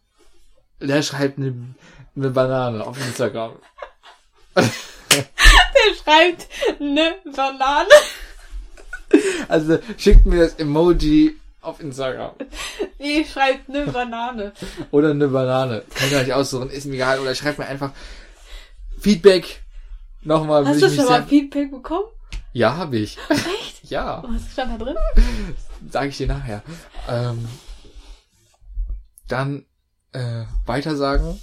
der 0.80 1.02
schreibt 1.02 1.38
eine, 1.40 1.54
eine 2.16 2.30
Banane 2.30 2.86
auf 2.86 2.98
Instagram. 3.00 3.54
Der 5.86 5.96
schreibt 6.04 6.48
eine 6.80 7.16
Banane. 7.36 7.90
Also 9.48 9.80
schickt 9.98 10.26
mir 10.26 10.44
das 10.44 10.56
Emoji 10.56 11.36
auf 11.62 11.80
Instagram. 11.80 12.32
Nee, 13.00 13.26
schreibt 13.26 13.70
eine 13.70 13.86
Banane. 13.88 14.54
Oder 14.92 15.12
eine 15.12 15.28
Banane. 15.28 15.84
Könnt 15.96 16.12
ihr 16.12 16.18
euch 16.20 16.34
aussuchen, 16.34 16.70
ist 16.70 16.86
mir 16.86 16.96
egal. 16.96 17.20
Oder 17.20 17.36
schreibt 17.36 17.60
mir 17.60 17.66
einfach 17.66 17.92
Feedback. 19.00 19.62
Nochmal 20.24 20.66
Hast 20.66 20.82
du 20.82 20.88
ich 20.88 20.96
schon 20.96 21.06
mal. 21.06 21.24
Feedback 21.26 21.70
bekommen? 21.72 22.06
Ja, 22.54 22.76
habe 22.78 22.98
ich. 22.98 23.18
Echt? 23.30 23.74
Ja, 23.90 24.24
Was 24.26 24.54
stand 24.54 24.80
da 24.82 24.86
drin? 24.86 24.96
sage 25.92 26.08
ich 26.08 26.18
dir 26.18 26.28
nachher. 26.28 26.64
Ähm, 27.10 27.48
dann 29.28 29.66
äh, 30.14 30.46
weitersagen, 30.66 31.40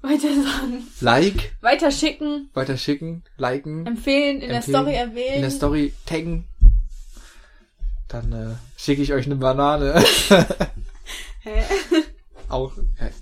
Weiter 0.00 0.28
sagen. 0.28 0.86
like, 1.00 1.52
Weiter 1.60 1.90
schicken. 1.90 2.50
weiterschicken, 2.54 3.24
liken, 3.36 3.86
Empfehlen. 3.86 4.40
In 4.40 4.48
der 4.48 4.56
Empfehlen. 4.58 4.76
Story 4.76 4.94
erwähnen. 4.94 5.34
in 5.36 5.40
der 5.42 5.50
Story 5.50 5.92
taggen. 6.06 6.44
Dann 8.08 8.32
äh, 8.32 8.54
schicke 8.80 9.02
ich 9.02 9.12
euch 9.12 9.26
eine 9.26 9.36
Banane. 9.36 10.02
Hä? 11.42 11.62
Auch, 12.48 12.72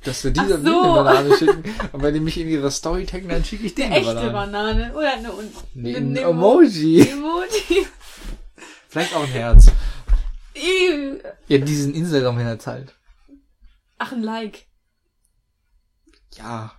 dass 0.05 0.23
wir 0.23 0.31
dieser 0.31 0.61
so. 0.61 0.83
eine 0.83 0.93
Banane 0.95 1.37
schicken. 1.37 1.65
Und 1.93 2.03
wenn 2.03 2.15
die 2.15 2.21
mich 2.21 2.39
in 2.39 2.49
ihre 2.49 2.71
Story 2.71 3.05
taggen, 3.07 3.29
dann 3.29 3.45
schicke 3.45 3.67
ich 3.67 3.75
dir 3.75 3.87
Eine 3.87 3.97
eine 3.97 4.05
echte 4.05 4.31
Banane. 4.31 4.93
Banane. 4.93 4.95
Oder 4.95 5.13
eine, 5.15 5.33
Nee, 5.75 5.97
ein 5.97 6.15
Emoji. 6.17 7.01
Emoji. 7.01 7.87
Vielleicht 8.89 9.15
auch 9.17 9.23
ein 9.25 9.29
Herz. 9.31 9.73
Ew. 10.55 11.19
Ja, 11.49 11.59
diesen 11.59 11.95
Instagram-Herz 11.95 12.67
halt. 12.69 12.95
Ach, 13.99 14.13
ein 14.13 14.23
Like. 14.23 14.67
Ja. 16.39 16.73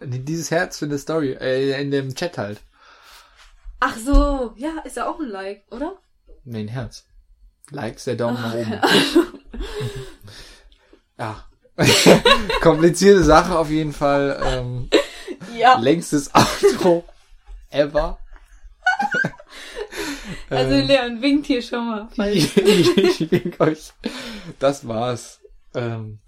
Dieses 0.00 0.50
Herz 0.50 0.78
für 0.78 0.86
eine 0.86 0.98
Story, 0.98 1.32
äh, 1.32 1.80
in 1.80 1.90
dem 1.90 2.14
Chat 2.14 2.36
halt. 2.38 2.60
Ach 3.80 3.96
so. 3.96 4.52
Ja, 4.56 4.78
ist 4.84 4.96
ja 4.96 5.08
auch 5.08 5.20
ein 5.20 5.28
Like, 5.28 5.64
oder? 5.70 5.96
Nee, 6.44 6.60
ein 6.60 6.68
Herz. 6.68 7.04
Likes, 7.70 8.04
der 8.04 8.16
Daumen 8.16 8.40
nach 8.40 8.54
oben. 8.54 8.80
Ja. 11.18 11.44
Komplizierte 12.60 13.22
Sache 13.24 13.58
auf 13.58 13.70
jeden 13.70 13.92
Fall. 13.92 14.40
Ähm, 14.44 14.90
Ja. 15.56 15.78
längstes 15.78 16.30
Outro 16.34 17.04
ever. 17.70 18.18
Also 20.50 20.74
Ähm, 20.74 20.86
Leon 20.86 21.22
winkt 21.22 21.46
hier 21.46 21.62
schon 21.62 21.86
mal. 21.88 22.08
ich, 22.28 22.56
ich 22.56 23.30
wink 23.30 23.58
euch. 23.60 23.92
Das 24.58 24.86
war's. 24.86 25.40
Ähm, 25.74 26.20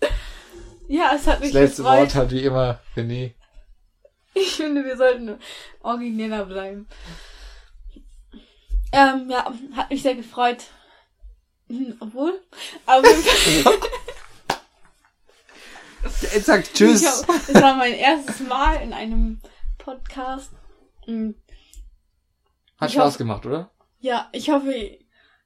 Ja, 0.88 1.12
es 1.14 1.26
hat 1.26 1.34
das 1.36 1.40
mich 1.40 1.52
letzte 1.52 1.82
gefreut. 1.82 1.98
Wort 2.00 2.14
hat 2.14 2.30
wie 2.30 2.44
immer 2.44 2.80
René. 2.96 3.32
Ich 4.34 4.54
finde, 4.56 4.84
wir 4.84 4.96
sollten 4.96 5.38
origineller 5.80 6.44
bleiben. 6.46 6.88
Ähm, 8.92 9.28
ja, 9.30 9.52
hat 9.76 9.90
mich 9.90 10.02
sehr 10.02 10.14
gefreut. 10.14 10.64
Hm, 11.68 11.96
Obwohl, 12.00 12.40
aber 12.86 13.08
Jetzt 16.32 16.46
sagt 16.46 16.74
Tschüss. 16.74 17.02
Ich 17.02 17.08
hab, 17.08 17.48
es 17.48 17.54
war 17.54 17.74
mein 17.76 17.94
erstes 17.94 18.40
Mal 18.40 18.82
in 18.82 18.92
einem 18.92 19.40
Podcast. 19.78 20.50
Hm, 21.06 21.34
Hat 22.78 22.88
ich 22.90 22.94
Spaß 22.94 23.06
hoffe- 23.14 23.18
gemacht, 23.18 23.46
oder? 23.46 23.70
Ja, 24.00 24.28
ich 24.32 24.50
hoffe, 24.50 24.72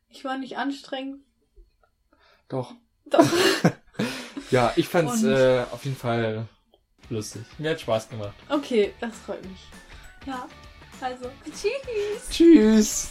ich 0.08 0.24
war 0.24 0.36
nicht 0.38 0.56
anstrengend. 0.58 1.22
Doch. 2.48 2.74
Doch. 3.06 3.24
Ja, 4.50 4.72
ich 4.76 4.88
fand's 4.88 5.22
Und- 5.22 5.30
äh, 5.32 5.64
auf 5.70 5.84
jeden 5.84 5.96
Fall 5.96 6.46
lustig. 7.10 7.42
Mir 7.58 7.70
hat 7.70 7.80
Spaß 7.80 8.08
gemacht. 8.08 8.34
Okay, 8.48 8.94
das 9.00 9.12
freut 9.24 9.44
mich. 9.44 9.60
Ja, 10.26 10.46
also, 11.00 11.30
tschüss. 11.44 12.28
Tschüss. 12.30 13.10